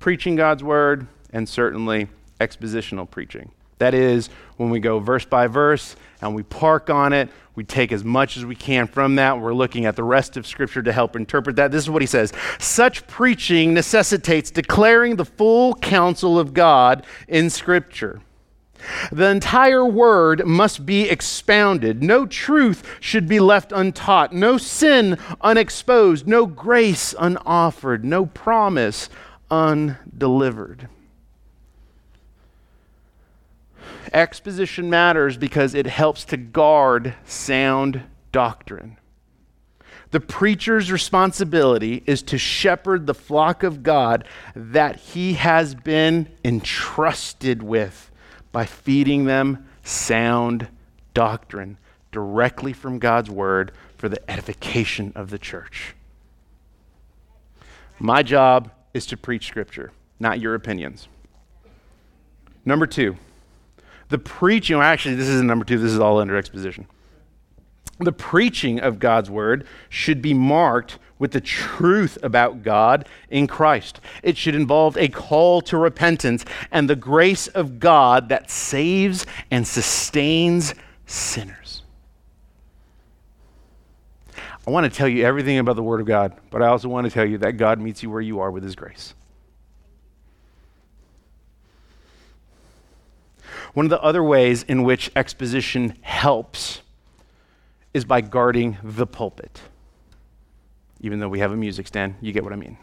preaching 0.00 0.34
God's 0.34 0.64
word 0.64 1.06
and 1.32 1.48
certainly 1.48 2.08
expositional 2.40 3.08
preaching. 3.08 3.52
That 3.80 3.94
is, 3.94 4.28
when 4.58 4.68
we 4.68 4.78
go 4.78 4.98
verse 4.98 5.24
by 5.24 5.46
verse 5.46 5.96
and 6.20 6.34
we 6.34 6.42
park 6.42 6.90
on 6.90 7.14
it, 7.14 7.30
we 7.54 7.64
take 7.64 7.92
as 7.92 8.04
much 8.04 8.36
as 8.36 8.44
we 8.44 8.54
can 8.54 8.86
from 8.86 9.16
that. 9.16 9.40
We're 9.40 9.54
looking 9.54 9.86
at 9.86 9.96
the 9.96 10.04
rest 10.04 10.36
of 10.36 10.46
Scripture 10.46 10.82
to 10.82 10.92
help 10.92 11.16
interpret 11.16 11.56
that. 11.56 11.72
This 11.72 11.84
is 11.84 11.90
what 11.90 12.02
he 12.02 12.06
says 12.06 12.32
Such 12.58 13.06
preaching 13.06 13.72
necessitates 13.72 14.50
declaring 14.50 15.16
the 15.16 15.24
full 15.24 15.74
counsel 15.76 16.38
of 16.38 16.52
God 16.52 17.06
in 17.26 17.48
Scripture. 17.48 18.20
The 19.12 19.28
entire 19.28 19.84
word 19.84 20.46
must 20.46 20.84
be 20.84 21.08
expounded. 21.08 22.02
No 22.02 22.26
truth 22.26 22.98
should 23.00 23.28
be 23.28 23.40
left 23.40 23.72
untaught, 23.72 24.34
no 24.34 24.58
sin 24.58 25.18
unexposed, 25.40 26.26
no 26.26 26.46
grace 26.46 27.14
unoffered, 27.18 28.04
no 28.04 28.26
promise 28.26 29.08
undelivered. 29.50 30.88
Exposition 34.12 34.90
matters 34.90 35.36
because 35.36 35.74
it 35.74 35.86
helps 35.86 36.24
to 36.26 36.36
guard 36.36 37.14
sound 37.24 38.02
doctrine. 38.32 38.96
The 40.10 40.20
preacher's 40.20 40.90
responsibility 40.90 42.02
is 42.06 42.22
to 42.24 42.38
shepherd 42.38 43.06
the 43.06 43.14
flock 43.14 43.62
of 43.62 43.84
God 43.84 44.24
that 44.56 44.96
he 44.96 45.34
has 45.34 45.74
been 45.74 46.28
entrusted 46.44 47.62
with 47.62 48.10
by 48.50 48.66
feeding 48.66 49.24
them 49.24 49.68
sound 49.84 50.66
doctrine, 51.14 51.78
directly 52.10 52.72
from 52.72 52.98
God's 52.98 53.30
word 53.30 53.70
for 53.96 54.08
the 54.08 54.30
edification 54.30 55.12
of 55.14 55.30
the 55.30 55.38
church. 55.38 55.94
My 58.00 58.22
job 58.22 58.72
is 58.92 59.06
to 59.06 59.16
preach 59.16 59.46
scripture, 59.46 59.92
not 60.18 60.40
your 60.40 60.54
opinions. 60.54 61.06
Number 62.64 62.86
two, 62.86 63.16
the 64.10 64.18
preaching, 64.18 64.78
actually, 64.80 65.14
this 65.14 65.28
isn't 65.28 65.46
number 65.46 65.64
two, 65.64 65.78
this 65.78 65.92
is 65.92 65.98
all 65.98 66.18
under 66.18 66.36
exposition. 66.36 66.86
The 68.00 68.12
preaching 68.12 68.80
of 68.80 68.98
God's 68.98 69.30
word 69.30 69.66
should 69.88 70.20
be 70.20 70.34
marked 70.34 70.98
with 71.18 71.32
the 71.32 71.40
truth 71.40 72.18
about 72.22 72.62
God 72.62 73.06
in 73.28 73.46
Christ. 73.46 74.00
It 74.22 74.36
should 74.36 74.54
involve 74.54 74.96
a 74.96 75.08
call 75.08 75.60
to 75.62 75.76
repentance 75.76 76.44
and 76.72 76.88
the 76.88 76.96
grace 76.96 77.46
of 77.48 77.78
God 77.78 78.30
that 78.30 78.50
saves 78.50 79.26
and 79.50 79.66
sustains 79.66 80.74
sinners. 81.06 81.82
I 84.66 84.70
want 84.70 84.90
to 84.90 84.96
tell 84.96 85.08
you 85.08 85.24
everything 85.24 85.58
about 85.58 85.76
the 85.76 85.82
Word 85.82 86.00
of 86.00 86.06
God, 86.06 86.36
but 86.50 86.62
I 86.62 86.68
also 86.68 86.88
want 86.88 87.06
to 87.06 87.10
tell 87.10 87.26
you 87.26 87.38
that 87.38 87.52
God 87.52 87.80
meets 87.80 88.02
you 88.02 88.10
where 88.10 88.20
you 88.20 88.40
are 88.40 88.50
with 88.50 88.62
His 88.62 88.74
grace. 88.74 89.14
One 93.74 93.86
of 93.86 93.90
the 93.90 94.00
other 94.00 94.22
ways 94.22 94.62
in 94.64 94.82
which 94.82 95.10
exposition 95.14 95.96
helps 96.00 96.82
is 97.94 98.04
by 98.04 98.20
guarding 98.20 98.78
the 98.82 99.06
pulpit. 99.06 99.60
Even 101.00 101.20
though 101.20 101.28
we 101.28 101.38
have 101.38 101.52
a 101.52 101.56
music 101.56 101.86
stand, 101.86 102.14
you 102.20 102.32
get 102.32 102.44
what 102.44 102.52
I 102.52 102.56
mean. 102.56 102.76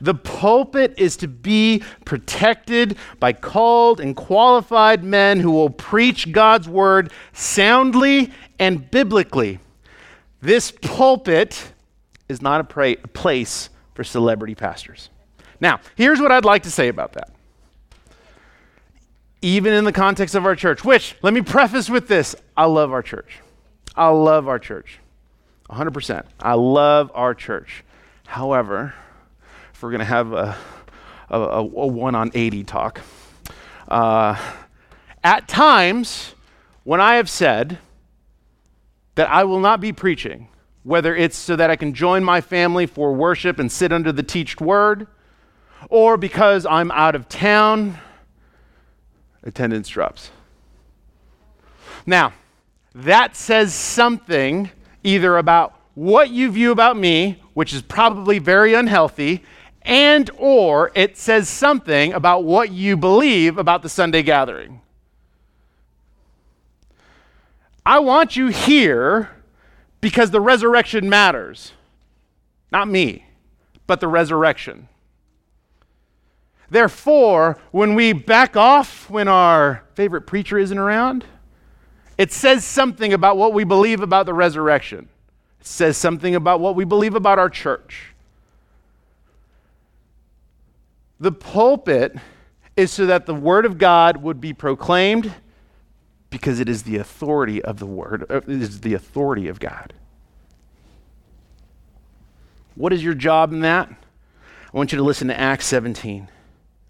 The 0.00 0.14
pulpit 0.14 0.94
is 0.98 1.16
to 1.18 1.28
be 1.28 1.82
protected 2.04 2.98
by 3.18 3.32
called 3.32 4.00
and 4.00 4.14
qualified 4.14 5.02
men 5.02 5.40
who 5.40 5.50
will 5.50 5.70
preach 5.70 6.30
God's 6.30 6.68
word 6.68 7.12
soundly 7.32 8.30
and 8.58 8.90
biblically. 8.90 9.60
This 10.42 10.70
pulpit 10.70 11.72
is 12.28 12.42
not 12.42 12.60
a, 12.60 12.64
pra- 12.64 12.92
a 13.02 13.08
place 13.08 13.70
for 13.94 14.04
celebrity 14.04 14.54
pastors. 14.54 15.08
Now, 15.60 15.80
here's 15.96 16.20
what 16.20 16.30
I'd 16.30 16.44
like 16.44 16.64
to 16.64 16.70
say 16.70 16.88
about 16.88 17.14
that 17.14 17.30
even 19.42 19.72
in 19.72 19.84
the 19.84 19.92
context 19.92 20.34
of 20.34 20.44
our 20.44 20.56
church, 20.56 20.84
which, 20.84 21.14
let 21.22 21.32
me 21.32 21.40
preface 21.40 21.88
with 21.88 22.08
this 22.08 22.34
I 22.56 22.64
love 22.64 22.92
our 22.92 23.02
church. 23.02 23.40
I 23.94 24.08
love 24.08 24.48
our 24.48 24.58
church. 24.58 24.98
100%. 25.70 26.24
I 26.40 26.54
love 26.54 27.10
our 27.14 27.34
church. 27.34 27.84
However, 28.26 28.94
if 29.72 29.82
we're 29.82 29.90
going 29.90 30.00
to 30.00 30.04
have 30.04 30.32
a, 30.32 30.56
a, 31.30 31.38
a, 31.40 31.62
one 31.62 32.14
on 32.14 32.30
80 32.34 32.64
talk, 32.64 33.00
uh, 33.88 34.36
at 35.22 35.48
times 35.48 36.34
when 36.84 37.00
I 37.00 37.16
have 37.16 37.28
said 37.28 37.78
that 39.14 39.28
I 39.28 39.44
will 39.44 39.60
not 39.60 39.80
be 39.80 39.92
preaching, 39.92 40.48
whether 40.84 41.14
it's 41.14 41.36
so 41.36 41.56
that 41.56 41.70
I 41.70 41.76
can 41.76 41.92
join 41.92 42.24
my 42.24 42.40
family 42.40 42.86
for 42.86 43.12
worship 43.12 43.58
and 43.58 43.70
sit 43.70 43.92
under 43.92 44.12
the 44.12 44.22
teached 44.22 44.60
word, 44.60 45.06
or 45.90 46.16
because 46.16 46.64
I'm 46.66 46.90
out 46.92 47.14
of 47.14 47.28
town 47.28 47.98
attendance 49.42 49.88
drops. 49.88 50.30
Now, 52.06 52.32
that 52.94 53.36
says 53.36 53.74
something 53.74 54.70
either 55.04 55.36
about 55.36 55.78
what 55.94 56.30
you 56.30 56.50
view 56.50 56.70
about 56.72 56.96
me, 56.96 57.42
which 57.54 57.72
is 57.72 57.82
probably 57.82 58.38
very 58.38 58.74
unhealthy, 58.74 59.44
and 59.82 60.30
or 60.36 60.92
it 60.94 61.16
says 61.16 61.48
something 61.48 62.12
about 62.12 62.44
what 62.44 62.70
you 62.70 62.96
believe 62.96 63.58
about 63.58 63.82
the 63.82 63.88
Sunday 63.88 64.22
gathering. 64.22 64.80
I 67.84 68.00
want 68.00 68.36
you 68.36 68.48
here 68.48 69.30
because 70.00 70.30
the 70.30 70.40
resurrection 70.40 71.08
matters. 71.08 71.72
Not 72.70 72.86
me, 72.86 73.24
but 73.86 74.00
the 74.00 74.08
resurrection. 74.08 74.88
Therefore, 76.70 77.58
when 77.70 77.94
we 77.94 78.12
back 78.12 78.56
off 78.56 79.08
when 79.08 79.28
our 79.28 79.84
favorite 79.94 80.22
preacher 80.22 80.58
isn't 80.58 80.78
around, 80.78 81.24
it 82.18 82.32
says 82.32 82.64
something 82.64 83.12
about 83.12 83.36
what 83.36 83.52
we 83.54 83.64
believe 83.64 84.00
about 84.00 84.26
the 84.26 84.34
resurrection. 84.34 85.08
It 85.60 85.66
says 85.66 85.96
something 85.96 86.34
about 86.34 86.60
what 86.60 86.74
we 86.74 86.84
believe 86.84 87.14
about 87.14 87.38
our 87.38 87.48
church. 87.48 88.14
The 91.20 91.32
pulpit 91.32 92.16
is 92.76 92.92
so 92.92 93.06
that 93.06 93.26
the 93.26 93.34
word 93.34 93.64
of 93.64 93.78
God 93.78 94.18
would 94.18 94.40
be 94.40 94.52
proclaimed 94.52 95.32
because 96.30 96.60
it 96.60 96.68
is 96.68 96.82
the 96.82 96.96
authority 96.96 97.62
of 97.62 97.78
the 97.78 97.86
word, 97.86 98.24
uh, 98.28 98.36
it 98.36 98.48
is 98.48 98.80
the 98.80 98.94
authority 98.94 99.48
of 99.48 99.58
God. 99.58 99.94
What 102.74 102.92
is 102.92 103.02
your 103.02 103.14
job 103.14 103.52
in 103.52 103.60
that? 103.60 103.88
I 103.90 104.76
want 104.76 104.92
you 104.92 104.98
to 104.98 105.02
listen 105.02 105.28
to 105.28 105.40
Acts 105.40 105.66
17. 105.66 106.28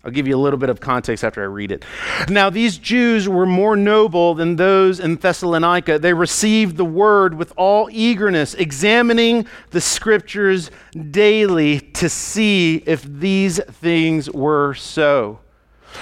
I'll 0.08 0.14
give 0.14 0.26
you 0.26 0.36
a 0.36 0.40
little 0.40 0.58
bit 0.58 0.70
of 0.70 0.80
context 0.80 1.22
after 1.22 1.42
I 1.42 1.46
read 1.48 1.70
it. 1.70 1.84
Now, 2.30 2.48
these 2.48 2.78
Jews 2.78 3.28
were 3.28 3.44
more 3.44 3.76
noble 3.76 4.32
than 4.32 4.56
those 4.56 5.00
in 5.00 5.16
Thessalonica. 5.16 5.98
They 5.98 6.14
received 6.14 6.78
the 6.78 6.84
word 6.86 7.34
with 7.34 7.52
all 7.58 7.90
eagerness, 7.92 8.54
examining 8.54 9.46
the 9.68 9.82
scriptures 9.82 10.70
daily 11.10 11.80
to 11.80 12.08
see 12.08 12.76
if 12.86 13.02
these 13.02 13.62
things 13.64 14.30
were 14.30 14.72
so. 14.72 15.40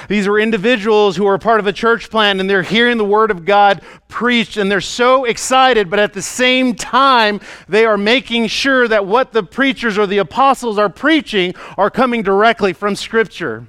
These 0.09 0.29
are 0.29 0.38
individuals 0.38 1.16
who 1.16 1.27
are 1.27 1.37
part 1.37 1.59
of 1.59 1.66
a 1.66 1.73
church 1.73 2.09
plan 2.09 2.38
and 2.38 2.49
they're 2.49 2.62
hearing 2.62 2.99
the 2.99 3.05
word 3.05 3.33
of 3.33 3.45
God 3.45 3.83
preached 4.07 4.57
and 4.57 4.71
they're 4.71 4.81
so 4.81 5.25
excited, 5.25 5.90
but 5.90 5.99
at 5.99 6.12
the 6.12 6.23
same 6.23 6.77
time, 6.77 7.40
they 7.69 7.85
are 7.85 7.99
making 7.99 8.47
sure 8.47 8.87
that 8.87 9.05
what 9.05 9.33
the 9.33 9.42
preachers 9.42 9.99
or 9.99 10.07
the 10.07 10.19
apostles 10.19 10.79
are 10.79 10.88
preaching 10.88 11.57
are 11.77 11.90
coming 11.90 12.23
directly 12.23 12.73
from 12.73 12.95
Scripture. 12.95 13.66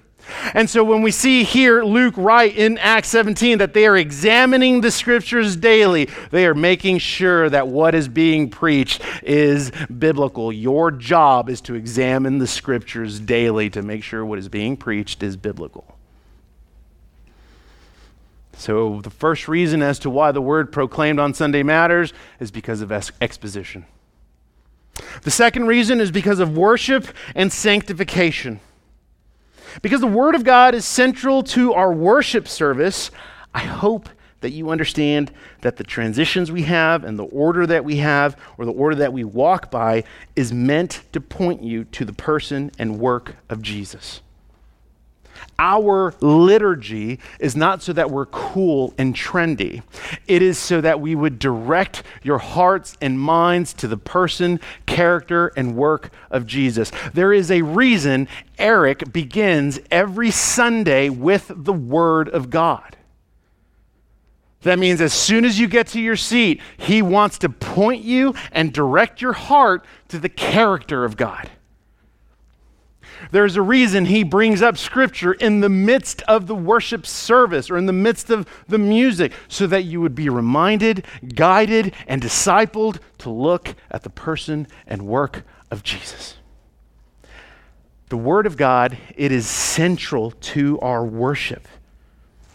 And 0.54 0.70
so 0.70 0.84
when 0.84 1.02
we 1.02 1.12
see 1.12 1.44
here 1.44 1.84
Luke 1.84 2.16
write 2.18 2.56
in 2.56 2.78
Acts 2.78 3.10
17 3.10 3.58
that 3.60 3.74
they 3.74 3.86
are 3.88 3.98
examining 3.98 4.82
the 4.82 4.92
scriptures 4.92 5.56
daily, 5.56 6.10
they 6.32 6.46
are 6.46 6.56
making 6.56 7.00
sure 7.00 7.50
that 7.50 7.68
what 7.68 7.96
is 7.96 8.08
being 8.08 8.50
preached 8.50 9.02
is 9.24 9.72
biblical. 9.98 10.52
Your 10.52 10.92
job 10.92 11.50
is 11.50 11.62
to 11.62 11.76
examine 11.76 12.38
the 12.38 12.48
scriptures 12.48 13.20
daily 13.20 13.70
to 13.72 13.82
make 13.82 14.04
sure 14.04 14.26
what 14.26 14.40
is 14.40 14.50
being 14.50 14.78
preached 14.78 15.24
is 15.24 15.38
biblical. 15.38 15.98
So, 18.58 19.02
the 19.02 19.12
first 19.12 19.48
reason 19.48 19.84
as 19.84 20.00
to 20.00 20.10
why 20.10 20.32
the 20.32 20.42
word 20.42 20.72
proclaimed 20.72 21.20
on 21.20 21.36
Sunday 21.36 21.62
matters 21.62 22.12
is 22.40 22.50
because 22.50 22.82
of 22.82 22.92
exposition. 22.92 23.86
The 25.22 25.32
second 25.32 25.68
reason 25.68 26.02
is 26.02 26.10
because 26.10 26.40
of 26.40 26.58
worship 26.58 27.08
and 27.36 27.54
sanctification. 27.54 28.60
Because 29.82 30.02
the 30.02 30.08
Word 30.08 30.36
of 30.36 30.44
God 30.44 30.76
is 30.76 30.86
central 30.86 31.44
to 31.44 31.74
our 31.74 31.92
worship 31.94 32.48
service, 32.48 33.12
I 33.54 33.60
hope 33.60 34.10
that 34.42 34.52
you 34.52 34.70
understand 34.70 35.32
that 35.62 35.78
the 35.78 35.84
transitions 35.84 36.52
we 36.52 36.64
have 36.64 37.04
and 37.04 37.18
the 37.18 37.26
order 37.26 37.66
that 37.66 37.84
we 37.84 37.98
have, 37.98 38.38
or 38.58 38.66
the 38.66 38.72
order 38.72 38.96
that 38.96 39.14
we 39.14 39.24
walk 39.24 39.72
by, 39.72 40.04
is 40.36 40.54
meant 40.54 41.02
to 41.12 41.20
point 41.20 41.64
you 41.64 41.84
to 41.86 42.06
the 42.06 42.14
person 42.14 42.72
and 42.78 43.00
work 43.00 43.36
of 43.50 43.62
Jesus. 43.62 44.22
Our 45.60 46.14
liturgy 46.20 47.20
is 47.40 47.56
not 47.56 47.82
so 47.82 47.94
that 47.94 48.12
we're 48.12 48.26
cool 48.28 48.94
and 48.98 49.16
trendy. 49.16 49.84
It 50.28 50.42
is 50.42 50.58
so 50.58 50.82
that 50.82 51.02
we 51.02 51.16
would 51.16 51.40
direct 51.40 52.04
your 52.24 52.38
hearts 52.38 52.96
and 53.02 53.20
minds 53.20 53.74
to 53.74 53.88
the 53.88 53.98
person, 53.98 54.60
character, 54.86 55.52
and 55.56 55.76
work 55.76 56.12
of 56.30 56.46
Jesus. 56.46 56.92
There 57.14 57.34
is 57.34 57.50
a 57.50 57.62
reason 57.62 58.28
Eric 58.58 59.12
begins 59.12 59.80
every 59.92 60.32
Sunday 60.32 61.10
with 61.10 61.52
the 61.56 61.74
Word 61.74 62.30
of 62.30 62.50
God. 62.50 62.98
That 64.62 64.80
means 64.80 65.02
as 65.02 65.14
soon 65.14 65.46
as 65.46 65.60
you 65.60 65.68
get 65.68 65.88
to 65.88 66.02
your 66.02 66.16
seat, 66.16 66.62
he 66.78 67.02
wants 67.02 67.38
to 67.40 67.50
point 67.50 68.04
you 68.04 68.34
and 68.52 68.74
direct 68.74 69.22
your 69.22 69.34
heart 69.34 69.86
to 70.10 70.20
the 70.20 70.30
character 70.30 71.06
of 71.06 71.16
God. 71.16 71.50
There's 73.32 73.56
a 73.56 73.62
reason 73.62 74.06
he 74.06 74.24
brings 74.24 74.62
up 74.62 74.78
scripture 74.78 75.34
in 75.34 75.60
the 75.60 75.70
midst 75.70 76.22
of 76.24 76.48
the 76.48 76.56
worship 76.56 77.06
service 77.06 77.70
or 77.70 77.78
in 77.78 77.86
the 77.86 77.94
midst 77.94 78.30
of 78.30 78.48
the 78.68 78.78
music 78.78 79.32
so 79.48 79.68
that 79.68 79.84
you 79.84 80.02
would 80.02 80.16
be 80.16 80.30
reminded, 80.30 81.06
guided, 81.36 81.94
and 82.08 82.22
discipled 82.22 83.00
to 83.20 83.30
look 83.30 83.76
at 83.92 84.04
the 84.04 84.10
person 84.10 84.68
and 84.86 85.08
work 85.08 85.44
of 85.72 85.84
Jesus. 85.84 86.36
The 88.10 88.18
Word 88.18 88.46
of 88.46 88.56
God, 88.56 88.98
it 89.18 89.32
is 89.32 89.48
central 89.48 90.32
to 90.32 90.80
our 90.80 91.06
worship. 91.06 91.68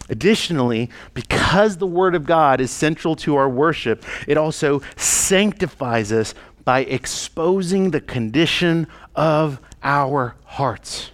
Additionally, 0.09 0.91
because 1.15 1.77
the 1.77 1.87
Word 1.87 2.15
of 2.15 2.25
God 2.25 2.61
is 2.61 2.71
central 2.71 3.15
to 3.17 3.37
our 3.37 3.49
worship, 3.49 4.05
it 4.27 4.37
also 4.37 4.81
sanctifies 4.97 6.11
us 6.11 6.35
by 6.65 6.81
exposing 6.81 7.91
the 7.91 8.01
condition 8.01 8.87
of 9.15 9.61
our 9.83 10.35
hearts. 10.45 11.13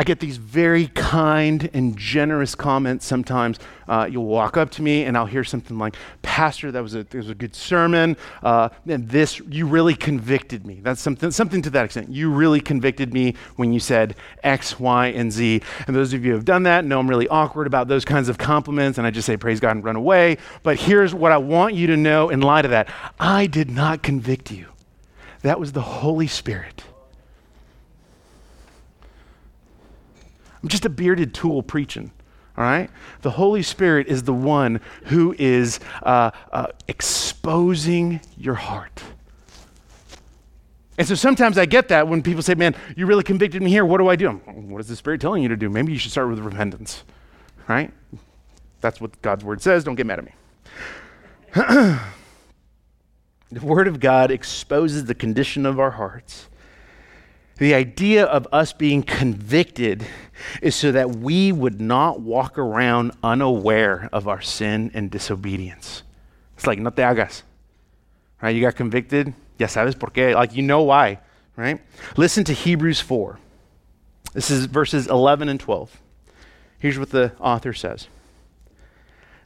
I 0.00 0.04
get 0.04 0.20
these 0.20 0.36
very 0.36 0.86
kind 0.86 1.68
and 1.72 1.96
generous 1.98 2.54
comments 2.54 3.04
sometimes. 3.04 3.58
Uh, 3.88 4.08
you'll 4.08 4.26
walk 4.26 4.56
up 4.56 4.70
to 4.70 4.82
me 4.82 5.02
and 5.02 5.16
I'll 5.16 5.26
hear 5.26 5.42
something 5.42 5.76
like, 5.76 5.96
Pastor, 6.22 6.70
that 6.70 6.80
was 6.80 6.94
a, 6.94 7.02
that 7.02 7.14
was 7.14 7.30
a 7.30 7.34
good 7.34 7.56
sermon. 7.56 8.16
Uh, 8.40 8.68
and 8.86 9.08
this, 9.08 9.40
you 9.40 9.66
really 9.66 9.96
convicted 9.96 10.64
me. 10.64 10.78
That's 10.84 11.00
something, 11.00 11.32
something 11.32 11.62
to 11.62 11.70
that 11.70 11.86
extent. 11.86 12.10
You 12.10 12.30
really 12.30 12.60
convicted 12.60 13.12
me 13.12 13.34
when 13.56 13.72
you 13.72 13.80
said 13.80 14.14
X, 14.44 14.78
Y, 14.78 15.08
and 15.08 15.32
Z. 15.32 15.62
And 15.88 15.96
those 15.96 16.12
of 16.12 16.24
you 16.24 16.30
who 16.30 16.36
have 16.36 16.44
done 16.44 16.62
that 16.62 16.84
know 16.84 17.00
I'm 17.00 17.10
really 17.10 17.26
awkward 17.26 17.66
about 17.66 17.88
those 17.88 18.04
kinds 18.04 18.28
of 18.28 18.38
compliments. 18.38 18.98
And 18.98 19.06
I 19.06 19.10
just 19.10 19.26
say, 19.26 19.36
Praise 19.36 19.58
God 19.58 19.74
and 19.74 19.84
run 19.84 19.96
away. 19.96 20.38
But 20.62 20.78
here's 20.78 21.12
what 21.12 21.32
I 21.32 21.38
want 21.38 21.74
you 21.74 21.88
to 21.88 21.96
know 21.96 22.28
in 22.28 22.40
light 22.40 22.64
of 22.64 22.70
that 22.70 22.88
I 23.18 23.48
did 23.48 23.68
not 23.68 24.04
convict 24.04 24.52
you, 24.52 24.66
that 25.42 25.60
was 25.60 25.72
the 25.72 25.80
Holy 25.80 26.26
Spirit. 26.26 26.84
I'm 30.62 30.68
just 30.68 30.84
a 30.84 30.90
bearded 30.90 31.34
tool 31.34 31.62
preaching. 31.62 32.10
All 32.56 32.64
right? 32.64 32.90
The 33.22 33.30
Holy 33.30 33.62
Spirit 33.62 34.08
is 34.08 34.24
the 34.24 34.32
one 34.32 34.80
who 35.04 35.34
is 35.38 35.78
uh, 36.02 36.32
uh, 36.52 36.66
exposing 36.88 38.20
your 38.36 38.56
heart. 38.56 39.02
And 40.98 41.06
so 41.06 41.14
sometimes 41.14 41.56
I 41.56 41.66
get 41.66 41.88
that 41.88 42.08
when 42.08 42.22
people 42.22 42.42
say, 42.42 42.56
Man, 42.56 42.74
you 42.96 43.06
really 43.06 43.22
convicted 43.22 43.62
me 43.62 43.70
here. 43.70 43.84
What 43.84 43.98
do 43.98 44.08
I 44.08 44.16
do? 44.16 44.30
What 44.30 44.80
is 44.80 44.88
the 44.88 44.96
Spirit 44.96 45.20
telling 45.20 45.44
you 45.44 45.48
to 45.48 45.56
do? 45.56 45.70
Maybe 45.70 45.92
you 45.92 45.98
should 45.98 46.10
start 46.10 46.28
with 46.28 46.40
repentance. 46.40 47.04
Right? 47.68 47.92
That's 48.80 49.00
what 49.00 49.22
God's 49.22 49.44
Word 49.44 49.62
says. 49.62 49.84
Don't 49.84 49.94
get 49.94 50.06
mad 50.06 50.18
at 50.18 50.24
me. 50.24 50.32
the 53.50 53.64
Word 53.64 53.88
of 53.88 54.00
God 54.00 54.30
exposes 54.30 55.04
the 55.04 55.14
condition 55.14 55.66
of 55.66 55.80
our 55.80 55.92
hearts 55.92 56.48
the 57.58 57.74
idea 57.74 58.24
of 58.24 58.46
us 58.52 58.72
being 58.72 59.02
convicted 59.02 60.06
is 60.62 60.76
so 60.76 60.92
that 60.92 61.16
we 61.16 61.50
would 61.50 61.80
not 61.80 62.20
walk 62.20 62.56
around 62.56 63.12
unaware 63.22 64.08
of 64.12 64.28
our 64.28 64.40
sin 64.40 64.92
and 64.94 65.10
disobedience. 65.10 66.04
It's 66.56 66.66
like, 66.66 66.78
no 66.78 66.90
te 66.90 67.02
hagas. 67.02 67.42
Right? 68.40 68.54
You 68.54 68.62
got 68.62 68.76
convicted? 68.76 69.34
Ya 69.58 69.66
sabes 69.66 69.98
por 69.98 70.10
qué. 70.10 70.34
Like, 70.34 70.54
you 70.54 70.62
know 70.62 70.82
why, 70.82 71.18
right? 71.56 71.80
Listen 72.16 72.44
to 72.44 72.52
Hebrews 72.52 73.00
4. 73.00 73.40
This 74.34 74.50
is 74.50 74.66
verses 74.66 75.08
11 75.08 75.48
and 75.48 75.58
12. 75.58 76.00
Here's 76.78 76.98
what 76.98 77.10
the 77.10 77.32
author 77.40 77.72
says 77.72 78.06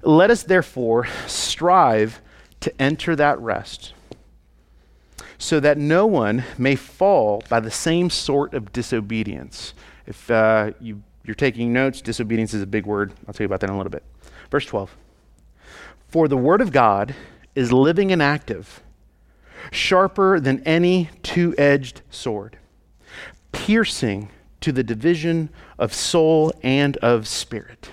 Let 0.02 0.30
us 0.30 0.42
therefore 0.42 1.06
strive 1.26 2.20
to 2.62 2.82
enter 2.82 3.14
that 3.16 3.38
rest 3.40 3.92
so 5.42 5.58
that 5.58 5.76
no 5.76 6.06
one 6.06 6.44
may 6.56 6.76
fall 6.76 7.42
by 7.48 7.58
the 7.58 7.70
same 7.70 8.08
sort 8.08 8.54
of 8.54 8.72
disobedience. 8.72 9.74
If 10.06 10.30
uh, 10.30 10.70
you, 10.80 11.02
you're 11.24 11.34
taking 11.34 11.72
notes, 11.72 12.00
disobedience 12.00 12.54
is 12.54 12.62
a 12.62 12.66
big 12.66 12.86
word. 12.86 13.12
I'll 13.26 13.34
tell 13.34 13.44
you 13.44 13.46
about 13.46 13.60
that 13.60 13.68
in 13.68 13.74
a 13.74 13.76
little 13.76 13.90
bit. 13.90 14.04
Verse 14.50 14.64
12 14.66 14.94
For 16.08 16.28
the 16.28 16.36
word 16.36 16.60
of 16.60 16.70
God 16.70 17.14
is 17.56 17.72
living 17.72 18.12
and 18.12 18.22
active, 18.22 18.82
sharper 19.72 20.38
than 20.38 20.62
any 20.62 21.10
two 21.24 21.56
edged 21.58 22.02
sword, 22.08 22.56
piercing 23.50 24.30
to 24.60 24.70
the 24.70 24.84
division 24.84 25.50
of 25.76 25.92
soul 25.92 26.52
and 26.62 26.96
of 26.98 27.26
spirit, 27.26 27.90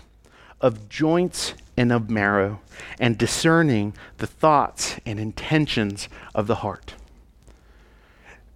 of 0.61 0.87
joints 0.87 1.55
and 1.79 1.93
of 1.93 2.09
marrow, 2.09 2.59
and 2.99 3.17
discerning 3.17 3.93
the 4.17 4.27
thoughts 4.27 4.97
and 5.05 5.17
intentions 5.17 6.09
of 6.35 6.45
the 6.45 6.55
heart. 6.55 6.95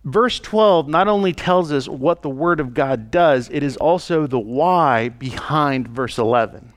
Verse 0.03 0.41
12 0.41 0.89
not 0.89 1.07
only 1.07 1.32
tells 1.32 1.71
us 1.71 1.88
what 1.88 2.21
the 2.21 2.30
Word 2.30 2.59
of 2.59 2.74
God 2.74 3.11
does, 3.11 3.49
it 3.49 3.63
is 3.63 3.78
also 3.78 4.28
the 4.28 4.38
why 4.38 5.07
behind 5.07 5.88
verse 5.88 6.17
11. 6.17 6.74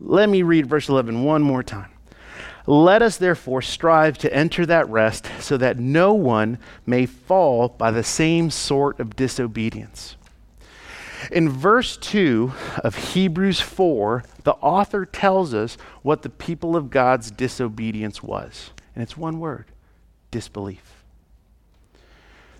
Let 0.00 0.28
me 0.28 0.42
read 0.42 0.66
verse 0.66 0.88
11 0.88 1.22
one 1.22 1.42
more 1.42 1.62
time. 1.62 1.92
Let 2.66 3.00
us 3.00 3.18
therefore 3.18 3.62
strive 3.62 4.18
to 4.18 4.34
enter 4.34 4.66
that 4.66 4.88
rest 4.88 5.30
so 5.38 5.56
that 5.58 5.78
no 5.78 6.14
one 6.14 6.58
may 6.84 7.06
fall 7.06 7.68
by 7.68 7.92
the 7.92 8.02
same 8.02 8.50
sort 8.50 8.98
of 8.98 9.14
disobedience. 9.14 10.16
In 11.30 11.48
verse 11.48 11.96
2 11.96 12.52
of 12.82 12.96
Hebrews 12.96 13.60
4, 13.60 14.24
the 14.44 14.52
author 14.54 15.04
tells 15.04 15.52
us 15.52 15.76
what 16.02 16.22
the 16.22 16.30
people 16.30 16.76
of 16.76 16.90
God's 16.90 17.30
disobedience 17.30 18.22
was. 18.22 18.70
And 18.94 19.02
it's 19.02 19.16
one 19.16 19.40
word 19.40 19.66
disbelief 20.30 21.04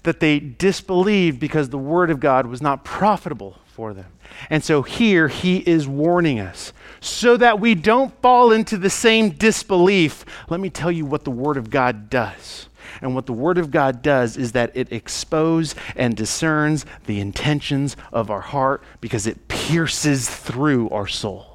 that 0.05 0.20
they 0.20 0.39
disbelieved 0.39 1.41
because 1.41 1.70
the 1.70 1.78
word 1.78 2.11
of 2.11 2.20
God 2.20 2.47
was 2.47 2.62
not 2.62 2.85
profitable 2.85 3.59
for 3.66 3.93
them. 3.93 4.12
And 4.49 4.62
so 4.62 4.82
here 4.82 5.28
he 5.28 5.59
is 5.59 5.89
warning 5.89 6.39
us 6.39 6.72
so 7.01 7.37
that 7.39 7.59
we 7.59 7.74
don't 7.74 8.14
fall 8.20 8.53
into 8.53 8.76
the 8.76 8.91
same 8.91 9.30
disbelief. 9.30 10.24
Let 10.49 10.61
me 10.61 10.70
tell 10.70 10.93
you 10.93 11.05
what 11.05 11.24
the 11.24 11.30
word 11.30 11.57
of 11.57 11.70
God 11.70 12.09
does. 12.09 12.68
And 13.01 13.14
what 13.14 13.26
the 13.26 13.32
Word 13.32 13.59
of 13.59 13.70
God 13.70 14.03
does 14.03 14.37
is 14.37 14.53
that 14.53 14.70
it 14.74 14.93
exposes 14.93 15.74
and 15.97 16.16
discerns 16.16 16.87
the 17.07 17.18
intentions 17.18 17.97
of 18.12 18.30
our 18.30 18.41
heart 18.41 18.82
because 19.01 19.26
it 19.26 19.49
pierces 19.49 20.30
through 20.30 20.89
our 20.91 21.09
soul. 21.09 21.54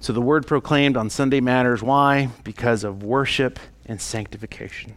So 0.00 0.14
the 0.14 0.20
word 0.22 0.46
proclaimed 0.46 0.96
on 0.96 1.10
Sunday 1.10 1.40
matters. 1.40 1.82
Why? 1.82 2.30
Because 2.42 2.84
of 2.84 3.02
worship 3.02 3.60
and 3.84 4.00
sanctification. 4.00 4.94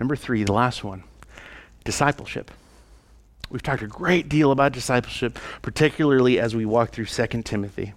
Number 0.00 0.16
three, 0.16 0.42
the 0.42 0.52
last 0.52 0.82
one 0.82 1.04
discipleship. 1.84 2.50
We've 3.48 3.62
talked 3.62 3.80
a 3.80 3.86
great 3.86 4.28
deal 4.28 4.50
about 4.50 4.72
discipleship, 4.72 5.38
particularly 5.62 6.38
as 6.38 6.54
we 6.54 6.66
walk 6.66 6.90
through 6.90 7.06
2 7.06 7.42
Timothy. 7.42 7.94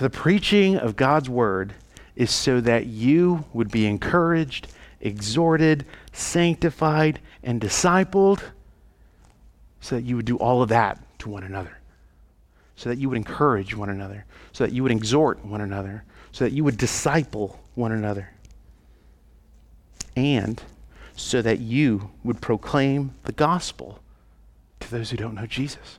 The 0.00 0.10
preaching 0.10 0.76
of 0.76 0.96
God's 0.96 1.28
word 1.28 1.74
is 2.16 2.30
so 2.30 2.60
that 2.62 2.86
you 2.86 3.44
would 3.52 3.70
be 3.70 3.86
encouraged, 3.86 4.68
exhorted, 5.00 5.84
sanctified, 6.12 7.20
and 7.44 7.60
discipled, 7.60 8.40
so 9.80 9.96
that 9.96 10.02
you 10.02 10.16
would 10.16 10.26
do 10.26 10.38
all 10.38 10.62
of 10.62 10.70
that 10.70 10.98
to 11.18 11.28
one 11.28 11.44
another 11.44 11.81
so 12.76 12.88
that 12.88 12.98
you 12.98 13.08
would 13.08 13.16
encourage 13.16 13.76
one 13.76 13.88
another, 13.88 14.24
so 14.52 14.64
that 14.64 14.72
you 14.72 14.82
would 14.82 14.92
exhort 14.92 15.44
one 15.44 15.60
another, 15.60 16.04
so 16.32 16.44
that 16.44 16.52
you 16.52 16.64
would 16.64 16.76
disciple 16.76 17.60
one 17.74 17.92
another, 17.92 18.30
and 20.16 20.62
so 21.14 21.42
that 21.42 21.58
you 21.58 22.10
would 22.24 22.40
proclaim 22.40 23.14
the 23.24 23.32
gospel 23.32 24.00
to 24.80 24.90
those 24.90 25.10
who 25.10 25.16
don't 25.16 25.34
know 25.34 25.46
Jesus. 25.46 25.98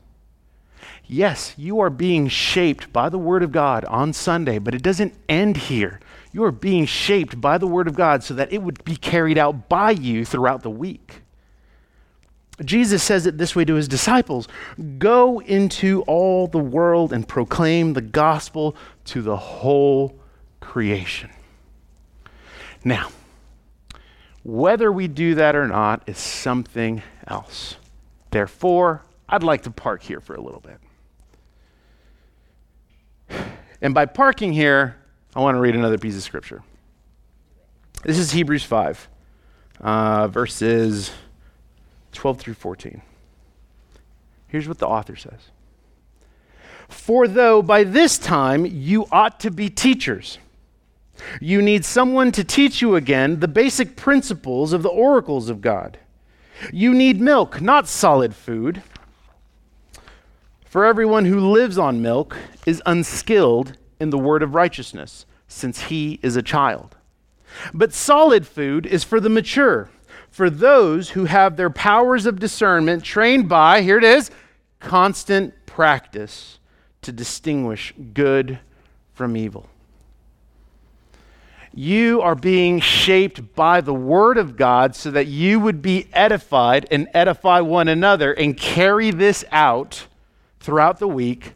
Yes, 1.05 1.53
you 1.57 1.79
are 1.79 1.89
being 1.89 2.27
shaped 2.27 2.91
by 2.91 3.09
the 3.09 3.17
Word 3.17 3.43
of 3.43 3.51
God 3.51 3.85
on 3.85 4.13
Sunday, 4.13 4.57
but 4.57 4.73
it 4.73 4.81
doesn't 4.81 5.13
end 5.29 5.57
here. 5.57 5.99
You 6.31 6.43
are 6.43 6.51
being 6.51 6.85
shaped 6.85 7.39
by 7.39 7.57
the 7.57 7.67
Word 7.67 7.87
of 7.87 7.95
God 7.95 8.23
so 8.23 8.33
that 8.33 8.51
it 8.51 8.61
would 8.61 8.83
be 8.83 8.95
carried 8.95 9.37
out 9.37 9.69
by 9.69 9.91
you 9.91 10.25
throughout 10.25 10.63
the 10.63 10.69
week. 10.69 11.22
Jesus 12.61 13.01
says 13.01 13.25
it 13.25 13.37
this 13.37 13.55
way 13.55 13.65
to 13.65 13.75
his 13.75 13.87
disciples 13.87 14.47
Go 14.97 15.39
into 15.39 16.03
all 16.03 16.47
the 16.47 16.59
world 16.59 17.11
and 17.11 17.27
proclaim 17.27 17.93
the 17.93 18.01
gospel 18.01 18.75
to 19.05 19.21
the 19.21 19.37
whole 19.37 20.19
creation. 20.59 21.29
Now, 22.83 23.09
whether 24.43 24.91
we 24.91 25.07
do 25.07 25.35
that 25.35 25.55
or 25.55 25.67
not 25.67 26.03
is 26.07 26.17
something 26.17 27.01
else. 27.27 27.77
Therefore, 28.29 29.03
I'd 29.27 29.43
like 29.43 29.63
to 29.63 29.71
park 29.71 30.03
here 30.03 30.19
for 30.19 30.35
a 30.35 30.41
little 30.41 30.61
bit. 30.61 30.79
And 33.81 33.93
by 33.93 34.05
parking 34.05 34.53
here, 34.53 34.97
I 35.35 35.39
want 35.39 35.55
to 35.55 35.59
read 35.59 35.75
another 35.75 35.97
piece 35.97 36.15
of 36.15 36.23
scripture. 36.23 36.61
This 38.03 38.17
is 38.17 38.31
Hebrews 38.31 38.63
5, 38.63 39.09
uh, 39.79 40.27
verses 40.27 41.11
12 42.13 42.39
through 42.39 42.53
14. 42.53 43.01
Here's 44.47 44.67
what 44.67 44.77
the 44.77 44.87
author 44.87 45.15
says 45.15 45.49
For 46.87 47.27
though 47.27 47.61
by 47.61 47.83
this 47.83 48.17
time 48.17 48.65
you 48.65 49.07
ought 49.11 49.39
to 49.41 49.51
be 49.51 49.69
teachers, 49.69 50.37
you 51.39 51.61
need 51.61 51.85
someone 51.85 52.31
to 52.33 52.43
teach 52.43 52.81
you 52.81 52.95
again 52.95 53.39
the 53.39 53.47
basic 53.47 53.95
principles 53.95 54.73
of 54.73 54.83
the 54.83 54.89
oracles 54.89 55.49
of 55.49 55.61
God. 55.61 55.99
You 56.71 56.93
need 56.93 57.19
milk, 57.19 57.61
not 57.61 57.87
solid 57.87 58.35
food. 58.35 58.83
For 60.65 60.85
everyone 60.85 61.25
who 61.25 61.39
lives 61.39 61.77
on 61.77 62.01
milk 62.01 62.35
is 62.65 62.81
unskilled 62.85 63.77
in 63.99 64.09
the 64.09 64.17
word 64.17 64.41
of 64.41 64.55
righteousness, 64.55 65.25
since 65.47 65.81
he 65.81 66.19
is 66.23 66.35
a 66.35 66.41
child. 66.41 66.95
But 67.73 67.93
solid 67.93 68.47
food 68.47 68.85
is 68.85 69.03
for 69.03 69.19
the 69.19 69.29
mature 69.29 69.89
for 70.33 70.49
those 70.49 71.11
who 71.11 71.25
have 71.25 71.57
their 71.57 71.69
powers 71.69 72.25
of 72.25 72.39
discernment 72.39 73.03
trained 73.03 73.47
by, 73.47 73.83
here 73.83 73.99
it 73.99 74.03
is, 74.03 74.31
constant 74.79 75.53
practice 75.67 76.57
to 77.03 77.11
distinguish 77.11 77.93
good 78.15 78.57
from 79.13 79.37
evil. 79.37 79.69
You 81.71 82.19
are 82.21 82.33
being 82.33 82.79
shaped 82.79 83.53
by 83.53 83.81
the 83.81 83.93
Word 83.93 84.39
of 84.39 84.57
God 84.57 84.95
so 84.95 85.11
that 85.11 85.27
you 85.27 85.59
would 85.59 85.83
be 85.83 86.07
edified 86.13 86.87
and 86.89 87.07
edify 87.13 87.59
one 87.59 87.87
another 87.87 88.33
and 88.33 88.57
carry 88.57 89.11
this 89.11 89.45
out 89.51 90.07
throughout 90.59 90.97
the 90.97 91.07
week, 91.07 91.53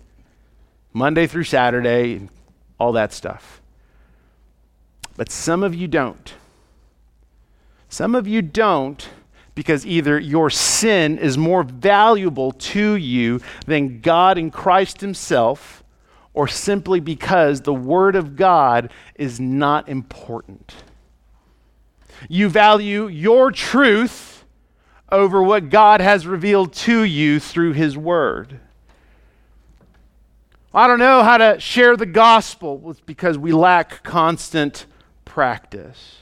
Monday 0.94 1.26
through 1.26 1.46
Saturday, 1.46 2.30
all 2.80 2.92
that 2.92 3.12
stuff. 3.12 3.60
But 5.16 5.32
some 5.32 5.64
of 5.64 5.74
you 5.74 5.88
don't. 5.88 6.36
Some 7.90 8.16
of 8.16 8.28
you 8.28 8.42
don't 8.42 9.08
because 9.56 9.88
either 9.88 10.20
your 10.20 10.52
sin 10.52 11.18
is 11.18 11.36
more 11.36 11.64
valuable 11.64 12.52
to 12.52 12.94
you 12.94 13.42
than 13.66 14.02
God 14.02 14.38
and 14.38 14.54
Christ 14.54 15.02
Himself, 15.02 15.84
or 16.36 16.48
simply 16.48 17.00
because 17.00 17.62
the 17.62 17.74
Word 17.74 18.16
of 18.16 18.36
God 18.36 18.92
is 19.16 19.40
not 19.40 19.90
important. 19.90 20.76
You 22.30 22.50
value 22.50 23.08
your 23.08 23.52
truth 23.52 24.46
over 25.12 25.42
what 25.42 25.72
God 25.72 26.02
has 26.02 26.28
revealed 26.28 26.74
to 26.74 27.02
you 27.02 27.40
through 27.40 27.74
His 27.74 27.98
Word. 27.98 28.60
I 30.72 30.86
don't 30.86 31.00
know 31.00 31.24
how 31.24 31.38
to 31.38 31.60
share 31.60 31.98
the 31.98 32.06
gospel 32.06 32.92
it's 32.92 33.00
because 33.00 33.40
we 33.40 33.52
lack 33.52 34.04
constant 34.04 34.86
practice. 35.26 36.18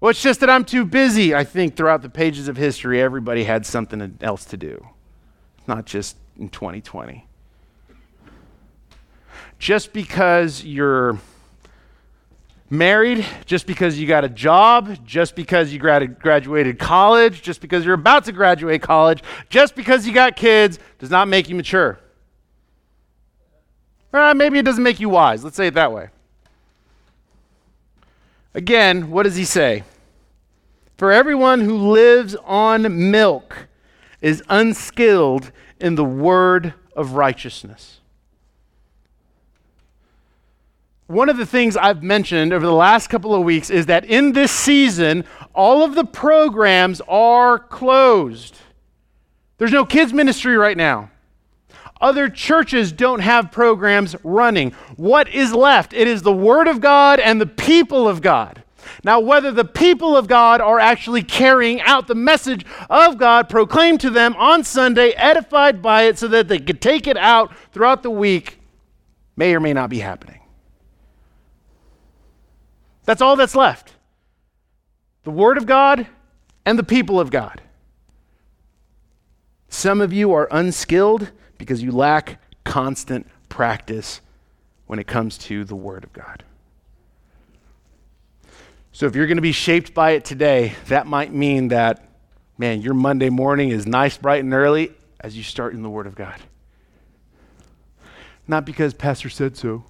Well, 0.00 0.10
it's 0.10 0.22
just 0.22 0.40
that 0.40 0.50
I'm 0.50 0.64
too 0.64 0.84
busy. 0.84 1.34
I 1.34 1.44
think 1.44 1.76
throughout 1.76 2.02
the 2.02 2.08
pages 2.08 2.46
of 2.46 2.56
history, 2.56 3.02
everybody 3.02 3.44
had 3.44 3.66
something 3.66 4.18
else 4.20 4.44
to 4.46 4.56
do, 4.56 4.86
not 5.66 5.86
just 5.86 6.16
in 6.38 6.48
2020. 6.48 7.26
Just 9.58 9.92
because 9.92 10.64
you're 10.64 11.18
married, 12.70 13.26
just 13.44 13.66
because 13.66 13.98
you 13.98 14.06
got 14.06 14.24
a 14.24 14.28
job, 14.28 15.04
just 15.04 15.34
because 15.34 15.72
you 15.72 15.80
grad- 15.80 16.20
graduated 16.20 16.78
college, 16.78 17.42
just 17.42 17.60
because 17.60 17.84
you're 17.84 17.94
about 17.94 18.24
to 18.26 18.32
graduate 18.32 18.82
college, 18.82 19.22
just 19.48 19.74
because 19.74 20.06
you 20.06 20.12
got 20.12 20.36
kids, 20.36 20.78
does 21.00 21.10
not 21.10 21.26
make 21.26 21.48
you 21.48 21.56
mature. 21.56 21.98
Uh, 24.12 24.32
maybe 24.34 24.60
it 24.60 24.64
doesn't 24.64 24.84
make 24.84 25.00
you 25.00 25.08
wise. 25.08 25.42
Let's 25.42 25.56
say 25.56 25.66
it 25.66 25.74
that 25.74 25.92
way. 25.92 26.08
Again, 28.54 29.10
what 29.10 29.24
does 29.24 29.36
he 29.36 29.44
say? 29.44 29.84
For 30.96 31.12
everyone 31.12 31.60
who 31.60 31.92
lives 31.92 32.34
on 32.44 33.10
milk 33.10 33.68
is 34.20 34.42
unskilled 34.48 35.52
in 35.80 35.94
the 35.94 36.04
word 36.04 36.74
of 36.96 37.12
righteousness. 37.12 38.00
One 41.06 41.28
of 41.28 41.38
the 41.38 41.46
things 41.46 41.76
I've 41.76 42.02
mentioned 42.02 42.52
over 42.52 42.66
the 42.66 42.72
last 42.72 43.08
couple 43.08 43.34
of 43.34 43.42
weeks 43.42 43.70
is 43.70 43.86
that 43.86 44.04
in 44.04 44.32
this 44.32 44.52
season, 44.52 45.24
all 45.54 45.82
of 45.82 45.94
the 45.94 46.04
programs 46.04 47.00
are 47.08 47.58
closed. 47.58 48.56
There's 49.56 49.72
no 49.72 49.86
kids' 49.86 50.12
ministry 50.12 50.56
right 50.56 50.76
now. 50.76 51.10
Other 52.00 52.28
churches 52.28 52.92
don't 52.92 53.20
have 53.20 53.50
programs 53.50 54.14
running. 54.22 54.72
What 54.96 55.28
is 55.28 55.52
left? 55.52 55.92
It 55.92 56.06
is 56.06 56.22
the 56.22 56.32
Word 56.32 56.68
of 56.68 56.80
God 56.80 57.18
and 57.18 57.40
the 57.40 57.46
people 57.46 58.08
of 58.08 58.22
God. 58.22 58.62
Now, 59.04 59.20
whether 59.20 59.50
the 59.50 59.64
people 59.64 60.16
of 60.16 60.28
God 60.28 60.60
are 60.60 60.78
actually 60.78 61.22
carrying 61.22 61.80
out 61.80 62.06
the 62.06 62.14
message 62.14 62.64
of 62.88 63.18
God 63.18 63.48
proclaimed 63.48 64.00
to 64.00 64.10
them 64.10 64.34
on 64.36 64.64
Sunday, 64.64 65.10
edified 65.10 65.82
by 65.82 66.02
it 66.02 66.18
so 66.18 66.28
that 66.28 66.48
they 66.48 66.58
could 66.58 66.80
take 66.80 67.06
it 67.06 67.16
out 67.16 67.52
throughout 67.72 68.02
the 68.02 68.10
week, 68.10 68.58
may 69.36 69.54
or 69.54 69.60
may 69.60 69.72
not 69.72 69.90
be 69.90 69.98
happening. 69.98 70.40
That's 73.04 73.22
all 73.22 73.36
that's 73.36 73.54
left 73.54 73.94
the 75.24 75.30
Word 75.30 75.58
of 75.58 75.66
God 75.66 76.06
and 76.64 76.78
the 76.78 76.82
people 76.84 77.20
of 77.20 77.30
God. 77.30 77.60
Some 79.68 80.00
of 80.00 80.12
you 80.12 80.32
are 80.32 80.48
unskilled 80.50 81.30
because 81.58 81.82
you 81.82 81.92
lack 81.92 82.40
constant 82.64 83.26
practice 83.48 84.20
when 84.86 84.98
it 84.98 85.06
comes 85.06 85.36
to 85.36 85.64
the 85.64 85.76
Word 85.76 86.04
of 86.04 86.12
God. 86.12 86.44
So 88.92 89.06
if 89.06 89.14
you're 89.14 89.26
going 89.26 89.36
to 89.36 89.42
be 89.42 89.52
shaped 89.52 89.94
by 89.94 90.12
it 90.12 90.24
today, 90.24 90.74
that 90.86 91.06
might 91.06 91.32
mean 91.32 91.68
that, 91.68 92.08
man, 92.56 92.80
your 92.80 92.94
Monday 92.94 93.28
morning 93.28 93.68
is 93.68 93.86
nice, 93.86 94.16
bright, 94.16 94.42
and 94.42 94.54
early 94.54 94.92
as 95.20 95.36
you 95.36 95.42
start 95.42 95.74
in 95.74 95.82
the 95.82 95.90
Word 95.90 96.06
of 96.06 96.14
God. 96.14 96.36
Not 98.46 98.64
because 98.64 98.94
Pastor 98.94 99.28
said 99.28 99.56
so, 99.56 99.84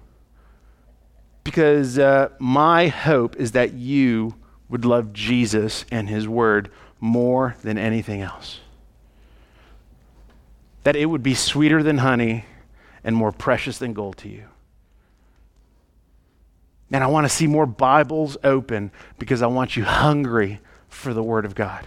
because 1.43 1.97
uh, 1.97 2.29
my 2.39 2.87
hope 2.87 3.37
is 3.37 3.53
that 3.53 3.73
you 3.73 4.35
would 4.67 4.85
love 4.85 5.13
Jesus 5.13 5.85
and 5.91 6.09
His 6.09 6.27
Word 6.27 6.69
more 6.99 7.55
than 7.63 7.77
anything 7.77 8.21
else 8.21 8.59
that 10.83 10.95
it 10.95 11.05
would 11.05 11.23
be 11.23 11.33
sweeter 11.33 11.83
than 11.83 11.99
honey 11.99 12.45
and 13.03 13.15
more 13.15 13.31
precious 13.31 13.77
than 13.77 13.93
gold 13.93 14.17
to 14.17 14.29
you. 14.29 14.45
And 16.91 17.03
I 17.03 17.07
want 17.07 17.25
to 17.25 17.29
see 17.29 17.47
more 17.47 17.65
Bibles 17.65 18.37
open 18.43 18.91
because 19.19 19.41
I 19.41 19.47
want 19.47 19.75
you 19.75 19.83
hungry 19.83 20.59
for 20.87 21.13
the 21.13 21.23
Word 21.23 21.45
of 21.45 21.53
God. 21.53 21.85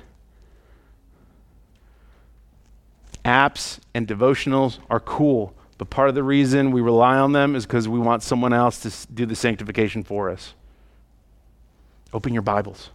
Apps 3.25 3.79
and 3.95 4.07
devotionals 4.07 4.79
are 4.91 5.01
cool, 5.01 5.55
but 5.79 5.91
part 5.91 6.09
of 6.09 6.15
the 6.15 6.23
reason 6.23 6.71
we 6.71 6.81
rely 6.81 7.19
on 7.19 7.33
them 7.33 7.55
is 7.57 7.67
because 7.67 7.89
we 7.89 7.99
want 7.99 8.23
someone 8.23 8.53
else 8.53 8.81
to 8.81 9.13
do 9.13 9.27
the 9.27 9.37
sanctification 9.37 10.03
for 10.03 10.31
us. 10.31 10.55
Open 12.13 12.33
your 12.33 12.43
Bibles, 12.43 12.91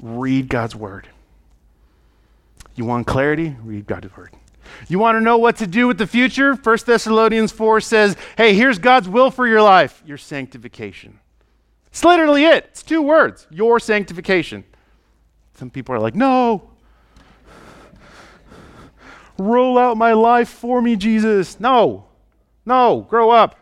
read 0.00 0.48
God's 0.48 0.74
Word. 0.74 1.08
You 2.74 2.84
want 2.84 3.06
clarity? 3.06 3.56
Read 3.62 3.86
God's 3.86 4.14
word. 4.16 4.30
You 4.88 4.98
want 4.98 5.16
to 5.16 5.20
know 5.20 5.38
what 5.38 5.56
to 5.56 5.66
do 5.66 5.86
with 5.86 5.98
the 5.98 6.06
future? 6.06 6.54
1 6.54 6.78
Thessalonians 6.86 7.52
4 7.52 7.80
says, 7.80 8.16
hey, 8.36 8.54
here's 8.54 8.78
God's 8.78 9.08
will 9.08 9.30
for 9.30 9.46
your 9.46 9.62
life 9.62 10.02
your 10.06 10.18
sanctification. 10.18 11.18
It's 11.88 12.04
literally 12.04 12.44
it. 12.44 12.66
It's 12.70 12.82
two 12.82 13.02
words 13.02 13.46
your 13.50 13.78
sanctification. 13.78 14.64
Some 15.54 15.70
people 15.70 15.94
are 15.94 16.00
like, 16.00 16.14
no. 16.14 16.70
Roll 19.38 19.78
out 19.78 19.96
my 19.96 20.12
life 20.12 20.48
for 20.48 20.80
me, 20.80 20.96
Jesus. 20.96 21.60
No. 21.60 22.06
No. 22.64 23.06
Grow 23.08 23.30
up. 23.30 23.56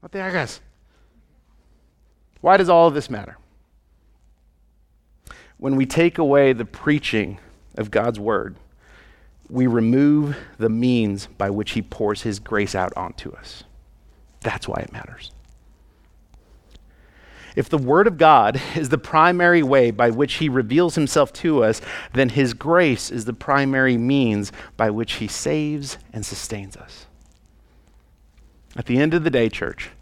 What 0.00 0.12
the 0.12 0.20
heck 0.20 0.34
is? 0.34 0.60
Why 2.40 2.56
does 2.56 2.68
all 2.68 2.88
of 2.88 2.94
this 2.94 3.08
matter? 3.08 3.38
When 5.64 5.76
we 5.76 5.86
take 5.86 6.18
away 6.18 6.52
the 6.52 6.66
preaching 6.66 7.38
of 7.78 7.90
God's 7.90 8.20
word, 8.20 8.54
we 9.48 9.66
remove 9.66 10.36
the 10.58 10.68
means 10.68 11.26
by 11.38 11.48
which 11.48 11.70
he 11.70 11.80
pours 11.80 12.20
his 12.20 12.38
grace 12.38 12.74
out 12.74 12.92
onto 12.98 13.32
us. 13.32 13.64
That's 14.42 14.68
why 14.68 14.80
it 14.80 14.92
matters. 14.92 15.30
If 17.56 17.70
the 17.70 17.78
Word 17.78 18.06
of 18.06 18.18
God 18.18 18.60
is 18.76 18.90
the 18.90 18.98
primary 18.98 19.62
way 19.62 19.90
by 19.90 20.10
which 20.10 20.34
He 20.34 20.50
reveals 20.50 20.96
Himself 20.96 21.32
to 21.34 21.64
us, 21.64 21.80
then 22.12 22.28
His 22.28 22.52
grace 22.52 23.10
is 23.10 23.24
the 23.24 23.32
primary 23.32 23.96
means 23.96 24.52
by 24.76 24.90
which 24.90 25.14
He 25.14 25.28
saves 25.28 25.96
and 26.12 26.26
sustains 26.26 26.76
us. 26.76 27.06
At 28.76 28.84
the 28.84 28.98
end 28.98 29.14
of 29.14 29.24
the 29.24 29.30
day, 29.30 29.48
church, 29.48 29.92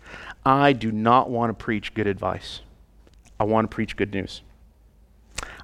I 0.45 0.73
do 0.73 0.91
not 0.91 1.31
want 1.31 1.51
to 1.51 1.65
preach 1.65 1.95
good 1.95 2.09
advice. 2.09 2.63
I 3.39 3.45
want 3.45 3.71
to 3.71 3.73
preach 3.73 3.95
good 3.95 4.13
news. 4.13 4.43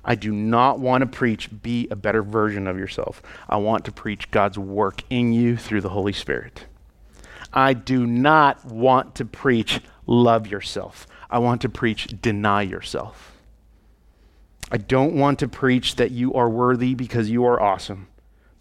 I 0.08 0.14
do 0.14 0.32
not 0.32 0.80
want 0.80 1.02
to 1.02 1.06
preach, 1.06 1.50
be 1.62 1.86
a 1.90 1.94
better 1.94 2.22
version 2.22 2.66
of 2.66 2.78
yourself. 2.78 3.20
I 3.46 3.58
want 3.58 3.84
to 3.84 3.92
preach 3.92 4.30
God's 4.30 4.58
work 4.58 5.02
in 5.10 5.34
you 5.34 5.54
through 5.58 5.82
the 5.82 5.90
Holy 5.90 6.14
Spirit. 6.14 6.64
I 7.52 7.74
do 7.74 8.06
not 8.06 8.64
want 8.64 9.16
to 9.16 9.26
preach, 9.26 9.82
love 10.06 10.46
yourself. 10.46 11.06
I 11.28 11.40
want 11.40 11.60
to 11.60 11.68
preach, 11.68 12.06
deny 12.22 12.62
yourself. 12.62 13.36
I 14.72 14.78
don't 14.78 15.12
want 15.12 15.40
to 15.40 15.48
preach 15.48 15.96
that 15.96 16.10
you 16.10 16.32
are 16.32 16.48
worthy 16.48 16.94
because 16.94 17.28
you 17.28 17.44
are 17.44 17.60
awesome, 17.60 18.08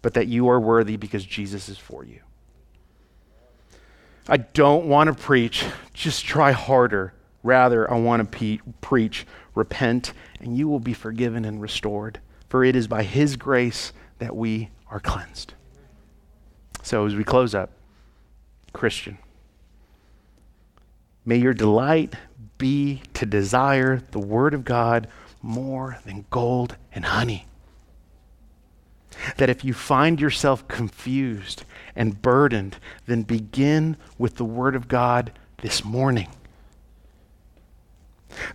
but 0.02 0.12
that 0.12 0.28
you 0.28 0.50
are 0.50 0.60
worthy 0.60 0.98
because 0.98 1.24
Jesus 1.24 1.70
is 1.70 1.78
for 1.78 2.04
you. 2.04 2.20
I 4.28 4.36
don't 4.36 4.84
want 4.84 5.08
to 5.08 5.14
preach, 5.14 5.64
just 5.94 6.26
try 6.26 6.52
harder. 6.52 7.14
Rather, 7.42 7.90
I 7.90 7.98
want 7.98 8.20
to 8.20 8.38
pe- 8.38 8.70
preach, 8.82 9.26
repent, 9.58 10.12
and 10.40 10.56
you 10.56 10.68
will 10.68 10.80
be 10.80 10.94
forgiven 10.94 11.44
and 11.44 11.60
restored. 11.60 12.20
For 12.48 12.64
it 12.64 12.74
is 12.74 12.88
by 12.88 13.02
His 13.02 13.36
grace 13.36 13.92
that 14.18 14.34
we 14.34 14.70
are 14.90 15.00
cleansed. 15.00 15.52
So, 16.82 17.04
as 17.04 17.14
we 17.14 17.24
close 17.24 17.54
up, 17.54 17.70
Christian, 18.72 19.18
may 21.26 21.36
your 21.36 21.52
delight 21.52 22.14
be 22.56 23.02
to 23.14 23.26
desire 23.26 24.02
the 24.12 24.18
Word 24.18 24.54
of 24.54 24.64
God 24.64 25.08
more 25.42 25.98
than 26.06 26.24
gold 26.30 26.76
and 26.94 27.04
honey. 27.04 27.46
That 29.36 29.50
if 29.50 29.64
you 29.64 29.74
find 29.74 30.20
yourself 30.20 30.66
confused 30.68 31.64
and 31.94 32.22
burdened, 32.22 32.78
then 33.06 33.22
begin 33.22 33.96
with 34.16 34.36
the 34.36 34.44
Word 34.44 34.74
of 34.74 34.88
God 34.88 35.32
this 35.60 35.84
morning. 35.84 36.28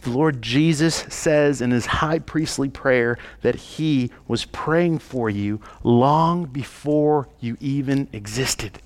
The 0.02 0.10
Lord 0.10 0.42
Jesus 0.42 1.06
says 1.10 1.62
in 1.62 1.72
his 1.72 1.86
high 1.86 2.20
priestly 2.20 2.70
prayer 2.70 3.18
that 3.42 3.56
he 3.56 4.12
was 4.28 4.46
praying 4.46 5.00
for 5.00 5.30
you 5.30 5.62
long 5.84 6.46
before 6.46 7.28
you 7.40 7.58
even 7.60 8.08
existed. 8.14 8.80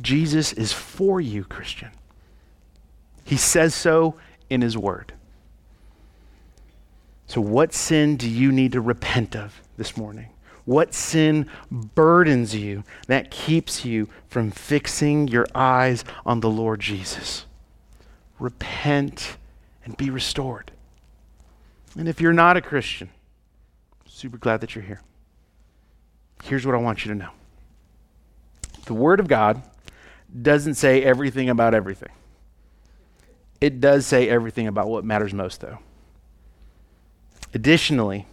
Jesus 0.00 0.52
is 0.52 0.72
for 0.72 1.20
you, 1.20 1.44
Christian. 1.44 1.90
He 3.24 3.36
says 3.36 3.74
so 3.74 4.16
in 4.50 4.62
his 4.62 4.76
word. 4.76 5.12
So, 7.26 7.40
what 7.40 7.72
sin 7.72 8.16
do 8.16 8.28
you 8.28 8.52
need 8.52 8.72
to 8.72 8.80
repent 8.80 9.34
of 9.36 9.62
this 9.76 9.96
morning? 9.96 10.28
What 10.64 10.94
sin 10.94 11.48
burdens 11.70 12.54
you 12.54 12.84
that 13.08 13.30
keeps 13.30 13.84
you 13.84 14.08
from 14.28 14.50
fixing 14.50 15.28
your 15.28 15.46
eyes 15.54 16.04
on 16.24 16.40
the 16.40 16.50
Lord 16.50 16.80
Jesus? 16.80 17.46
Repent 18.42 19.36
and 19.84 19.96
be 19.96 20.10
restored. 20.10 20.72
And 21.96 22.08
if 22.08 22.20
you're 22.20 22.32
not 22.32 22.56
a 22.56 22.60
Christian, 22.60 23.08
super 24.04 24.36
glad 24.36 24.60
that 24.62 24.74
you're 24.74 24.82
here. 24.82 25.00
Here's 26.42 26.66
what 26.66 26.74
I 26.74 26.78
want 26.78 27.04
you 27.04 27.12
to 27.12 27.18
know 27.18 27.30
the 28.86 28.94
Word 28.94 29.20
of 29.20 29.28
God 29.28 29.62
doesn't 30.42 30.74
say 30.74 31.04
everything 31.04 31.48
about 31.48 31.72
everything. 31.72 32.08
It 33.60 33.80
does 33.80 34.06
say 34.06 34.28
everything 34.28 34.66
about 34.66 34.88
what 34.88 35.04
matters 35.04 35.32
most, 35.32 35.60
though. 35.60 35.78
Additionally, 37.54 38.26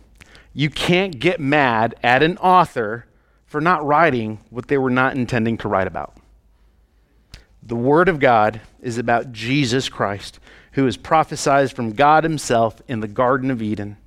you 0.56 0.72
can't 0.72 1.20
get 1.20 1.40
mad 1.40 1.94
at 2.02 2.24
an 2.24 2.40
author 2.40 3.06
for 3.46 3.62
not 3.62 3.86
writing 3.86 4.40
what 4.50 4.70
they 4.70 4.78
were 4.80 4.90
not 4.90 5.16
intending 5.16 5.56
to 5.60 5.68
write 5.68 5.86
about. 5.86 6.18
The 7.70 7.76
Word 7.76 8.10
of 8.10 8.20
God 8.20 8.62
is 8.82 8.98
about 8.98 9.32
Jesus 9.32 9.90
Christ, 9.90 10.40
who 10.72 10.88
is 10.88 10.98
prophesied 10.98 11.72
from 11.72 11.92
God 11.94 12.24
Himself 12.24 12.82
in 12.88 13.00
the 13.00 13.08
Garden 13.08 13.52
of 13.52 13.62
Eden, 13.62 13.98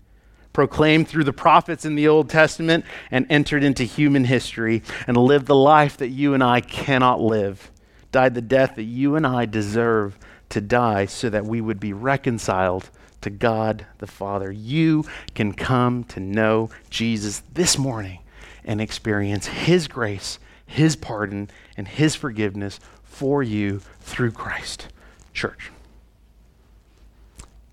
proclaimed 0.52 1.06
through 1.06 1.22
the 1.22 1.32
prophets 1.32 1.84
in 1.84 1.94
the 1.94 2.08
Old 2.08 2.28
Testament, 2.28 2.84
and 3.08 3.24
entered 3.30 3.62
into 3.62 3.84
human 3.84 4.24
history 4.24 4.82
and 5.06 5.16
lived 5.16 5.46
the 5.46 5.54
life 5.54 5.96
that 5.98 6.08
you 6.08 6.34
and 6.34 6.42
I 6.42 6.60
cannot 6.60 7.20
live, 7.20 7.70
died 8.10 8.34
the 8.34 8.42
death 8.42 8.74
that 8.74 8.82
you 8.82 9.14
and 9.14 9.24
I 9.24 9.46
deserve 9.46 10.18
to 10.48 10.60
die 10.60 11.06
so 11.06 11.30
that 11.30 11.46
we 11.46 11.60
would 11.60 11.78
be 11.78 11.92
reconciled 11.92 12.90
to 13.20 13.30
God 13.30 13.86
the 13.98 14.08
Father. 14.08 14.50
You 14.50 15.04
can 15.36 15.52
come 15.52 16.02
to 16.06 16.18
know 16.18 16.70
Jesus 16.90 17.44
this 17.54 17.78
morning 17.78 18.18
and 18.64 18.80
experience 18.80 19.46
His 19.46 19.86
grace, 19.86 20.40
His 20.66 20.96
pardon, 20.96 21.48
and 21.76 21.86
His 21.86 22.16
forgiveness 22.16 22.80
for 23.22 23.40
you 23.40 23.80
through 24.00 24.32
Christ. 24.32 24.88
Church. 25.32 25.70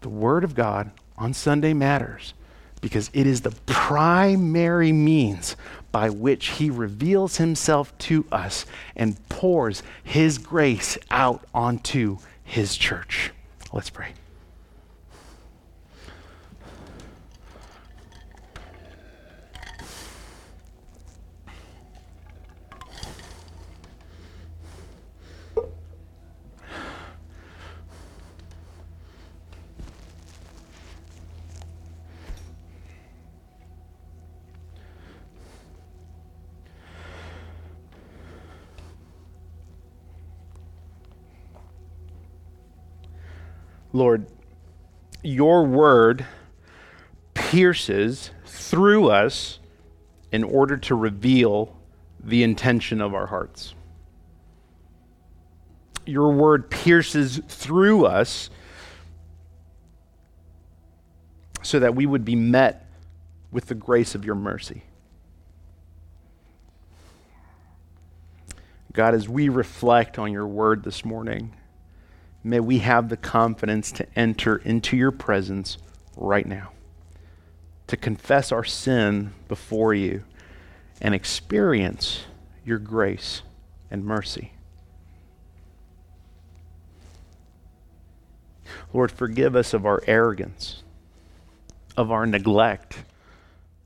The 0.02 0.10
Word 0.10 0.44
of 0.44 0.54
God 0.54 0.92
on 1.18 1.34
Sunday 1.34 1.74
matters 1.74 2.36
because 2.82 3.10
it 3.14 3.26
is 3.26 3.42
the 3.42 3.56
primary 3.66 4.92
means 4.92 5.56
by 5.92 6.12
which 6.12 6.50
He 6.50 6.70
reveals 6.70 7.38
Himself 7.38 7.98
to 7.98 8.28
us 8.32 8.68
and 8.96 9.18
pours 9.28 9.82
His 10.04 10.38
grace 10.38 11.00
out 11.10 11.44
onto 11.52 12.20
His 12.44 12.78
church. 12.78 13.32
Let's 13.74 13.90
pray. 13.90 14.14
Lord, 43.92 44.28
your 45.24 45.66
word 45.66 46.26
pierces 47.34 48.32
through 48.46 49.10
us 49.10 49.60
in 50.32 50.44
order 50.44 50.78
to 50.78 50.96
reveal 50.96 51.76
the 52.24 52.44
intention 52.44 53.02
of 53.02 53.14
our 53.14 53.28
hearts. 53.28 53.74
Your 56.06 56.32
word 56.34 56.70
pierces 56.70 57.42
through 57.48 58.06
us 58.06 58.50
so 61.62 61.80
that 61.80 61.96
we 61.96 62.06
would 62.06 62.26
be 62.26 62.36
met 62.36 62.86
with 63.52 63.66
the 63.66 63.76
grace 63.76 64.16
of 64.16 64.26
your 64.26 64.36
mercy. 64.36 64.84
God, 68.94 69.14
as 69.14 69.30
we 69.30 69.50
reflect 69.50 70.18
on 70.18 70.32
your 70.32 70.48
word 70.48 70.84
this 70.84 71.06
morning, 71.06 71.54
may 72.44 72.60
we 72.60 72.80
have 72.80 73.10
the 73.10 73.18
confidence 73.18 73.92
to 73.92 74.08
enter 74.16 74.58
into 74.58 74.96
your 74.96 75.12
presence 75.12 75.78
right 76.16 76.46
now, 76.46 76.72
to 77.88 77.98
confess 77.98 78.52
our 78.52 78.64
sin 78.64 79.34
before 79.48 79.94
you 79.94 80.24
and 81.02 81.14
experience 81.14 82.24
your 82.66 82.80
grace 82.80 83.42
and 83.92 84.06
mercy. 84.06 84.54
Lord, 88.94 89.12
forgive 89.12 89.56
us 89.56 89.74
of 89.74 89.86
our 89.86 90.02
arrogance, 90.08 90.84
of 91.98 92.12
our 92.12 92.26
neglect, 92.26 93.04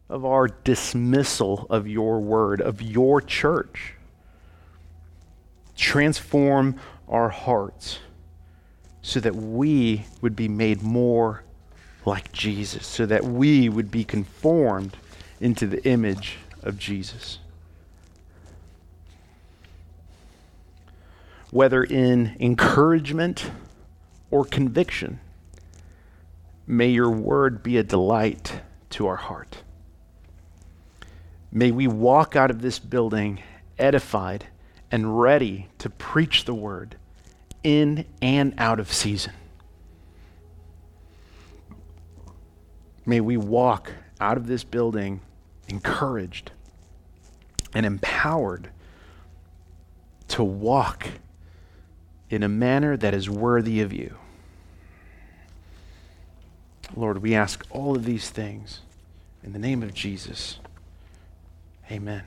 of 0.09 0.25
our 0.25 0.47
dismissal 0.47 1.65
of 1.69 1.87
your 1.87 2.19
word, 2.19 2.61
of 2.61 2.81
your 2.81 3.21
church. 3.21 3.95
Transform 5.75 6.79
our 7.07 7.29
hearts 7.29 7.99
so 9.03 9.19
that 9.19 9.35
we 9.35 10.05
would 10.21 10.35
be 10.35 10.47
made 10.47 10.81
more 10.81 11.43
like 12.05 12.31
Jesus, 12.31 12.87
so 12.87 13.05
that 13.05 13.23
we 13.23 13.69
would 13.69 13.91
be 13.91 14.03
conformed 14.03 14.97
into 15.39 15.67
the 15.67 15.85
image 15.85 16.37
of 16.63 16.79
Jesus. 16.79 17.39
Whether 21.51 21.83
in 21.83 22.35
encouragement 22.39 23.51
or 24.31 24.45
conviction, 24.45 25.19
may 26.65 26.87
your 26.87 27.11
word 27.11 27.61
be 27.61 27.77
a 27.77 27.83
delight 27.83 28.61
to 28.91 29.05
our 29.05 29.17
heart. 29.17 29.57
May 31.51 31.71
we 31.71 31.87
walk 31.87 32.35
out 32.35 32.49
of 32.49 32.61
this 32.61 32.79
building 32.79 33.43
edified 33.77 34.47
and 34.89 35.19
ready 35.19 35.67
to 35.79 35.89
preach 35.89 36.45
the 36.45 36.55
word 36.55 36.95
in 37.63 38.05
and 38.21 38.53
out 38.57 38.79
of 38.79 38.91
season. 38.91 39.33
May 43.05 43.19
we 43.19 43.37
walk 43.37 43.91
out 44.19 44.37
of 44.37 44.47
this 44.47 44.63
building 44.63 45.21
encouraged 45.67 46.51
and 47.73 47.85
empowered 47.85 48.69
to 50.29 50.43
walk 50.43 51.07
in 52.29 52.43
a 52.43 52.49
manner 52.49 52.97
that 52.97 53.13
is 53.13 53.29
worthy 53.29 53.81
of 53.81 53.93
you. 53.93 54.15
Lord, 56.95 57.21
we 57.21 57.33
ask 57.33 57.65
all 57.69 57.95
of 57.95 58.05
these 58.05 58.29
things 58.29 58.81
in 59.43 59.53
the 59.53 59.59
name 59.59 59.83
of 59.83 59.93
Jesus. 59.93 60.59
Amen. 61.91 62.23